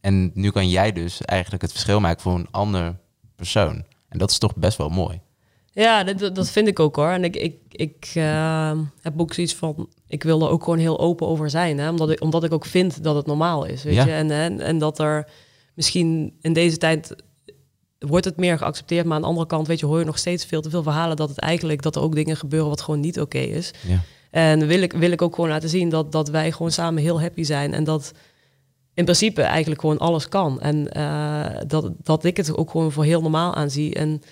En 0.00 0.30
nu 0.34 0.50
kan 0.50 0.68
jij 0.68 0.92
dus 0.92 1.20
eigenlijk 1.22 1.62
het 1.62 1.72
verschil 1.72 2.00
maken 2.00 2.22
voor 2.22 2.34
een 2.34 2.50
ander 2.50 3.00
persoon. 3.36 3.84
En 4.08 4.18
dat 4.18 4.30
is 4.30 4.38
toch 4.38 4.56
best 4.56 4.78
wel 4.78 4.88
mooi. 4.88 5.20
Ja 5.74 6.04
dat- 6.04 6.34
dat, 6.34 6.50
vind 6.50 6.68
ik 6.68 6.80
ook 6.80 6.96
hoor. 6.96 7.08
En 7.08 7.24
ik, 7.24 7.36
ik, 7.36 7.56
ik 7.70 8.10
eh, 8.14 8.78
heb 9.00 9.20
ook 9.20 9.32
zoiets 9.32 9.54
van... 9.54 9.88
Ik 10.06 10.22
wil 10.22 10.42
er 10.42 10.48
ook 10.48 10.64
gewoon 10.64 10.78
heel 10.78 10.98
open 11.00 11.26
over 11.26 11.50
zijn. 11.50 11.78
Hè? 11.78 11.90
Omdat, 11.90 12.10
ik, 12.10 12.20
omdat 12.22 12.44
ik 12.44 12.52
ook 12.52 12.64
vind 12.66 13.02
dat 13.02 13.14
het 13.16 13.26
normaal 13.26 13.64
is. 13.64 13.82
Weet 13.82 13.94
Ja. 13.94 14.04
je? 14.04 14.12
En, 14.12 14.30
en, 14.30 14.60
en 14.60 14.78
dat 14.78 14.98
er 14.98 15.28
misschien 15.74 16.36
in 16.40 16.52
deze 16.52 16.76
tijd 16.76 17.14
wordt 17.98 18.24
het 18.24 18.36
meer 18.36 18.58
geaccepteerd. 18.58 19.04
Maar 19.06 19.14
aan 19.16 19.20
de 19.22 19.28
andere 19.28 19.46
kant, 19.46 19.66
weet 19.66 19.80
je, 19.80 19.86
hoor 19.86 19.98
je 19.98 20.04
nog 20.04 20.18
steeds 20.18 20.44
veel 20.44 20.60
te 20.60 20.70
veel 20.70 20.82
verhalen 20.82 21.16
dat 21.16 21.28
het 21.28 21.38
eigenlijk 21.38 21.82
dat 21.82 21.96
er 21.96 22.02
ook 22.02 22.14
dingen 22.14 22.36
gebeuren 22.36 22.68
wat 22.68 22.80
gewoon 22.80 23.00
niet 23.00 23.20
oké 23.20 23.38
is. 23.38 23.70
Ja. 23.86 24.00
En 24.30 24.66
wil 24.66 24.82
ik, 24.82 24.92
wil 24.92 25.10
ik 25.10 25.22
ook 25.22 25.34
gewoon 25.34 25.50
laten 25.50 25.68
zien 25.68 25.88
dat, 25.88 26.12
dat 26.12 26.28
wij 26.28 26.52
gewoon 26.52 26.70
samen 26.70 27.02
heel 27.02 27.20
happy 27.20 27.42
zijn. 27.42 27.72
En 27.74 27.84
dat 27.84 28.12
in 28.94 29.04
principe 29.04 29.42
eigenlijk 29.42 29.80
gewoon 29.80 29.98
alles 29.98 30.28
kan. 30.28 30.60
En 30.60 30.92
eh, 30.92 31.60
dat, 31.66 31.90
dat 32.02 32.24
ik 32.24 32.36
het 32.36 32.56
ook 32.56 32.70
gewoon 32.70 32.92
voor 32.92 33.04
heel 33.04 33.20
normaal 33.20 33.54
aanzie. 33.54 33.94
En 33.94 34.22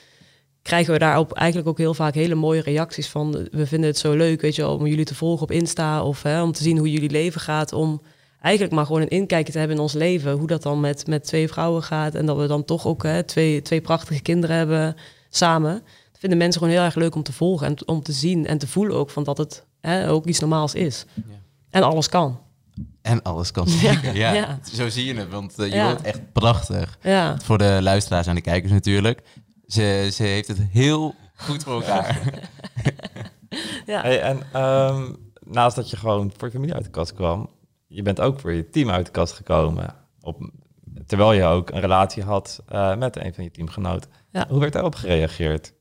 krijgen 0.62 0.92
we 0.92 0.98
daarop 0.98 1.32
eigenlijk 1.32 1.68
ook 1.68 1.78
heel 1.78 1.94
vaak 1.94 2.14
hele 2.14 2.34
mooie 2.34 2.60
reacties 2.62 3.08
van... 3.08 3.48
we 3.50 3.66
vinden 3.66 3.88
het 3.90 3.98
zo 3.98 4.12
leuk, 4.16 4.40
weet 4.40 4.54
je 4.54 4.62
wel, 4.62 4.76
om 4.76 4.86
jullie 4.86 5.04
te 5.04 5.14
volgen 5.14 5.42
op 5.42 5.50
Insta... 5.50 6.02
of 6.04 6.22
hè, 6.22 6.42
om 6.42 6.52
te 6.52 6.62
zien 6.62 6.78
hoe 6.78 6.90
jullie 6.90 7.10
leven 7.10 7.40
gaat, 7.40 7.72
om 7.72 8.02
eigenlijk 8.40 8.74
maar 8.74 8.86
gewoon 8.86 9.00
een 9.00 9.08
inkijkje 9.08 9.52
te 9.52 9.58
hebben 9.58 9.76
in 9.76 9.82
ons 9.82 9.92
leven. 9.92 10.32
Hoe 10.32 10.46
dat 10.46 10.62
dan 10.62 10.80
met, 10.80 11.06
met 11.06 11.24
twee 11.24 11.48
vrouwen 11.48 11.82
gaat 11.82 12.14
en 12.14 12.26
dat 12.26 12.36
we 12.36 12.46
dan 12.46 12.64
toch 12.64 12.86
ook 12.86 13.02
hè, 13.02 13.22
twee, 13.22 13.62
twee 13.62 13.80
prachtige 13.80 14.22
kinderen 14.22 14.56
hebben 14.56 14.96
samen. 15.30 15.72
Dat 16.12 16.20
vinden 16.20 16.38
mensen 16.38 16.60
gewoon 16.60 16.76
heel 16.76 16.84
erg 16.84 16.94
leuk 16.94 17.14
om 17.14 17.22
te 17.22 17.32
volgen 17.32 17.66
en 17.66 17.88
om 17.88 18.02
te 18.02 18.12
zien 18.12 18.46
en 18.46 18.58
te 18.58 18.66
voelen 18.66 18.96
ook 18.96 19.10
van 19.10 19.24
dat 19.24 19.38
het 19.38 19.64
hè, 19.80 20.10
ook 20.10 20.26
iets 20.26 20.38
normaals 20.40 20.74
is. 20.74 21.04
Ja. 21.14 21.22
En 21.70 21.82
alles 21.82 22.08
kan. 22.08 22.40
En 23.02 23.22
alles 23.22 23.50
kan 23.50 23.68
zeker. 23.82 24.16
Ja, 24.16 24.32
ja. 24.32 24.58
Zo 24.72 24.88
zie 24.88 25.04
je 25.04 25.14
het, 25.14 25.28
want 25.30 25.58
eh, 25.58 25.68
je 25.68 25.74
Ja. 25.74 25.86
wordt 25.86 26.02
echt 26.02 26.32
prachtig. 26.32 26.98
Ja, 27.02 27.36
Voor 27.42 27.58
de 27.58 27.78
luisteraars 27.82 28.26
en 28.26 28.34
de 28.34 28.40
kijkers 28.40 28.72
natuurlijk. 28.72 29.20
Ze, 29.72 30.08
ze 30.12 30.22
heeft 30.22 30.48
het 30.48 30.58
heel 30.70 31.14
goed 31.36 31.62
voor 31.62 31.72
elkaar. 31.82 32.20
ja. 33.86 34.00
Hey, 34.00 34.20
en 34.20 34.42
ehm, 34.52 35.12
naast 35.40 35.76
dat 35.76 35.90
je 35.90 35.96
gewoon 35.96 36.32
voor 36.36 36.48
je 36.48 36.54
familie 36.54 36.74
uit 36.74 36.84
de 36.84 36.90
kast 36.90 37.14
kwam, 37.14 37.50
je 37.86 38.02
bent 38.02 38.20
ook 38.20 38.40
voor 38.40 38.52
je 38.52 38.70
team 38.70 38.90
uit 38.90 39.06
de 39.06 39.12
kast 39.12 39.32
gekomen. 39.32 39.94
Op, 40.20 40.50
terwijl 41.06 41.32
je 41.32 41.44
ook 41.44 41.70
een 41.70 41.80
relatie 41.80 42.22
had 42.22 42.62
uh, 42.72 42.96
met 42.96 43.16
een 43.16 43.34
van 43.34 43.44
je 43.44 43.50
teamgenoten. 43.50 44.10
Ja. 44.30 44.46
Hoe 44.48 44.60
werd 44.60 44.72
daarop 44.72 44.94
gereageerd? 44.94 45.72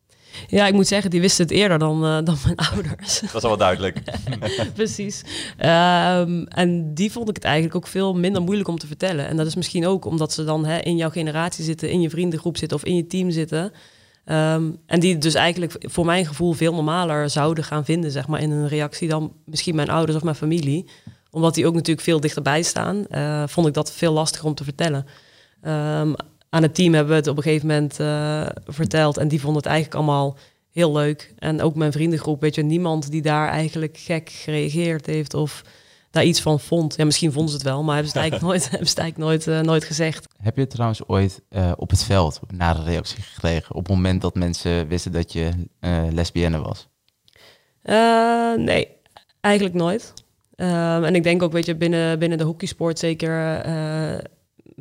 Ja, 0.48 0.68
ik 0.68 0.74
moet 0.74 0.88
zeggen, 0.88 1.10
die 1.10 1.22
wisten 1.22 1.46
het 1.46 1.54
eerder 1.54 1.80
dan, 1.80 2.06
uh, 2.06 2.18
dan 2.24 2.38
mijn 2.44 2.56
ouders. 2.74 3.20
Dat 3.20 3.36
is 3.36 3.44
al 3.44 3.50
wel 3.50 3.58
duidelijk. 3.58 4.02
Precies. 4.74 5.24
Um, 5.60 6.48
en 6.48 6.94
die 6.94 7.12
vond 7.12 7.30
ik 7.30 7.36
het 7.36 7.44
eigenlijk 7.44 7.76
ook 7.76 7.88
veel 7.88 8.16
minder 8.16 8.42
moeilijk 8.42 8.68
om 8.68 8.78
te 8.78 8.88
vertellen. 8.88 9.28
En 9.28 9.38
dat 9.38 9.46
is 9.46 9.56
misschien 9.56 9.88
ook 9.88 10.06
omdat 10.06 10.34
ze 10.34 10.44
dan 10.44 10.66
hè, 10.66 10.80
in 10.80 10.96
jouw 10.96 11.10
generatie 11.10 11.64
zitten, 11.64 11.90
in 11.90 12.02
je 12.02 12.10
vriendengroep 12.10 12.58
zitten 12.58 12.78
of 12.78 12.84
in 12.84 12.96
je 12.96 13.08
team 13.08 13.32
zitten. 13.32 13.72
Um, 14.26 14.78
en 14.86 15.00
die 15.00 15.18
dus 15.18 15.34
eigenlijk 15.34 15.76
voor 15.80 16.06
mijn 16.06 16.26
gevoel 16.26 16.54
veel 16.54 16.74
normaler 16.74 17.30
zouden 17.30 17.64
gaan 17.64 17.86
vinden, 17.86 18.12
zeg 18.12 18.28
maar, 18.28 18.42
in 18.42 18.52
een 18.52 18.68
reactie 18.68 19.08
dan 19.08 19.34
misschien 19.46 19.76
mijn 19.76 19.90
ouders 19.90 20.18
of 20.18 20.24
mijn 20.24 20.36
familie. 20.36 20.86
Omdat 21.32 21.54
die 21.54 21.68
ook 21.68 21.74
natuurlijk 21.74 22.06
veel 22.06 22.20
dichterbij 22.20 22.62
staan, 22.62 23.06
uh, 23.10 23.44
vond 23.48 23.68
ik 23.68 23.74
dat 23.74 23.92
veel 23.92 24.14
lastiger 24.14 24.48
om 24.48 24.56
te 24.56 24.64
vertellen. 24.64 25.06
Um, 25.64 26.16
aan 26.52 26.62
het 26.62 26.76
team 26.76 26.94
hebben 26.94 27.12
we 27.12 27.20
het 27.20 27.28
op 27.28 27.38
een 27.38 27.44
gegeven 27.44 27.68
moment 27.68 28.00
uh, 28.00 28.46
verteld. 28.66 29.18
En 29.18 29.28
die 29.28 29.40
vonden 29.40 29.58
het 29.58 29.72
eigenlijk 29.72 29.96
allemaal 29.96 30.38
heel 30.72 30.92
leuk. 30.92 31.34
En 31.38 31.62
ook 31.62 31.76
mijn 31.76 31.92
vriendengroep, 31.92 32.42
weet 32.42 32.56
je, 32.56 32.64
niemand 32.64 33.12
die 33.12 33.22
daar 33.22 33.48
eigenlijk 33.48 33.98
gek 33.98 34.30
gereageerd 34.30 35.06
heeft 35.06 35.34
of 35.34 35.62
daar 36.10 36.24
iets 36.24 36.42
van 36.42 36.60
vond. 36.60 36.96
Ja, 36.96 37.06
misschien 37.06 37.32
vonden 37.32 37.52
ze 37.52 37.58
het 37.58 37.66
wel, 37.66 37.84
maar 37.84 37.94
hebben 37.94 38.12
ze 38.12 38.20
het 38.20 38.30
eigenlijk 38.30 38.52
nooit, 38.52 38.70
hebben 38.70 38.88
ze 38.88 38.94
het 38.94 39.04
eigenlijk 39.04 39.32
nooit, 39.32 39.58
uh, 39.60 39.66
nooit 39.66 39.84
gezegd. 39.84 40.28
Heb 40.38 40.58
je 40.58 40.68
trouwens 40.68 41.08
ooit 41.08 41.42
uh, 41.50 41.72
op 41.76 41.90
het 41.90 42.04
veld 42.04 42.40
na 42.48 42.74
de 42.74 42.84
reactie 42.84 43.22
gekregen 43.22 43.76
op 43.76 43.88
het 43.88 43.96
moment 43.96 44.22
dat 44.22 44.36
mensen 44.36 44.88
wisten 44.88 45.12
dat 45.12 45.34
je 45.34 45.50
lesbienne 46.12 46.60
was? 46.60 46.88
nee, 48.58 48.88
eigenlijk 49.42 49.76
nooit. 49.76 50.14
Um, 50.56 51.04
en 51.04 51.16
ik 51.16 51.24
denk 51.24 51.44
ook, 51.44 51.52
weet 51.52 51.66
je, 51.66 51.76
binnen, 51.76 52.20
binnen 52.20 52.38
de 52.38 52.44
hockeysport 52.44 53.00
zeker 53.00 53.62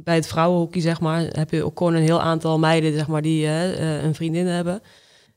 bij 0.04 0.14
het 0.14 0.26
vrouwenhockey, 0.26 0.80
zeg 0.80 1.00
maar, 1.00 1.20
heb 1.20 1.50
je 1.50 1.64
ook 1.64 1.78
gewoon 1.78 1.94
een 1.94 2.02
heel 2.02 2.20
aantal 2.20 2.58
meiden, 2.58 2.92
zeg 2.92 3.06
maar, 3.06 3.22
die 3.22 3.44
uh, 3.44 4.02
een 4.02 4.14
vriendin 4.14 4.46
hebben. 4.46 4.82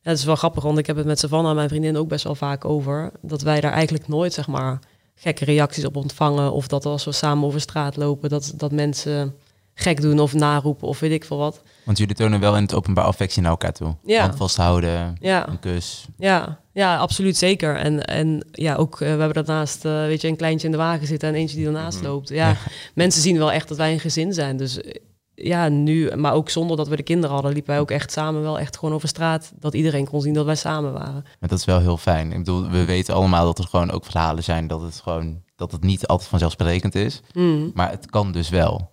Dat 0.02 0.18
is 0.18 0.24
wel 0.24 0.36
grappig, 0.36 0.64
want 0.64 0.78
ik 0.78 0.88
heb 0.88 0.96
het 0.96 1.06
met 1.06 1.20
Savannah, 1.20 1.56
mijn 1.56 1.70
vriendin, 1.70 1.98
ook 1.98 2.08
best 2.08 2.24
wel 2.24 2.36
vaak 2.36 2.66
over. 2.66 3.12
Dat 3.22 3.42
wij 3.42 3.62
daar 3.62 3.72
eigenlijk 3.72 4.08
nooit, 4.08 4.34
zeg 4.34 4.48
maar, 4.48 4.80
gekke 5.16 5.46
reacties 5.46 5.86
op 5.86 5.96
ontvangen. 5.96 6.52
Of 6.52 6.68
dat 6.68 6.86
als 6.86 7.06
we 7.06 7.12
samen 7.12 7.48
over 7.48 7.62
straat 7.62 7.96
lopen, 7.96 8.30
dat, 8.30 8.54
dat 8.56 8.72
mensen 8.72 9.36
gek 9.74 10.02
doen 10.02 10.20
of 10.20 10.34
naroepen 10.34 10.88
of 10.88 11.00
weet 11.00 11.12
ik 11.12 11.26
veel 11.26 11.38
wat. 11.38 11.62
Want 11.86 11.98
jullie 11.98 12.16
tonen 12.16 12.40
wel 12.40 12.56
in 12.56 12.62
het 12.62 12.74
openbaar 12.74 13.06
affectie 13.06 13.42
naar 13.42 13.52
elkaar 13.52 13.74
toe. 13.74 13.96
Ja. 14.06 14.22
Hand 14.22 14.36
vasthouden, 14.36 15.16
ja. 15.20 15.48
een 15.50 15.60
kus. 15.60 16.06
Ja, 16.18 16.60
ja, 16.74 16.98
absoluut 16.98 17.38
zeker. 17.38 17.76
En, 17.76 18.06
en 18.06 18.48
ja, 18.52 18.76
ook 18.76 18.94
uh, 18.94 19.00
we 19.00 19.06
hebben 19.06 19.34
daarnaast, 19.46 19.86
uh, 19.86 19.92
weet 19.92 20.22
je, 20.22 20.28
een 20.28 20.36
kleintje 20.36 20.66
in 20.66 20.72
de 20.72 20.78
wagen 20.78 21.08
zitten 21.08 21.30
en 21.30 21.36
eentje 21.36 21.56
die 21.58 21.66
ernaast 21.66 21.98
Mhm. 21.98 22.08
loopt. 22.08 22.30
Ja, 22.30 22.56
mensen 22.96 23.22
zien 23.22 23.38
wel 23.38 23.52
echt 23.52 23.68
dat 23.68 23.78
wij 23.78 23.92
een 23.94 24.00
gezin 24.00 24.34
zijn. 24.34 24.58
Dus 24.58 24.78
uh, 24.78 24.92
ja, 25.36 25.70
nu, 25.70 26.16
maar 26.16 26.34
ook 26.34 26.50
zonder 26.50 26.78
dat 26.78 26.88
we 26.88 26.96
de 26.96 27.04
kinderen 27.04 27.34
hadden, 27.34 27.54
liepen 27.54 27.72
wij 27.72 27.80
ook 27.80 27.92
echt 27.92 28.12
samen 28.12 28.42
wel 28.42 28.60
echt 28.60 28.78
gewoon 28.78 28.96
over 28.96 29.08
straat. 29.08 29.52
Dat 29.60 29.74
iedereen 29.74 30.08
kon 30.08 30.22
zien 30.22 30.34
dat 30.34 30.46
wij 30.46 30.56
samen 30.56 30.94
waren. 30.94 31.24
Maar 31.40 31.50
dat 31.50 31.60
is 31.60 31.66
wel 31.66 31.80
heel 31.80 31.98
fijn. 31.98 32.32
Ik 32.32 32.38
bedoel, 32.38 32.70
we 32.70 32.86
weten 32.86 33.14
allemaal 33.14 33.46
dat 33.46 33.60
er 33.60 33.66
gewoon 33.70 33.92
ook 33.92 34.06
verhalen 34.06 34.44
zijn 34.44 34.68
dat 34.68 34.82
het 34.82 35.00
gewoon, 35.04 35.42
dat 35.56 35.72
het 35.72 35.84
niet 35.84 36.08
altijd 36.08 36.30
vanzelfsprekend 36.30 36.96
is. 36.96 37.22
Mm. 37.34 37.72
Maar 37.74 37.90
het 37.90 38.10
kan 38.10 38.32
dus 38.32 38.50
wel. 38.50 38.92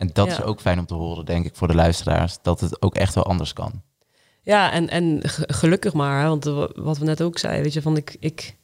En 0.00 0.10
dat 0.12 0.26
Ja. 0.26 0.32
is 0.32 0.42
ook 0.42 0.60
fijn 0.60 0.78
om 0.78 0.86
te 0.86 0.94
horen, 0.94 1.24
denk 1.24 1.44
ik, 1.44 1.56
voor 1.56 1.68
de 1.68 1.74
luisteraars. 1.74 2.36
Dat 2.42 2.60
het 2.60 2.82
ook 2.82 2.94
echt 2.94 3.14
wel 3.14 3.24
anders 3.24 3.52
kan. 3.52 3.82
Ja, 4.42 4.72
en, 4.72 4.88
en 4.88 5.18
ge- 5.22 5.48
gelukkig 5.52 5.92
maar, 5.92 6.22
hè, 6.22 6.28
want 6.28 6.46
eh, 6.46 6.64
wat 6.74 6.98
we 6.98 7.04
net 7.04 7.22
ook 7.22 7.38
zeiden, 7.38 7.62
weet 7.62 7.72
je, 7.72 7.82
van 7.82 7.96
ik, 7.96 8.16
ik 8.20 8.56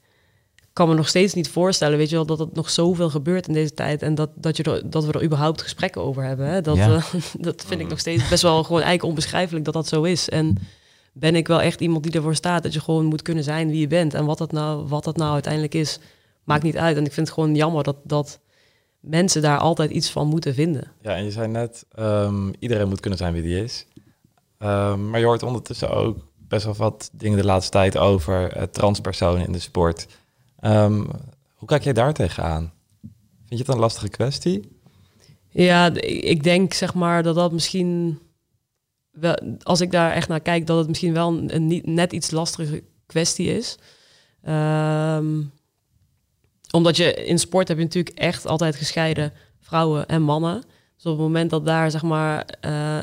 kan 0.72 0.88
me 0.88 0.94
nog 0.94 1.08
steeds 1.08 1.34
niet 1.34 1.48
voorstellen, 1.48 1.98
weet 1.98 2.08
je 2.08 2.16
wel, 2.16 2.26
dat 2.26 2.38
het 2.38 2.54
nog 2.54 2.70
zoveel 2.70 3.10
gebeurt 3.10 3.46
in 3.48 3.52
deze 3.54 3.74
tijd 3.74 4.02
en 4.02 4.14
dat, 4.14 4.30
dat, 4.34 4.56
je 4.56 4.62
er, 4.62 4.90
dat 4.90 5.04
we 5.04 5.12
er 5.12 5.24
überhaupt 5.24 5.62
gesprekken 5.62 6.02
over 6.02 6.22
hebben. 6.22 6.46
Hè? 6.46 6.60
Dat, 6.60 6.76
Ja. 6.76 6.94
eh, 6.94 7.04
dat 7.38 7.64
vind 7.66 7.80
ik 7.80 7.88
nog 7.88 7.98
steeds 7.98 8.28
best 8.28 8.42
wel 8.42 8.56
gewoon 8.62 8.80
eigenlijk 8.82 9.08
onbeschrijfelijk 9.08 9.64
dat 9.64 9.74
dat 9.74 9.86
zo 9.88 10.02
is. 10.02 10.28
En 10.28 10.56
ben 11.12 11.34
ik 11.36 11.46
wel 11.48 11.60
echt 11.60 11.80
iemand 11.80 12.02
die 12.02 12.12
ervoor 12.12 12.34
staat 12.34 12.62
dat 12.62 12.72
je 12.72 12.80
gewoon 12.80 13.04
moet 13.04 13.22
kunnen 13.22 13.44
zijn 13.44 13.68
wie 13.70 13.80
je 13.80 13.86
bent 13.86 14.14
en 14.14 14.24
wat 14.24 14.38
dat 14.38 14.52
nou, 14.52 14.86
wat 14.88 15.04
dat 15.04 15.16
nou 15.16 15.32
uiteindelijk 15.32 15.74
is, 15.74 15.98
maakt 16.44 16.62
niet 16.62 16.76
uit. 16.76 16.96
En 16.96 17.04
ik 17.04 17.12
vind 17.12 17.26
het 17.26 17.36
gewoon 17.36 17.54
jammer 17.54 17.82
dat, 17.84 17.96
dat 18.04 18.40
mensen 19.06 19.42
daar 19.42 19.58
altijd 19.58 19.90
iets 19.90 20.10
van 20.10 20.26
moeten 20.26 20.54
vinden. 20.54 20.92
Ja, 21.00 21.14
en 21.14 21.24
je 21.24 21.30
zei 21.30 21.48
net, 21.48 21.84
ehm, 21.94 22.52
iedereen 22.58 22.88
moet 22.88 23.00
kunnen 23.00 23.18
zijn 23.18 23.32
wie 23.32 23.42
die 23.42 23.62
is. 23.62 23.86
Ehm, 24.58 25.10
maar 25.10 25.20
je 25.20 25.26
hoort 25.26 25.42
ondertussen 25.42 25.90
ook 25.90 26.18
best 26.48 26.64
wel 26.64 26.74
wat 26.74 27.10
dingen 27.12 27.38
de 27.38 27.44
laatste 27.44 27.70
tijd 27.70 27.96
over 27.96 28.52
eh, 28.52 28.62
transpersonen 28.62 29.46
in 29.46 29.52
de 29.52 29.58
sport. 29.58 30.06
Ehm, 30.60 31.04
hoe 31.54 31.68
kijk 31.68 31.82
jij 31.82 31.92
daar 31.92 32.12
tegenaan? 32.12 32.72
Vind 33.46 33.60
je 33.60 33.66
het 33.66 33.68
een 33.68 33.78
lastige 33.78 34.08
kwestie? 34.08 34.78
Ja, 35.48 35.90
ik 36.00 36.42
denk 36.42 36.72
zeg 36.72 36.94
maar 36.94 37.22
dat 37.22 37.34
dat 37.34 37.52
misschien 37.52 38.18
wel, 39.10 39.38
als 39.62 39.80
ik 39.80 39.90
daar 39.90 40.12
echt 40.12 40.28
naar 40.28 40.40
kijk, 40.40 40.66
dat 40.66 40.78
het 40.78 40.88
misschien 40.88 41.12
wel 41.12 41.28
een, 41.28 41.54
een 41.54 41.66
niet, 41.66 41.86
net 41.86 42.12
iets 42.12 42.30
lastige 42.30 42.82
kwestie 43.06 43.56
is. 43.56 43.78
Omdat 46.70 46.96
je 46.96 47.14
in 47.14 47.38
sport 47.38 47.68
heb 47.68 47.76
je 47.76 47.82
natuurlijk 47.82 48.18
echt 48.18 48.46
altijd 48.46 48.76
gescheiden 48.76 49.32
vrouwen 49.60 50.06
en 50.06 50.22
mannen. 50.22 50.64
Dus 50.96 51.04
op 51.04 51.12
het 51.12 51.20
moment 51.20 51.50
dat 51.50 51.66
daar 51.66 51.90
zeg 51.90 52.02
maar 52.02 52.44
eh, 52.60 53.00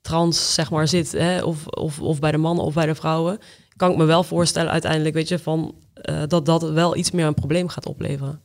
trans 0.00 0.54
zeg 0.54 0.70
maar 0.70 0.88
zit, 0.88 1.12
hè, 1.12 1.42
of, 1.42 1.66
of, 1.66 2.00
of 2.00 2.18
bij 2.18 2.30
de 2.30 2.38
mannen 2.38 2.64
of 2.64 2.74
bij 2.74 2.86
de 2.86 2.94
vrouwen, 2.94 3.38
kan 3.76 3.90
ik 3.90 3.96
me 3.96 4.04
wel 4.04 4.22
voorstellen 4.22 4.72
uiteindelijk, 4.72 5.14
weet 5.14 5.28
je, 5.28 5.38
van 5.38 5.74
eh, 5.94 6.22
dat 6.26 6.46
dat 6.46 6.70
wel 6.70 6.96
iets 6.96 7.10
meer 7.10 7.26
een 7.26 7.34
probleem 7.34 7.68
gaat 7.68 7.86
opleveren. 7.86 8.40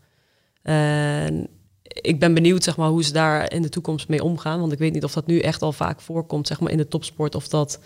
En 0.61 1.47
ik 1.83 2.19
ben 2.19 2.33
benieuwd 2.33 2.63
zeg 2.63 2.77
maar, 2.77 2.89
hoe 2.89 3.03
ze 3.03 3.13
daar 3.13 3.53
in 3.53 3.61
de 3.61 3.69
toekomst 3.69 4.07
mee 4.07 4.23
omgaan. 4.23 4.59
Want 4.59 4.71
ik 4.71 4.79
weet 4.79 4.93
niet 4.93 5.03
of 5.03 5.13
dat 5.13 5.27
nu 5.27 5.39
echt 5.39 5.61
al 5.61 5.71
vaak 5.71 6.01
voorkomt 6.01 6.47
zeg 6.47 6.59
maar, 6.59 6.71
in 6.71 6.77
de 6.77 6.87
topsport 6.87 7.35
of 7.35 7.47
dat, 7.47 7.79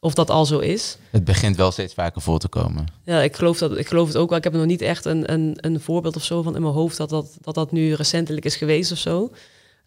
of 0.00 0.14
dat 0.14 0.30
al 0.30 0.46
zo 0.46 0.58
is. 0.58 0.98
Het 1.10 1.24
begint 1.24 1.56
wel 1.56 1.70
steeds 1.70 1.94
vaker 1.94 2.22
voor 2.22 2.38
te 2.38 2.48
komen. 2.48 2.86
Ja, 3.04 3.20
ik 3.20 3.36
geloof, 3.36 3.58
dat, 3.58 3.78
ik 3.78 3.88
geloof 3.88 4.06
het 4.06 4.16
ook 4.16 4.28
wel. 4.28 4.38
Ik 4.38 4.44
heb 4.44 4.52
nog 4.52 4.64
niet 4.64 4.82
echt 4.82 5.04
een, 5.04 5.32
een, 5.32 5.56
een 5.60 5.80
voorbeeld 5.80 6.16
of 6.16 6.24
zo 6.24 6.42
van 6.42 6.54
in 6.54 6.62
mijn 6.62 6.74
hoofd 6.74 6.96
dat 6.96 7.10
dat, 7.10 7.36
dat, 7.40 7.54
dat 7.54 7.72
nu 7.72 7.92
recentelijk 7.92 8.44
is 8.44 8.56
geweest 8.56 8.92
of 8.92 8.98
zo. 8.98 9.30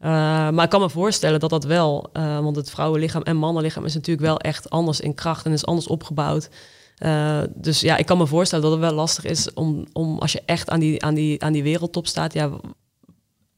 Uh, 0.02 0.08
maar 0.50 0.64
ik 0.64 0.70
kan 0.70 0.82
me 0.82 0.90
voorstellen 0.90 1.40
dat 1.40 1.50
dat 1.50 1.64
wel, 1.64 2.10
uh, 2.14 2.40
want 2.40 2.56
het 2.56 2.70
vrouwenlichaam 2.70 3.22
en 3.22 3.38
mannenlichaam 3.38 3.86
is 3.86 3.94
natuurlijk 3.94 4.28
wel 4.28 4.40
echt 4.40 4.70
anders 4.70 5.00
in 5.00 5.14
kracht 5.14 5.46
en 5.46 5.52
is 5.52 5.66
anders 5.66 5.88
opgebouwd. 5.88 6.50
Uh, 7.00 7.42
dus 7.56 7.80
ja, 7.80 7.98
ik 7.98 8.06
kan 8.06 8.18
me 8.18 8.28
voorstellen 8.28 8.64
dat 8.64 8.74
het 8.74 8.82
wel 8.82 8.94
lastig 8.94 9.24
is 9.24 9.54
om, 9.54 9.86
om 9.94 10.20
als 10.20 10.32
je 10.32 10.42
echt 10.46 10.70
aan 10.70 10.80
die, 10.80 11.04
aan, 11.04 11.14
die, 11.14 11.44
aan 11.44 11.54
die 11.54 11.64
wereldtop 11.64 12.08
staat, 12.08 12.34
ja, 12.34 12.52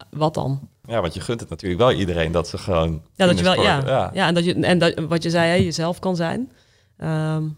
wat 0.10 0.34
dan? 0.34 0.70
Ja, 0.88 1.02
want 1.02 1.14
je 1.14 1.20
gunt 1.20 1.40
het 1.40 1.50
natuurlijk 1.50 1.82
wel 1.82 1.92
iedereen 1.92 2.32
dat 2.32 2.48
ze 2.48 2.58
gewoon. 2.58 3.02
Ja, 3.16 3.26
dat 3.26 3.38
je 3.38 3.44
wel, 3.44 3.62
ja, 3.62 3.82
ja. 3.86 4.12
ja. 4.14 4.28
en 4.28 4.34
dat 4.34 4.46
je 4.46 4.54
en 4.54 4.80
dat, 4.80 4.94
wat 5.08 5.24
je 5.24 5.30
zei, 5.30 5.50
hè, 5.50 5.56
jezelf 5.56 6.00
kan 6.00 6.16
zijn. 6.16 6.52
Um, 6.98 7.58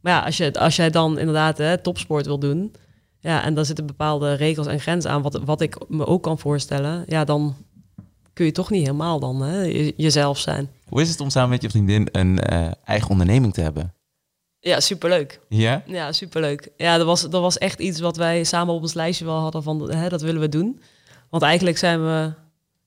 maar 0.00 0.12
ja, 0.12 0.20
als 0.20 0.36
je, 0.36 0.52
als 0.52 0.76
jij 0.76 0.90
dan 0.90 1.18
inderdaad 1.18 1.58
hè, 1.58 1.78
topsport 1.78 2.26
wil 2.26 2.38
doen, 2.38 2.74
ja, 3.18 3.42
en 3.44 3.54
dan 3.54 3.64
zitten 3.64 3.86
bepaalde 3.86 4.34
regels 4.34 4.66
en 4.66 4.80
grenzen 4.80 5.10
aan, 5.10 5.22
wat, 5.22 5.40
wat 5.44 5.60
ik 5.60 5.76
me 5.88 6.06
ook 6.06 6.22
kan 6.22 6.38
voorstellen, 6.38 7.04
ja, 7.06 7.24
dan 7.24 7.56
kun 8.32 8.44
je 8.44 8.52
toch 8.52 8.70
niet 8.70 8.82
helemaal 8.82 9.20
dan 9.20 9.42
hè, 9.42 9.62
jezelf 9.96 10.38
zijn. 10.38 10.70
Hoe 10.88 11.00
is 11.00 11.08
het 11.08 11.20
om 11.20 11.30
samen 11.30 11.50
met 11.50 11.62
je 11.62 11.70
vriendin 11.70 12.08
een 12.12 12.52
uh, 12.52 12.70
eigen 12.84 13.10
onderneming 13.10 13.52
te 13.52 13.60
hebben? 13.60 13.94
Ja, 14.58 14.80
superleuk. 14.80 15.40
Ja? 15.48 15.82
Ja, 15.86 16.12
superleuk. 16.12 16.68
Ja, 16.76 16.96
dat 16.96 17.06
was, 17.06 17.20
dat 17.20 17.40
was 17.40 17.58
echt 17.58 17.80
iets 17.80 18.00
wat 18.00 18.16
wij 18.16 18.44
samen 18.44 18.74
op 18.74 18.82
ons 18.82 18.94
lijstje 18.94 19.24
wel 19.24 19.38
hadden 19.38 19.62
van, 19.62 19.90
hè, 19.92 20.08
dat 20.08 20.22
willen 20.22 20.40
we 20.40 20.48
doen. 20.48 20.80
Want 21.30 21.42
eigenlijk 21.42 21.78
zijn 21.78 22.04
we, 22.04 22.32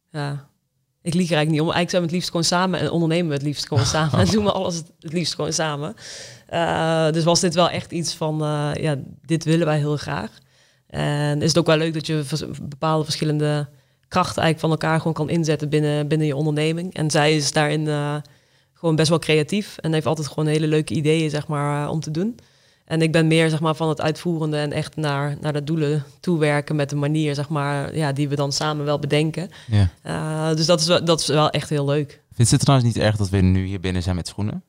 ja, 0.10 0.48
ik 1.02 1.14
lieg 1.14 1.30
er 1.30 1.36
eigenlijk 1.36 1.50
niet 1.50 1.60
om. 1.60 1.72
Eigenlijk 1.76 1.89
zijn 1.89 2.02
we 2.02 2.08
het 2.08 2.16
liefst 2.16 2.30
gewoon 2.30 2.44
samen 2.44 2.80
en 2.80 2.89
ondernemen 2.89 3.28
we 3.28 3.34
het 3.34 3.44
liefst 3.44 3.68
gewoon 3.68 3.86
samen. 3.96 4.20
En 4.20 4.26
doen 4.26 4.44
we 4.44 4.52
alles 4.52 4.76
het 5.00 5.14
liefst 5.14 5.36
gewoon 5.36 5.54
samen. 5.54 5.96
Uh, 6.54 7.12
dus 7.12 7.24
was 7.24 7.39
dit 7.39 7.54
wel 7.54 7.70
echt 7.70 7.91
iets 7.91 8.14
van, 8.14 8.44
uh, 8.44 8.72
ja, 8.74 8.96
dit 9.22 9.44
willen 9.44 9.66
wij 9.66 9.78
heel 9.78 9.98
graag. 9.98 10.32
En 10.88 11.41
is 11.41 11.48
het 11.48 11.58
ook 11.58 11.66
wel 11.66 11.78
leuk 11.78 11.94
dat 11.94 12.08
je 12.08 12.24
bepaalde 12.62 13.04
verschillende 13.04 13.68
krachten 14.08 14.41
eigenlijk 14.41 14.60
van 14.60 14.70
elkaar 14.70 14.98
gewoon 14.98 15.14
kan 15.14 15.30
inzetten 15.30 15.70
binnen, 15.70 16.08
binnen 16.08 16.28
je 16.28 16.36
onderneming. 16.36 16.94
En 16.94 17.12
zij 17.12 17.36
is 17.36 17.52
daarin 17.52 17.86
uh, 17.86 18.16
gewoon 18.74 18.96
best 18.96 19.10
wel 19.10 19.20
creatief 19.20 19.78
en 19.78 19.94
heeft 19.94 20.06
altijd 20.06 20.28
gewoon 20.28 20.48
hele 20.48 20.68
leuke 20.68 20.94
ideeën, 20.94 21.30
zeg 21.30 21.48
maar, 21.48 21.89
om 21.89 22.00
te 22.00 22.12
doen. 22.12 22.39
En 22.86 23.02
ik 23.02 23.12
ben 23.12 23.28
meer 23.28 23.50
zeg 23.50 23.60
maar, 23.60 23.76
van 23.76 23.90
het 23.90 24.02
uitvoerende 24.02 24.58
en 24.58 24.72
echt 24.72 24.96
naar, 24.96 25.38
naar 25.42 25.54
de 25.54 25.64
doelen 25.64 26.04
toewerken 26.20 26.76
met 26.76 26.90
de 26.90 26.96
manier 26.96 27.36
zeg 27.36 27.50
maar, 27.50 27.96
ja, 27.96 28.12
die 28.12 28.30
we 28.30 28.36
dan 28.36 28.52
samen 28.52 28.86
wel 28.86 29.00
bedenken. 29.00 29.50
Ja. 29.68 29.90
Uh, 30.06 30.56
dus 30.56 30.66
dat 30.66 30.80
is, 30.80 30.88
wel, 30.88 31.06
dat 31.06 31.20
is 31.20 31.28
wel 31.28 31.50
echt 31.50 31.70
heel 31.70 31.86
leuk. 31.86 32.22
Vindt 32.32 32.50
ze 32.50 32.56
het 32.56 32.64
trouwens 32.64 32.94
niet 32.94 33.04
erg 33.04 33.16
dat 33.16 33.30
we 33.30 33.38
nu 33.38 33.66
hier 33.66 33.80
binnen 33.80 34.04
zijn 34.04 34.16
met 34.16 34.28
schoenen? 34.28 34.64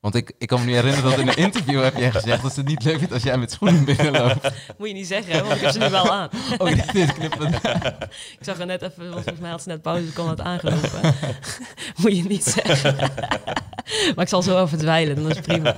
Want 0.00 0.14
ik, 0.14 0.32
ik 0.38 0.48
kan 0.48 0.60
me 0.60 0.66
nu 0.66 0.74
herinneren 0.74 1.10
dat 1.10 1.18
in 1.18 1.28
een 1.28 1.36
interview 1.36 1.82
heb 1.82 1.96
jij 1.96 2.10
gezegd 2.10 2.42
dat 2.42 2.52
ze 2.52 2.60
het 2.60 2.68
niet 2.68 2.84
leuk 2.84 2.98
vindt 2.98 3.12
als 3.12 3.22
jij 3.22 3.38
met 3.38 3.50
schoenen 3.50 3.84
binnenloopt. 3.84 4.50
Moet 4.78 4.88
je 4.88 4.94
niet 4.94 5.06
zeggen, 5.06 5.32
hè, 5.32 5.42
want 5.42 5.54
ik 5.54 5.60
heb 5.60 5.72
ze 5.72 5.78
nu 5.78 5.90
wel 5.90 6.10
aan. 6.10 6.28
Oh, 6.58 6.92
dit, 6.92 7.12
knippen. 7.12 7.52
ik 8.38 8.38
zag 8.40 8.58
er 8.58 8.66
net 8.66 8.82
even, 8.82 9.10
want 9.10 9.14
volgens 9.14 9.40
mij 9.40 9.50
had 9.50 9.62
ze 9.62 9.68
net 9.68 9.82
pauze, 9.82 10.12
kon 10.12 10.28
het 10.28 10.40
aangelopen. 10.40 11.14
Moet 11.96 12.16
je 12.16 12.22
niet 12.22 12.44
zeggen. 12.44 12.96
maar 14.14 14.24
ik 14.24 14.28
zal 14.28 14.42
zo 14.42 14.62
even 14.62 14.78
dweilen, 14.78 15.16
dan 15.16 15.30
is 15.30 15.40
prima. 15.40 15.76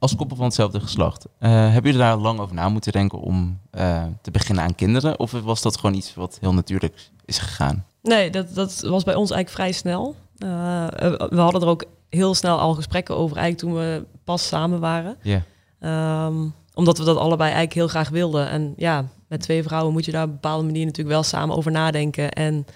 Als 0.00 0.16
koppel 0.16 0.36
van 0.36 0.44
hetzelfde 0.44 0.80
geslacht. 0.80 1.26
Uh, 1.26 1.50
hebben 1.50 1.82
jullie 1.82 1.98
daar 2.06 2.16
lang 2.16 2.40
over 2.40 2.54
na 2.54 2.68
moeten 2.68 2.92
denken 2.92 3.20
om 3.20 3.60
uh, 3.72 4.02
te 4.22 4.30
beginnen 4.30 4.64
aan 4.64 4.74
kinderen? 4.74 5.18
Of 5.18 5.30
was 5.30 5.62
dat 5.62 5.76
gewoon 5.76 5.96
iets 5.96 6.14
wat 6.14 6.38
heel 6.40 6.54
natuurlijk 6.54 7.10
is 7.24 7.38
gegaan? 7.38 7.84
Nee, 8.02 8.30
dat, 8.30 8.54
dat 8.54 8.80
was 8.80 9.04
bij 9.04 9.14
ons 9.14 9.30
eigenlijk 9.30 9.50
vrij 9.50 9.72
snel. 9.72 10.14
Uh, 10.38 10.86
we 11.28 11.40
hadden 11.40 11.60
er 11.62 11.68
ook 11.68 11.84
heel 12.08 12.34
snel 12.34 12.58
al 12.58 12.74
gesprekken 12.74 13.16
over, 13.16 13.36
eigenlijk 13.36 13.74
toen 13.74 13.82
we 13.82 14.04
pas 14.24 14.46
samen 14.46 14.80
waren. 14.80 15.16
Yeah. 15.22 16.26
Um, 16.26 16.54
omdat 16.74 16.98
we 16.98 17.04
dat 17.04 17.16
allebei 17.16 17.52
eigenlijk 17.52 17.74
heel 17.74 17.88
graag 17.88 18.08
wilden. 18.08 18.48
En 18.48 18.74
ja, 18.76 19.04
met 19.28 19.40
twee 19.40 19.62
vrouwen 19.62 19.92
moet 19.92 20.04
je 20.04 20.12
daar 20.12 20.22
op 20.22 20.28
een 20.28 20.34
bepaalde 20.34 20.64
manier 20.64 20.84
natuurlijk 20.84 21.14
wel 21.14 21.22
samen 21.22 21.56
over 21.56 21.70
nadenken. 21.70 22.30
En 22.30 22.66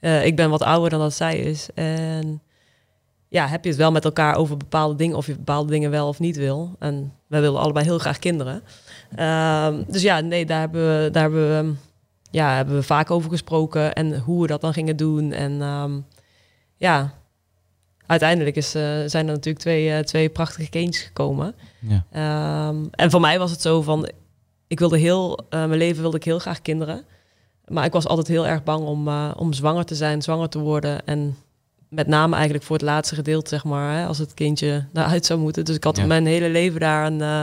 ik 0.00 0.36
ben 0.36 0.50
wat 0.50 0.62
ouder 0.62 0.90
dan 0.90 1.00
dat 1.00 1.14
zij 1.14 1.38
is. 1.38 1.68
En 1.74 2.42
ja, 3.34 3.46
heb 3.46 3.64
je 3.64 3.70
het 3.70 3.78
wel 3.78 3.92
met 3.92 4.04
elkaar 4.04 4.36
over 4.36 4.56
bepaalde 4.56 4.94
dingen, 4.94 5.16
of 5.16 5.26
je 5.26 5.36
bepaalde 5.36 5.70
dingen 5.70 5.90
wel 5.90 6.08
of 6.08 6.18
niet 6.18 6.36
wil. 6.36 6.76
En 6.78 7.12
wij 7.26 7.40
willen 7.40 7.60
allebei 7.60 7.84
heel 7.84 7.98
graag 7.98 8.18
kinderen. 8.18 8.62
Uh, 9.18 9.68
dus 9.88 10.02
ja, 10.02 10.20
nee, 10.20 10.46
daar 10.46 10.60
hebben 10.60 11.02
we, 11.02 11.10
daar 11.10 11.22
hebben 11.22 11.48
we, 11.48 11.74
ja, 12.30 12.54
hebben 12.54 12.74
we 12.74 12.82
vaak 12.82 13.10
over 13.10 13.30
gesproken 13.30 13.94
en 13.94 14.18
hoe 14.18 14.40
we 14.40 14.46
dat 14.46 14.60
dan 14.60 14.72
gingen 14.72 14.96
doen. 14.96 15.32
En 15.32 15.62
um, 15.62 16.06
ja, 16.76 17.14
uiteindelijk 18.06 18.56
is, 18.56 18.76
uh, 18.76 18.82
zijn 19.06 19.26
er 19.26 19.32
natuurlijk 19.32 19.58
twee, 19.58 19.88
uh, 19.88 19.98
twee 19.98 20.28
prachtige 20.28 20.70
kindjes 20.70 21.04
gekomen. 21.04 21.54
Ja. 21.80 22.68
Um, 22.68 22.88
en 22.90 23.10
voor 23.10 23.20
mij 23.20 23.38
was 23.38 23.50
het 23.50 23.60
zo 23.60 23.82
van, 23.82 24.08
ik 24.66 24.78
wilde 24.78 24.98
heel, 24.98 25.38
uh, 25.38 25.50
mijn 25.50 25.78
leven 25.78 26.02
wilde 26.02 26.16
ik 26.16 26.24
heel 26.24 26.38
graag 26.38 26.62
kinderen. 26.62 27.04
Maar 27.68 27.84
ik 27.84 27.92
was 27.92 28.06
altijd 28.06 28.28
heel 28.28 28.46
erg 28.46 28.64
bang 28.64 28.86
om, 28.86 29.08
om 29.36 29.52
zwanger 29.52 29.84
te 29.84 29.94
zijn, 29.94 30.22
zwanger 30.22 30.48
te 30.48 30.58
worden. 30.58 31.06
En 31.06 31.36
met 31.94 32.06
name 32.06 32.34
eigenlijk 32.34 32.64
voor 32.64 32.76
het 32.76 32.84
laatste 32.84 33.14
gedeelte, 33.14 33.48
zeg 33.48 33.64
maar, 33.64 33.96
hè, 33.98 34.06
als 34.06 34.18
het 34.18 34.34
kindje 34.34 34.84
daaruit 34.92 35.26
zou 35.26 35.40
moeten. 35.40 35.64
Dus 35.64 35.76
ik 35.76 35.84
had 35.84 35.96
Ja. 35.96 36.06
mijn 36.06 36.26
hele 36.26 36.48
leven 36.48 36.80
daar 36.80 37.06
een, 37.06 37.20
eh, 37.20 37.40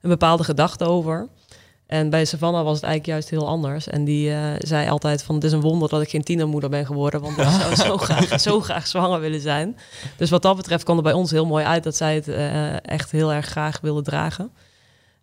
een 0.00 0.10
bepaalde 0.10 0.44
gedachte 0.44 0.84
over. 0.84 1.28
En 1.86 2.10
bij 2.10 2.24
Savannah 2.24 2.64
was 2.64 2.74
het 2.74 2.84
eigenlijk 2.84 3.12
juist 3.12 3.30
heel 3.30 3.48
anders. 3.48 3.88
En 3.88 4.04
die 4.04 4.30
eh, 4.32 4.38
zei 4.58 4.88
altijd 4.88 5.22
van, 5.22 5.34
het 5.34 5.44
is 5.44 5.52
een 5.52 5.60
wonder 5.60 5.88
dat 5.88 6.02
ik 6.02 6.08
geen 6.10 6.22
tienermoeder 6.22 6.70
ben 6.70 6.86
geworden, 6.86 7.20
want 7.20 7.38
ik 7.38 7.44
zou 7.60 7.74
zo 7.74 7.96
graag, 8.06 8.40
zo 8.40 8.60
graag 8.60 8.86
zwanger 8.86 9.20
willen 9.20 9.40
zijn. 9.40 9.76
Dus 10.16 10.30
wat 10.30 10.42
dat 10.42 10.56
betreft 10.56 10.84
kwam 10.84 10.96
er 10.96 11.02
bij 11.02 11.12
ons 11.12 11.30
heel 11.30 11.46
mooi 11.46 11.64
uit 11.64 11.82
dat 11.82 11.96
zij 11.96 12.14
het 12.14 12.28
eh, 12.28 12.86
echt 12.90 13.10
heel 13.10 13.32
erg 13.32 13.46
graag 13.46 13.80
wilde 13.80 14.02
dragen. 14.02 14.50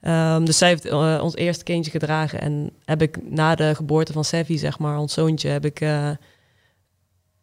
Ehm, 0.02 0.46
dus 0.46 0.58
zij 0.58 0.68
heeft 0.68 0.92
ons 1.22 1.36
eerste 1.36 1.64
kindje 1.64 1.92
gedragen 1.92 2.42
en 2.42 2.70
heb 2.86 3.02
ik 3.02 3.32
na 3.32 3.56
de 3.56 3.76
geboorte 3.76 4.14
van 4.14 4.24
Sevi, 4.24 4.58
zeg 4.58 4.80
maar, 4.80 4.98
ons 4.98 5.14
zoontje, 5.14 5.50
heb 5.50 5.66
ik 5.66 5.82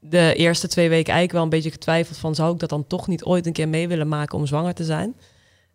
de 0.09 0.34
eerste 0.34 0.68
twee 0.68 0.88
weken 0.88 1.12
eigenlijk 1.12 1.32
wel 1.32 1.42
een 1.42 1.48
beetje 1.48 1.70
getwijfeld 1.70 2.18
van 2.18 2.34
zou 2.34 2.52
ik 2.52 2.59
dat 2.59 2.68
dan 2.68 2.86
toch 2.86 3.07
niet 3.07 3.24
ooit 3.24 3.46
een 3.46 3.52
keer 3.52 3.68
mee 3.68 3.88
willen 3.88 4.09
maken 4.09 4.38
om 4.38 4.46
zwanger 4.46 4.74
te 4.74 4.84
zijn. 4.84 5.16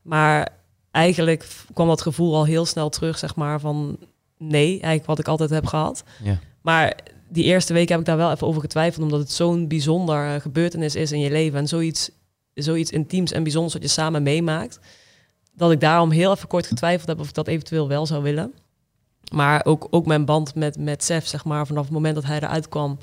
Maar 0.01 0.49
eigenlijk 0.91 1.47
kwam 1.73 1.88
dat 1.88 2.01
gevoel 2.01 2.36
al 2.36 2.45
heel 2.45 2.65
snel 2.65 2.89
terug, 2.89 3.17
zeg 3.17 3.36
maar, 3.36 3.59
van 3.59 3.97
nee, 4.38 4.69
eigenlijk 4.69 5.05
wat 5.05 5.19
ik 5.19 5.27
altijd 5.27 5.49
heb 5.49 5.65
gehad. 5.65 6.03
Ja. 6.23 6.39
Maar 6.61 6.97
die 7.29 7.43
eerste 7.43 7.73
week 7.73 7.89
heb 7.89 7.99
ik 7.99 8.05
daar 8.05 8.17
wel 8.17 8.32
even 8.32 8.47
over 8.47 8.61
getwijfeld, 8.61 9.03
omdat 9.03 9.19
het 9.19 9.32
zo'n 9.32 9.67
bijzonder 9.67 10.34
eh, 10.34 10.41
gebeurtenis 10.41 10.95
is 10.95 11.11
in 11.11 11.19
je 11.19 11.32
leven 11.32 11.59
en 11.59 11.67
zoiets, 11.67 12.11
zoiets 12.53 12.91
intiems 12.91 13.32
en 13.32 13.43
bijzonders 13.43 13.73
wat 13.73 13.84
je 13.84 13.89
samen 13.89 14.23
meemaakt, 14.23 14.79
dat 15.53 15.71
ik 15.71 15.79
daarom 15.79 16.11
heel 16.11 16.32
even 16.32 16.47
kort 16.47 16.67
getwijfeld 16.67 17.07
heb 17.07 17.19
of 17.19 17.27
ik 17.27 17.34
dat 17.34 17.47
eventueel 17.47 17.88
wel 17.88 18.05
zou 18.05 18.23
willen. 18.23 18.53
Maar 19.34 19.65
ook, 19.65 19.88
ook 19.89 20.05
mijn 20.05 20.25
band 20.25 20.55
met, 20.55 20.77
met 20.77 21.03
Sef, 21.03 21.27
zeg 21.27 21.45
maar, 21.45 21.67
vanaf 21.67 21.84
het 21.84 21.93
moment 21.93 22.15
dat 22.15 22.25
hij 22.25 22.38
eruit 22.38 22.69
kwam, 22.69 22.97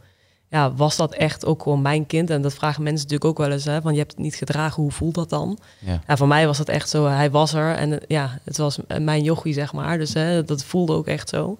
ja, 0.51 0.75
was 0.75 0.97
dat 0.97 1.15
echt 1.15 1.45
ook 1.45 1.63
gewoon 1.63 1.83
mijn 1.83 2.07
kind? 2.07 2.31
En 2.31 2.43
dat 2.43 2.55
vragen 2.55 2.83
mensen 2.83 3.03
natuurlijk 3.09 3.31
ook 3.31 3.47
wel 3.47 3.53
eens, 3.55 3.65
hè, 3.65 3.81
van 3.81 3.93
je 3.93 3.99
hebt 3.99 4.13
het 4.13 4.21
niet 4.21 4.35
gedragen, 4.35 4.83
hoe 4.83 4.93
voelt 4.93 5.15
dat 5.15 5.31
dan? 5.31 5.59
Ja. 5.79 6.01
Ja, 6.07 6.17
voor 6.17 6.29
mij 6.29 6.47
was 6.47 6.59
het 6.59 6.69
echt 6.69 6.89
zo, 6.89 7.07
hij 7.07 7.31
was 7.31 7.55
er 7.55 7.75
en 7.75 7.93
eh, 7.93 7.99
ja, 8.09 8.39
het 8.45 8.57
was 8.57 8.79
mijn 8.99 9.23
jochie, 9.23 9.53
zeg 9.53 9.73
maar. 9.73 9.99
Dus 9.99 10.15
hè, 10.15 10.45
dat 10.45 10.65
voelde 10.65 10.93
ook 10.93 11.07
echt 11.07 11.29
zo. 11.29 11.59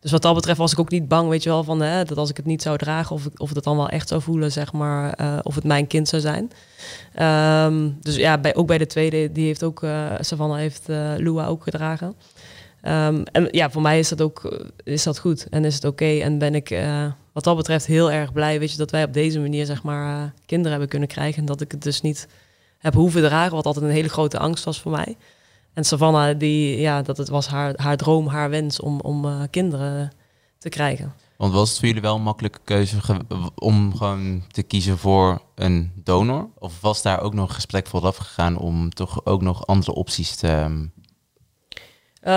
Dus 0.00 0.10
wat 0.10 0.22
dat 0.22 0.34
betreft 0.34 0.58
was 0.58 0.72
ik 0.72 0.78
ook 0.78 0.90
niet 0.90 1.08
bang, 1.08 1.28
weet 1.28 1.42
je 1.42 1.48
wel, 1.48 1.64
van 1.64 1.80
hè, 1.80 2.04
dat 2.04 2.18
als 2.18 2.30
ik 2.30 2.36
het 2.36 2.46
niet 2.46 2.62
zou 2.62 2.76
dragen, 2.76 3.16
of, 3.16 3.24
ik, 3.24 3.40
of 3.40 3.54
het 3.54 3.64
dan 3.64 3.76
wel 3.76 3.88
echt 3.88 4.08
zou 4.08 4.22
voelen, 4.22 4.52
zeg 4.52 4.72
maar, 4.72 5.12
eh, 5.12 5.38
of 5.42 5.54
het 5.54 5.64
mijn 5.64 5.86
kind 5.86 6.08
zou 6.08 6.22
zijn. 6.22 6.50
Ehm, 7.14 7.88
dus 8.00 8.16
ja, 8.16 8.38
bij, 8.38 8.54
ook 8.54 8.66
bij 8.66 8.78
de 8.78 8.86
tweede, 8.86 9.32
die 9.32 9.46
heeft 9.46 9.62
ook, 9.62 9.82
eh 9.82 10.10
Savannah 10.20 10.58
heeft 10.58 10.88
eh 10.88 11.12
Lua 11.16 11.46
ook 11.46 11.62
gedragen. 11.62 12.14
Ehm, 12.80 13.22
en 13.32 13.48
ja, 13.50 13.70
voor 13.70 13.82
mij 13.82 13.98
is 13.98 14.08
dat 14.08 14.20
ook 14.20 14.60
is 14.84 15.02
dat 15.02 15.18
goed 15.18 15.46
en 15.48 15.64
is 15.64 15.74
het 15.74 15.84
oké. 15.84 16.18
En 16.18 16.38
ben 16.38 16.54
ik 16.54 16.70
wat 17.32 17.44
dat 17.44 17.56
betreft 17.56 17.86
heel 17.86 18.10
erg 18.10 18.32
blij, 18.32 18.58
weet 18.58 18.70
je, 18.70 18.76
dat 18.76 18.90
wij 18.90 19.04
op 19.04 19.12
deze 19.12 19.40
manier 19.40 19.66
zeg 19.66 19.82
maar 19.82 20.22
eh, 20.22 20.30
kinderen 20.46 20.70
hebben 20.70 20.88
kunnen 20.88 21.08
krijgen 21.08 21.40
en 21.40 21.46
dat 21.46 21.60
ik 21.60 21.70
het 21.70 21.82
dus 21.82 22.00
niet 22.00 22.28
heb 22.78 22.94
hoeven 22.94 23.22
dragen, 23.22 23.54
wat 23.56 23.66
altijd 23.66 23.84
een 23.84 23.90
hele 23.90 24.08
grote 24.08 24.38
angst 24.38 24.64
was 24.64 24.80
voor 24.80 24.90
mij. 24.92 25.16
En 25.74 25.84
Savannah, 25.84 26.38
die, 26.38 26.80
ja, 26.80 27.02
dat 27.02 27.16
het 27.16 27.28
was 27.28 27.46
haar, 27.46 27.72
haar 27.76 27.96
droom, 27.96 28.26
haar 28.26 28.50
wens 28.50 28.80
om, 28.80 29.00
om 29.00 29.24
eh, 29.24 29.40
kinderen 29.50 30.12
te 30.58 30.68
krijgen. 30.68 31.14
Want 31.36 31.52
was 31.52 31.68
het 31.68 31.78
voor 31.78 31.86
jullie 31.86 32.02
wel 32.02 32.16
een 32.16 32.22
makkelijke 32.22 32.58
keuze 32.64 32.96
om 33.54 33.96
gewoon 33.96 34.44
te 34.48 34.62
kiezen 34.62 34.98
voor 34.98 35.42
een 35.54 35.92
donor? 35.94 36.48
Of 36.58 36.80
was 36.80 37.02
daar 37.02 37.20
ook 37.20 37.34
nog 37.34 37.48
een 37.48 37.54
gesprek 37.54 37.86
vooraf 37.86 38.16
gegaan 38.16 38.58
om 38.58 38.90
toch 38.90 39.26
ook 39.26 39.42
nog 39.42 39.66
andere 39.66 39.94
opties 39.94 40.36
te... 40.36 40.46
ehm, 40.46 40.86
Eh, 42.20 42.32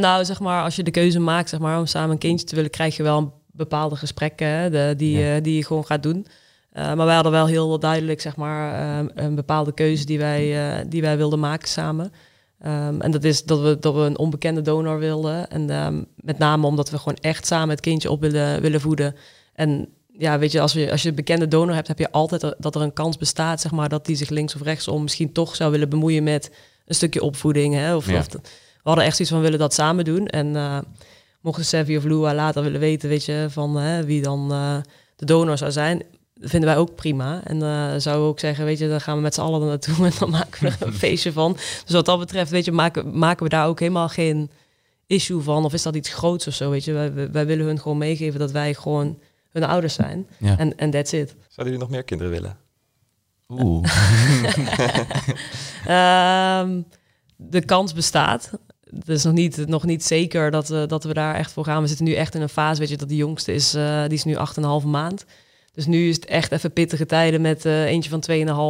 nou, 0.00 0.24
zeg 0.24 0.40
maar, 0.40 0.62
als 0.62 0.76
je 0.76 0.82
de 0.82 0.90
keuze 0.90 1.18
maakt 1.18 1.48
zeg 1.48 1.60
maar, 1.60 1.78
om 1.78 1.86
samen 1.86 2.10
een 2.10 2.18
kindje 2.18 2.46
te 2.46 2.54
willen, 2.54 2.70
krijg 2.70 2.96
je 2.96 3.02
wel 3.02 3.42
bepaalde 3.56 3.96
gesprekken 3.96 4.72
de, 4.72 4.94
die, 4.96 5.18
Ja. 5.18 5.36
eh, 5.36 5.42
die 5.42 5.56
je 5.56 5.64
gewoon 5.64 5.86
gaat 5.86 6.02
doen. 6.02 6.26
Eh, 6.70 6.94
maar 6.94 7.06
wij 7.06 7.14
hadden 7.14 7.32
wel 7.32 7.46
heel 7.46 7.78
duidelijk 7.78 8.20
zeg 8.20 8.36
maar, 8.36 8.74
eh, 9.00 9.06
een 9.14 9.34
bepaalde 9.34 9.72
keuze 9.72 10.04
die 10.04 10.18
wij, 10.18 10.76
eh, 10.78 10.84
die 10.88 11.02
wij 11.02 11.16
wilden 11.16 11.38
maken 11.40 11.68
samen. 11.68 12.12
Ehm, 12.60 13.00
en 13.00 13.10
dat 13.10 13.24
is 13.24 13.44
dat 13.44 13.60
we, 13.60 13.76
dat 13.80 13.94
we 13.94 14.00
een 14.00 14.18
onbekende 14.18 14.60
donor 14.60 14.98
wilden. 14.98 15.50
En 15.50 15.70
ehm, 15.70 16.02
met 16.16 16.38
name 16.38 16.66
omdat 16.66 16.90
we 16.90 16.98
gewoon 16.98 17.18
echt 17.20 17.46
samen 17.46 17.68
het 17.68 17.80
kindje 17.80 18.10
op 18.10 18.20
willen, 18.20 18.60
willen 18.60 18.80
voeden. 18.80 19.14
En 19.54 19.88
ja, 20.18 20.38
weet 20.38 20.52
je, 20.52 20.60
als, 20.60 20.72
we, 20.74 20.90
als 20.90 21.02
je 21.02 21.08
een 21.08 21.14
bekende 21.14 21.48
donor 21.48 21.74
hebt, 21.74 21.88
heb 21.88 21.98
je 21.98 22.10
altijd 22.12 22.54
dat 22.58 22.74
er 22.74 22.80
een 22.80 22.92
kans 22.92 23.16
bestaat, 23.16 23.60
zeg 23.60 23.72
maar, 23.72 23.88
dat 23.88 24.06
die 24.06 24.16
zich 24.16 24.28
links 24.28 24.54
of 24.54 24.62
rechtsom 24.62 25.02
misschien 25.02 25.32
toch 25.32 25.56
zou 25.56 25.70
willen 25.70 25.88
bemoeien 25.88 26.22
met 26.22 26.50
een 26.86 26.94
stukje 26.94 27.22
opvoeding. 27.22 27.74
Hè? 27.74 27.96
Of, 27.96 28.10
Ja. 28.10 28.18
of 28.18 28.26
we 28.32 28.40
hadden 28.82 29.04
echt 29.04 29.16
zoiets 29.16 29.34
van 29.34 29.42
willen 29.44 29.58
dat 29.58 29.74
samen 29.74 30.04
doen. 30.04 30.26
En 30.26 30.56
eh 30.56 30.78
mochten 31.44 31.64
Sevi 31.64 31.96
of 31.96 32.04
Lua 32.04 32.34
later 32.34 32.62
willen 32.62 32.80
weten, 32.80 33.08
weet 33.08 33.24
je, 33.24 33.46
van 33.50 33.76
hè, 33.76 34.04
wie 34.04 34.22
dan 34.22 34.52
eh, 34.52 34.76
de 35.16 35.24
donor 35.24 35.58
zou 35.58 35.72
zijn, 35.72 36.02
vinden 36.40 36.68
wij 36.68 36.78
ook 36.78 36.94
prima. 36.94 37.40
En 37.44 37.62
eh 37.62 37.88
zouden 37.96 38.24
we 38.24 38.30
ook 38.30 38.38
zeggen, 38.38 38.64
weet 38.64 38.78
je, 38.78 38.88
dan 38.88 39.00
gaan 39.00 39.16
we 39.16 39.22
met 39.22 39.34
z'n 39.34 39.40
allen 39.40 39.60
er 39.60 39.66
naartoe 39.66 40.04
en 40.06 40.12
dan 40.18 40.30
maken 40.30 40.62
we 40.62 40.68
er 40.68 40.86
een 40.86 40.92
feestje 41.06 41.32
van. 41.32 41.52
Dus 41.52 41.92
wat 41.94 42.06
dat 42.06 42.18
betreft, 42.18 42.50
weet 42.50 42.64
je, 42.64 42.72
maken, 42.72 43.18
maken 43.18 43.42
we 43.44 43.48
daar 43.48 43.66
ook 43.66 43.80
helemaal 43.80 44.08
geen 44.08 44.50
issue 45.06 45.40
van. 45.40 45.64
Of 45.64 45.72
is 45.72 45.82
dat 45.82 45.94
iets 45.96 46.12
groots 46.14 46.46
of 46.46 46.54
zo, 46.54 46.70
weet 46.70 46.84
je. 46.84 46.92
Wij, 46.92 47.30
wij- 47.30 47.46
willen 47.46 47.66
hun 47.66 47.80
gewoon 47.80 47.98
meegeven 47.98 48.38
dat 48.40 48.50
wij 48.50 48.74
gewoon 48.74 49.18
hun 49.50 49.64
ouders 49.64 49.94
zijn. 49.94 50.28
ja. 50.38 50.58
En 50.58 50.76
en 50.76 50.90
that's 50.90 51.12
it. 51.12 51.28
Zouden 51.48 51.74
jullie 51.74 51.78
nog 51.78 51.90
meer 51.90 52.02
kinderen 52.04 52.32
willen? 52.32 52.56
Oeh. 53.48 53.84
Ehm, 55.86 56.80
de 57.36 57.64
kans 57.64 57.92
bestaat. 57.92 58.50
Het 58.98 59.08
is 59.08 59.24
nog 59.24 59.32
niet, 59.32 59.66
nog 59.66 59.84
niet 59.84 60.04
zeker 60.04 60.50
dat, 60.50 60.68
we 60.68 60.84
dat 60.86 61.04
we 61.04 61.14
daar 61.14 61.34
echt 61.34 61.52
voor 61.52 61.64
gaan. 61.64 61.82
We 61.82 61.88
zitten 61.88 62.06
nu 62.06 62.14
echt 62.14 62.34
in 62.34 62.42
een 62.42 62.48
fase, 62.48 62.80
weet 62.80 62.88
je, 62.88 62.96
dat 62.96 63.08
de 63.08 63.16
jongste 63.16 63.54
is, 63.54 63.74
eh, 63.74 64.02
die 64.02 64.12
is 64.12 64.24
nu 64.24 64.36
8,5 64.36 64.86
maand. 64.86 65.24
Dus 65.72 65.86
nu 65.86 66.08
is 66.08 66.14
het 66.14 66.24
echt 66.24 66.52
even 66.52 66.72
pittige 66.72 67.06
tijden 67.06 67.40
met 67.40 67.64
eh, 67.64 67.84
eentje 67.84 68.10
van 68.10 68.20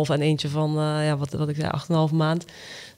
2,5 0.06 0.10
en 0.10 0.20
eentje 0.20 0.48
van, 0.48 0.70
eh, 0.70 1.06
ja, 1.06 1.16
wat, 1.16 1.32
wat 1.32 1.48
ik 1.48 1.56
zei, 1.56 1.70
8,5 2.08 2.12
maand. 2.12 2.44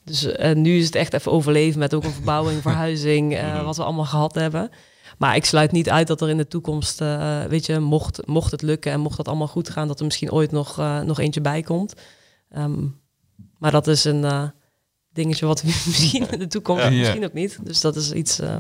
Dus 0.04 0.24
eh, 0.24 0.54
nu 0.54 0.78
is 0.78 0.86
het 0.86 0.94
echt 0.94 1.12
even 1.12 1.32
overleven 1.32 1.78
met 1.78 1.94
ook 1.94 2.04
een 2.04 2.12
verbouwing, 2.12 2.62
verhuizing, 2.68 3.34
eh, 3.34 3.64
wat 3.64 3.76
we 3.76 3.82
allemaal 3.82 4.04
gehad 4.04 4.34
hebben. 4.34 4.70
Maar 5.18 5.36
ik 5.36 5.44
sluit 5.44 5.72
niet 5.72 5.90
uit 5.90 6.06
dat 6.06 6.20
er 6.20 6.28
in 6.28 6.36
de 6.36 6.48
toekomst, 6.48 7.00
eh, 7.00 7.44
weet 7.44 7.66
je, 7.66 7.78
mocht, 7.78 8.26
mocht 8.26 8.50
het 8.50 8.62
lukken 8.62 8.92
en 8.92 9.00
mocht 9.00 9.16
dat 9.16 9.28
allemaal 9.28 9.48
goed 9.48 9.70
gaan, 9.70 9.88
dat 9.88 9.98
er 9.98 10.04
misschien 10.04 10.32
ooit 10.32 10.50
nog, 10.50 10.78
eh, 10.78 11.00
nog 11.00 11.20
eentje 11.20 11.40
bij 11.40 11.62
komt. 11.62 11.94
Ehm, 12.50 12.86
maar 13.58 13.70
dat 13.70 13.86
is 13.86 14.04
een 14.04 14.24
eh, 14.24 14.48
dingetje 15.16 15.46
wat 15.46 15.62
we 15.62 15.66
misschien 15.86 16.30
in 16.30 16.38
de 16.38 16.46
toekomst, 16.46 16.82
Ja. 16.84 16.90
misschien 16.90 17.24
ook 17.24 17.32
niet. 17.32 17.58
Dus 17.62 17.80
dat 17.80 17.96
is 17.96 18.12
iets 18.12 18.38
eh, 18.40 18.58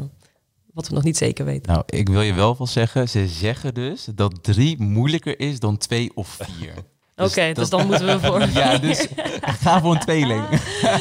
wat 0.72 0.88
we 0.88 0.94
nog 0.94 1.02
niet 1.04 1.16
zeker 1.16 1.44
weten. 1.44 1.72
Nou, 1.72 1.82
ik 1.86 2.08
wil 2.08 2.22
je 2.22 2.34
wel 2.34 2.54
wel 2.58 2.66
zeggen, 2.66 3.08
ze 3.08 3.26
zeggen 3.28 3.74
dus 3.74 4.06
dat 4.14 4.38
drie 4.42 4.82
moeilijker 4.82 5.40
is 5.40 5.58
dan 5.60 5.76
twee 5.76 6.10
of 6.14 6.28
vier. 6.40 6.72
Oké, 7.26 7.52
dus 7.52 7.68
dan 7.70 7.86
moeten 7.86 8.06
we 8.06 8.20
voor. 8.26 8.48
Ja, 8.48 8.78
dus 8.78 9.06
ga 9.42 9.80
voor 9.80 9.92
een 9.94 10.00
tweeling. 10.00 10.42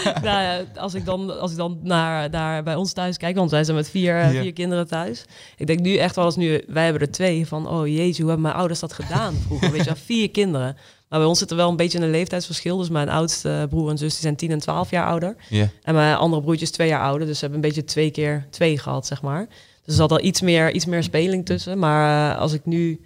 nou 0.03 0.23
ja, 0.41 0.63
als 0.75 0.93
ik 0.93 1.05
dan, 1.05 1.39
als 1.39 1.51
ik 1.51 1.57
dan 1.57 1.79
naar, 1.83 2.29
naar 2.29 2.63
bij 2.63 2.75
ons 2.75 2.93
thuis 2.93 3.17
kijk, 3.17 3.35
want 3.35 3.51
wij 3.51 3.63
zijn 3.63 3.75
met 3.77 3.89
vier, 3.89 4.15
Ja. 4.15 4.41
vier 4.41 4.53
kinderen 4.53 4.87
thuis. 4.87 5.25
Ik 5.57 5.67
denk 5.67 5.79
nu 5.79 5.95
echt 5.95 6.15
wel 6.15 6.25
eens 6.25 6.35
nu, 6.35 6.63
wij 6.67 6.83
hebben 6.83 7.01
er 7.01 7.11
twee 7.11 7.47
van, 7.47 7.67
oh 7.67 7.87
jeetje, 7.87 8.21
hoe 8.21 8.31
hebben 8.31 8.41
mijn 8.41 8.55
ouders 8.59 8.79
dat 8.79 8.93
gedaan 8.93 9.33
vroeger? 9.45 9.71
Weet 9.71 9.83
je 9.85 9.95
vier 9.95 10.31
kinderen. 10.31 10.77
Maar 11.15 11.23
bij 11.23 11.33
ons 11.33 11.43
zit 11.43 11.51
er 11.51 11.57
wel 11.57 11.69
een 11.69 11.75
beetje 11.75 11.99
een 11.99 12.09
leeftijdsverschil. 12.09 12.77
Dus 12.77 12.89
mijn 12.89 13.09
oudste 13.09 13.67
broer 13.69 13.89
en 13.89 13.97
zus 13.97 14.11
die 14.11 14.21
zijn 14.21 14.35
10 14.35 14.51
en 14.51 14.59
12 14.59 14.89
jaar 14.89 15.05
ouder. 15.05 15.35
En 15.83 15.93
mijn 15.93 16.15
andere 16.15 16.41
broertje 16.41 16.65
is 16.65 16.71
twee 16.71 16.87
jaar 16.87 17.01
ouder. 17.01 17.27
Dus 17.27 17.39
ze 17.39 17.45
hebben 17.45 17.63
een 17.63 17.67
beetje 17.67 17.83
twee 17.83 18.11
keer 18.11 18.47
twee 18.49 18.77
gehad, 18.77 19.05
zeg 19.05 19.21
maar. 19.21 19.47
Dus 19.47 19.85
er 19.85 19.93
zat 19.93 20.11
al 20.11 20.23
iets 20.23 20.41
meer, 20.41 20.71
iets 20.71 20.85
meer 20.85 21.03
speling 21.03 21.45
tussen. 21.45 21.79
Maar 21.79 22.33
eh, 22.33 22.39
als 22.39 22.53
ik 22.53 22.65
nu 22.65 23.05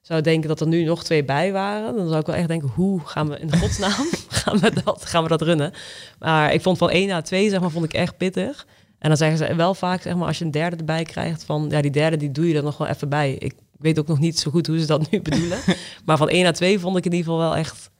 zou 0.00 0.20
denken 0.20 0.48
dat 0.48 0.60
er 0.60 0.66
nu 0.66 0.84
nog 0.84 1.04
twee 1.04 1.24
bij 1.24 1.52
waren, 1.52 1.96
dan 1.96 2.08
zou 2.08 2.20
ik 2.20 2.26
wel 2.26 2.36
echt 2.36 2.48
denken, 2.48 2.68
hoe 2.68 3.00
gaan 3.04 3.28
we 3.28 3.38
in 3.38 3.56
godsnaam 3.56 4.08
gaan 4.28 4.58
we 4.58 4.72
dat, 4.84 5.04
gaan 5.04 5.22
we 5.22 5.28
dat 5.28 5.42
runnen? 5.42 5.72
Maar 6.18 6.52
ik 6.52 6.62
vond 6.62 6.78
van 6.78 6.90
1 6.90 7.08
naar 7.08 7.24
2, 7.24 7.50
zeg 7.50 7.60
maar, 7.60 7.70
vond 7.70 7.84
ik 7.84 7.92
echt 7.92 8.16
pittig. 8.16 8.66
En 8.98 9.08
dan 9.08 9.16
zeggen 9.16 9.38
ze 9.38 9.54
wel 9.54 9.74
vaak, 9.74 10.02
zeg 10.02 10.14
maar, 10.14 10.26
als 10.26 10.38
je 10.38 10.44
een 10.44 10.50
derde 10.50 10.76
erbij 10.76 11.04
krijgt, 11.04 11.44
van 11.44 11.66
ja, 11.70 11.80
die 11.80 11.90
derde 11.90 12.16
die 12.16 12.30
doe 12.30 12.48
je 12.48 12.56
er 12.56 12.62
nog 12.62 12.78
wel 12.78 12.88
even 12.88 13.08
bij. 13.08 13.34
Ik 13.34 13.54
weet 13.78 13.98
ook 13.98 14.06
nog 14.06 14.18
niet 14.18 14.38
zo 14.38 14.50
goed 14.50 14.66
hoe 14.66 14.78
ze 14.80 14.86
dat 14.86 15.10
nu 15.10 15.20
bedoelen. 15.22 15.58
maar 16.06 16.16
van 16.16 16.28
1 16.28 16.42
naar 16.42 16.52
2 16.52 16.78
vond 16.78 16.96
ik 16.96 17.04
in 17.04 17.12
ieder 17.12 17.26
geval 17.32 17.40
wel 17.48 17.56
echt, 17.56 17.90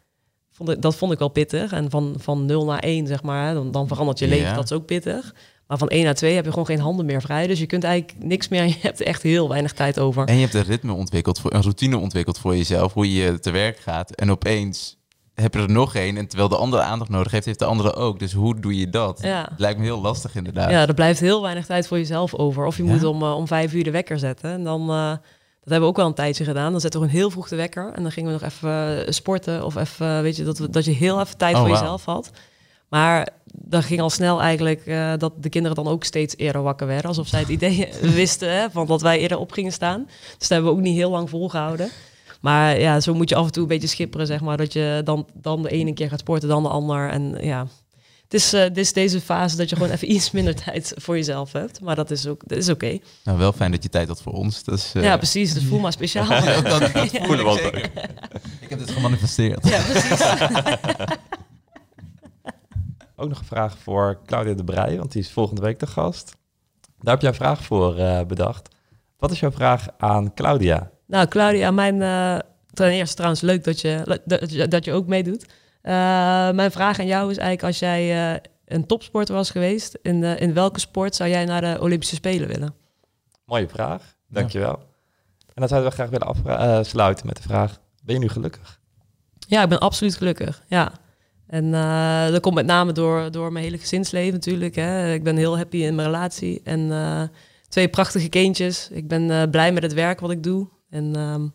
vond 0.50 0.68
ik, 0.68 0.82
dat 0.82 0.96
vond 0.96 1.12
ik 1.12 1.18
wel 1.18 1.28
pittig. 1.28 1.72
En 1.72 1.90
van, 1.90 2.14
van 2.18 2.46
0 2.46 2.64
naar 2.64 2.78
1, 2.78 3.06
zeg 3.06 3.22
maar, 3.22 3.54
dan, 3.54 3.70
dan 3.70 3.88
verandert 3.88 4.18
je 4.18 4.28
leven, 4.28 4.46
Ja. 4.48 4.54
dat 4.54 4.64
is 4.64 4.72
ook 4.72 4.86
pittig. 4.86 5.34
Maar 5.66 5.78
van 5.78 5.88
1 5.88 6.04
naar 6.04 6.14
2 6.14 6.34
heb 6.34 6.44
je 6.44 6.50
gewoon 6.50 6.66
geen 6.66 6.80
handen 6.80 7.06
meer 7.06 7.20
vrij. 7.20 7.46
Dus 7.46 7.58
je 7.58 7.66
kunt 7.66 7.84
eigenlijk 7.84 8.24
niks 8.24 8.48
meer. 8.48 8.64
Je 8.64 8.74
hebt 8.80 9.00
echt 9.00 9.22
heel 9.22 9.48
weinig 9.48 9.72
tijd 9.72 9.98
over. 9.98 10.26
En 10.26 10.34
je 10.34 10.40
hebt 10.40 10.54
een 10.54 10.62
ritme 10.62 10.92
ontwikkeld, 10.92 11.40
voor, 11.40 11.52
een 11.54 11.62
routine 11.62 11.96
ontwikkeld 11.98 12.38
voor 12.38 12.56
jezelf, 12.56 12.92
hoe 12.92 13.12
je 13.14 13.38
te 13.38 13.50
werk 13.50 13.78
gaat. 13.78 14.10
En 14.14 14.30
opeens 14.30 14.96
heb 15.34 15.54
je 15.54 15.60
er 15.60 15.70
nog 15.70 15.94
één. 15.94 16.16
En 16.16 16.26
terwijl 16.28 16.48
de 16.48 16.56
andere 16.56 16.82
aandacht 16.82 17.10
nodig 17.10 17.32
heeft, 17.32 17.46
heeft 17.46 17.58
de 17.58 17.64
andere 17.64 17.94
ook. 17.94 18.18
Dus 18.18 18.32
hoe 18.32 18.60
doe 18.60 18.78
je 18.78 18.88
dat? 18.90 19.18
Ja. 19.22 19.48
Lijkt 19.56 19.78
me 19.78 19.84
heel 19.84 20.00
lastig 20.00 20.34
inderdaad. 20.34 20.70
Ja, 20.70 20.86
er 20.86 20.94
blijft 20.94 21.20
heel 21.20 21.42
weinig 21.42 21.66
tijd 21.66 21.86
voor 21.86 21.98
jezelf 21.98 22.34
over. 22.34 22.66
Of 22.66 22.76
je 22.76 22.84
Ja? 22.84 22.90
moet 22.92 23.04
om, 23.04 23.22
eh, 23.22 23.36
om 23.36 23.46
vijf 23.46 23.72
uur 23.72 23.84
de 23.84 23.90
wekker 23.90 24.18
zetten. 24.18 24.50
En 24.50 24.64
dan, 24.64 24.88
eh, 24.90 25.12
dat 25.68 25.78
hebben 25.78 25.94
we 25.94 25.94
ook 25.94 25.96
wel 25.96 26.06
een 26.06 26.24
tijdje 26.24 26.44
gedaan. 26.44 26.72
Dan 26.72 26.80
zetten 26.80 27.00
we 27.00 27.06
gewoon 27.06 27.20
heel 27.20 27.30
vroeg 27.30 27.48
de 27.48 27.56
wekker. 27.56 27.92
En 27.94 28.02
dan 28.02 28.12
gingen 28.12 28.32
we 28.32 28.38
nog 28.40 28.50
even 28.50 29.06
eh, 29.06 29.12
sporten. 29.12 29.64
Of 29.64 29.76
even, 29.76 30.22
weet 30.22 30.36
je, 30.36 30.44
dat, 30.44 30.58
we, 30.58 30.70
dat 30.70 30.84
je 30.84 30.90
heel 30.90 31.20
even 31.20 31.36
tijd 31.36 31.54
Oh, 31.54 31.60
voor 31.60 31.70
jezelf 31.70 32.04
had. 32.04 32.30
Maar 32.88 33.28
dan 33.52 33.82
ging 33.82 34.00
al 34.00 34.10
snel 34.10 34.40
eigenlijk 34.40 34.86
eh, 34.86 35.12
dat 35.18 35.32
de 35.42 35.48
kinderen 35.48 35.76
dan 35.76 35.88
ook 35.88 36.04
steeds 36.04 36.36
eerder 36.36 36.62
wakker 36.62 36.86
werden. 36.86 37.06
Alsof 37.06 37.28
zij 37.28 37.40
het 37.40 37.48
idee 37.48 37.88
wisten 38.00 38.52
hè, 38.52 38.70
van 38.70 38.86
dat 38.86 39.02
wij 39.02 39.18
eerder 39.18 39.38
op 39.38 39.52
gingen 39.52 39.72
staan. 39.72 40.04
Dus 40.06 40.38
dat 40.38 40.48
hebben 40.48 40.70
we 40.70 40.76
ook 40.76 40.82
niet 40.82 40.96
heel 40.96 41.10
lang 41.10 41.30
volgehouden. 41.30 41.90
Maar 42.40 42.80
ja, 42.80 43.00
zo 43.00 43.14
moet 43.14 43.28
je 43.28 43.34
af 43.34 43.46
en 43.46 43.52
toe 43.52 43.62
een 43.62 43.68
beetje 43.68 43.88
schipperen, 43.88 44.26
zeg 44.26 44.40
maar. 44.40 44.56
Dat 44.56 44.72
je 44.72 45.00
dan, 45.04 45.26
dan 45.34 45.62
de 45.62 45.70
ene 45.70 45.92
keer 45.92 46.08
gaat 46.08 46.20
sporten, 46.20 46.48
dan 46.48 46.62
de 46.62 46.68
ander. 46.68 47.08
En 47.08 47.38
ja, 47.40 47.66
het 48.28 48.34
is, 48.40 48.52
eh, 48.52 48.62
dit 48.62 48.76
is 48.76 48.92
deze 48.92 49.20
fase 49.20 49.56
dat 49.56 49.68
je 49.70 49.76
gewoon 49.76 49.90
even 49.90 50.12
iets 50.16 50.30
minder 50.30 50.54
tijd 50.64 50.92
voor 50.96 51.16
jezelf 51.16 51.52
hebt. 51.52 51.80
Maar 51.80 51.96
dat 51.96 52.10
is 52.10 52.26
ook 52.26 52.42
dat 52.46 52.58
is 52.58 52.68
oké. 52.68 52.98
Nou, 53.24 53.38
wel 53.38 53.52
fijn 53.52 53.70
dat 53.70 53.82
je 53.82 53.88
tijd 53.88 54.08
had 54.08 54.22
voor 54.22 54.32
ons. 54.32 54.64
Dat 54.64 54.78
is, 54.78 54.92
eh, 54.94 55.02
Ja, 55.02 55.16
precies. 55.16 55.54
Dus 55.54 55.64
voel 55.64 55.78
maar 55.78 55.92
speciaal. 55.92 56.28
dat, 56.62 56.80
dat 56.80 56.92
Ja. 57.12 57.24
voelen 57.24 57.44
we 57.44 57.50
ook. 57.50 57.60
Ik 58.60 58.68
heb 58.68 58.78
dit 58.78 58.90
gemanifesteerd. 58.90 59.68
Ja, 59.68 59.82
precies. 59.82 60.26
Ook 63.16 63.28
nog 63.28 63.38
een 63.38 63.44
vraag 63.44 63.78
voor 63.78 64.18
Claudia 64.26 64.54
de 64.54 64.64
Brij, 64.64 64.96
want 64.98 65.12
die 65.12 65.22
is 65.22 65.30
volgende 65.30 65.60
week 65.62 65.78
de 65.78 65.86
gast. 65.86 66.36
Daar 67.00 67.12
heb 67.12 67.20
jij 67.22 67.30
een 67.30 67.36
vraag 67.36 67.64
voor 67.64 67.96
eh, 67.98 68.24
bedacht. 68.26 68.68
Wat 69.18 69.30
is 69.30 69.40
jouw 69.40 69.50
vraag 69.50 69.86
aan 69.98 70.34
Claudia? 70.34 70.90
Nou, 71.06 71.26
Claudia, 71.28 71.70
mijn... 71.70 72.02
eh 72.02 72.38
ten 72.72 72.90
eerste 72.90 73.14
trouwens 73.14 73.40
leuk 73.40 73.64
dat 73.64 73.80
je, 73.80 74.20
dat, 74.24 74.50
je- 74.50 74.68
dat 74.68 74.84
je 74.84 74.92
ook 74.92 75.06
meedoet. 75.06 75.46
Eh, 75.88 76.50
mijn 76.50 76.70
vraag 76.70 76.98
aan 76.98 77.06
jou 77.06 77.30
is 77.30 77.36
eigenlijk 77.36 77.62
als 77.62 77.78
jij 77.78 78.32
eh, 78.32 78.40
een 78.64 78.86
topsporter 78.86 79.34
was 79.34 79.50
geweest... 79.50 79.98
In, 80.02 80.24
eh, 80.24 80.40
in 80.40 80.54
welke 80.54 80.80
sport 80.80 81.14
zou 81.14 81.30
jij 81.30 81.44
naar 81.44 81.60
de 81.60 81.76
Olympische 81.80 82.14
Spelen 82.14 82.48
willen? 82.48 82.74
Mooie 83.44 83.68
vraag, 83.68 84.14
dankjewel. 84.26 84.78
En 85.46 85.54
dan 85.54 85.68
zouden 85.68 85.90
we 85.90 85.96
graag 85.96 86.10
willen 86.10 86.26
afsluiten 86.26 87.26
met 87.26 87.36
de 87.36 87.42
vraag, 87.42 87.80
ben 88.02 88.14
je 88.14 88.20
nu 88.20 88.28
gelukkig? 88.28 88.80
Ja, 89.38 89.62
ik 89.62 89.68
ben 89.68 89.78
absoluut 89.78 90.16
gelukkig. 90.16 90.62
Ja. 90.66 90.92
En 91.46 91.70
dat 92.32 92.40
komt 92.40 92.54
met 92.54 92.66
name 92.66 92.92
door, 92.92 93.30
door 93.30 93.52
mijn 93.52 93.64
hele 93.64 93.78
gezinsleven 93.78 94.32
natuurlijk. 94.32 94.74
Hè. 94.74 95.12
Ik 95.12 95.22
ben 95.22 95.36
heel 95.36 95.56
happy 95.56 95.76
in 95.76 95.94
mijn 95.94 96.08
relatie. 96.08 96.60
En 96.64 97.30
twee 97.68 97.88
prachtige 97.88 98.28
kindjes. 98.28 98.88
Ik 98.90 99.08
ben 99.08 99.50
blij 99.50 99.72
met 99.72 99.82
het 99.82 99.92
werk 99.92 100.20
wat 100.20 100.30
ik 100.30 100.42
doe. 100.42 100.68
En 100.90 101.16
ehm, 101.16 101.46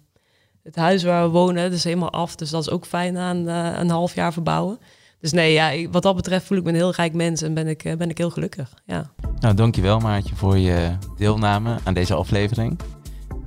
het 0.64 0.76
huis 0.76 1.04
waar 1.04 1.24
we 1.24 1.30
wonen, 1.30 1.64
dat 1.64 1.72
is 1.72 1.84
helemaal 1.84 2.12
af. 2.12 2.36
Dus 2.36 2.50
dat 2.50 2.62
is 2.62 2.70
ook 2.70 2.86
fijn 2.86 3.18
aan 3.18 3.48
eh, 3.48 3.70
een 3.80 3.90
half 3.90 4.16
jaar 4.16 4.34
verbouwen. 4.34 4.78
Dus 5.20 5.32
nee, 5.32 5.54
ja, 5.54 5.70
ik- 5.70 5.88
wat 5.92 6.04
dat 6.04 6.16
betreft 6.16 6.46
voel 6.46 6.58
ik 6.58 6.64
me 6.64 6.70
een 6.70 6.76
heel 6.76 6.92
rijk 6.94 7.14
mens 7.14 7.42
en 7.42 7.54
ben 7.54 7.68
ik, 7.68 7.84
eh, 7.84 7.98
ben 7.98 8.10
ik 8.10 8.18
heel 8.18 8.30
gelukkig. 8.30 8.74
Ja. 8.86 9.10
Nou, 9.40 9.56
dankjewel 9.56 10.00
Maartje 10.00 10.36
voor 10.36 10.58
je 10.58 10.90
deelname 11.18 11.76
aan 11.84 11.94
deze 11.94 12.14
aflevering. 12.14 12.80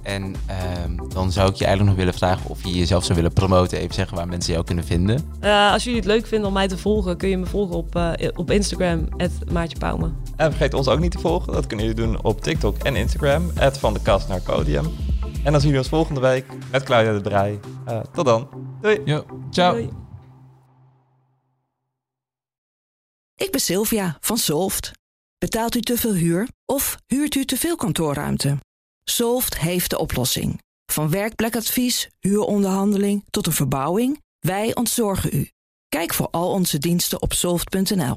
En 0.03 0.35
ehm, 0.47 0.97
dan 1.15 1.33
zou 1.33 1.49
ik 1.51 1.55
je 1.55 1.65
eigenlijk 1.65 1.97
nog 1.97 2.05
willen 2.05 2.19
vragen 2.19 2.51
of 2.51 2.65
je 2.65 2.73
jezelf 2.73 3.05
zou 3.05 3.15
willen 3.17 3.33
promoten. 3.33 3.79
Even 3.79 3.95
zeggen 3.95 4.17
waar 4.17 4.29
mensen 4.29 4.53
jou 4.53 4.65
kunnen 4.65 4.85
vinden. 4.85 5.33
Eh, 5.41 5.73
als 5.73 5.85
jullie 5.85 5.99
het 5.99 6.09
leuk 6.09 6.27
vinden 6.27 6.49
om 6.49 6.55
mij 6.55 6.69
te 6.69 6.79
volgen, 6.79 7.17
kun 7.17 7.29
je 7.29 7.37
me 7.37 7.47
volgen 7.47 7.77
op, 7.77 7.97
eh, 7.97 8.29
op 8.35 8.51
Instagram, 8.51 9.09
Maartje 9.53 9.79
Pauwme. 9.79 10.11
En 10.37 10.51
vergeet 10.51 10.75
ons 10.75 10.89
ook 10.89 11.01
niet 11.01 11.11
te 11.11 11.19
volgen, 11.19 11.53
dat 11.53 11.67
kunnen 11.67 11.87
jullie 11.87 12.03
doen 12.03 12.23
op 12.23 12.41
TikTok 12.43 12.77
en 12.79 12.97
Instagram, 12.97 13.51
van 13.73 13.93
de 13.95 14.01
kast 14.03 14.29
naar 14.29 14.43
Codium. 14.43 14.87
En 15.47 15.53
dan 15.53 15.61
zien 15.61 15.73
we 15.73 15.79
ons 15.79 15.89
volgende 15.89 16.21
week 16.21 16.47
met 16.71 16.83
Claudia 16.83 17.13
de 17.13 17.21
Brij. 17.21 17.61
Eh, 17.85 18.01
tot 18.01 18.25
dan, 18.25 18.49
doei! 18.81 19.01
Yo, 19.05 19.27
ciao. 19.51 19.73
Doei. 19.73 19.91
Ik 23.35 23.51
ben 23.51 23.61
Sylvia 23.61 24.17
van 24.21 24.39
Solft. 24.39 24.91
Betaalt 25.39 25.75
u 25.75 25.81
te 25.81 25.97
veel 25.97 26.13
huur 26.15 26.49
of 26.65 26.97
huurt 27.07 27.35
u 27.35 27.45
te 27.45 27.57
veel 27.57 27.77
kantoorruimte? 27.77 28.59
Solft 29.05 29.59
heeft 29.59 29.91
de 29.91 29.99
oplossing. 29.99 30.63
Van 30.93 31.11
werkplekadvies, 31.11 32.09
huuronderhandeling 32.21 33.25
tot 33.31 33.47
een 33.47 33.53
verbouwing, 33.53 34.23
wij 34.39 34.75
ontzorgen 34.75 35.31
u. 35.33 35.51
Kijk 35.89 36.15
voor 36.15 36.29
al 36.31 36.51
onze 36.51 36.79
diensten 36.79 37.23
op 37.23 37.33
soft.nl. 37.33 38.17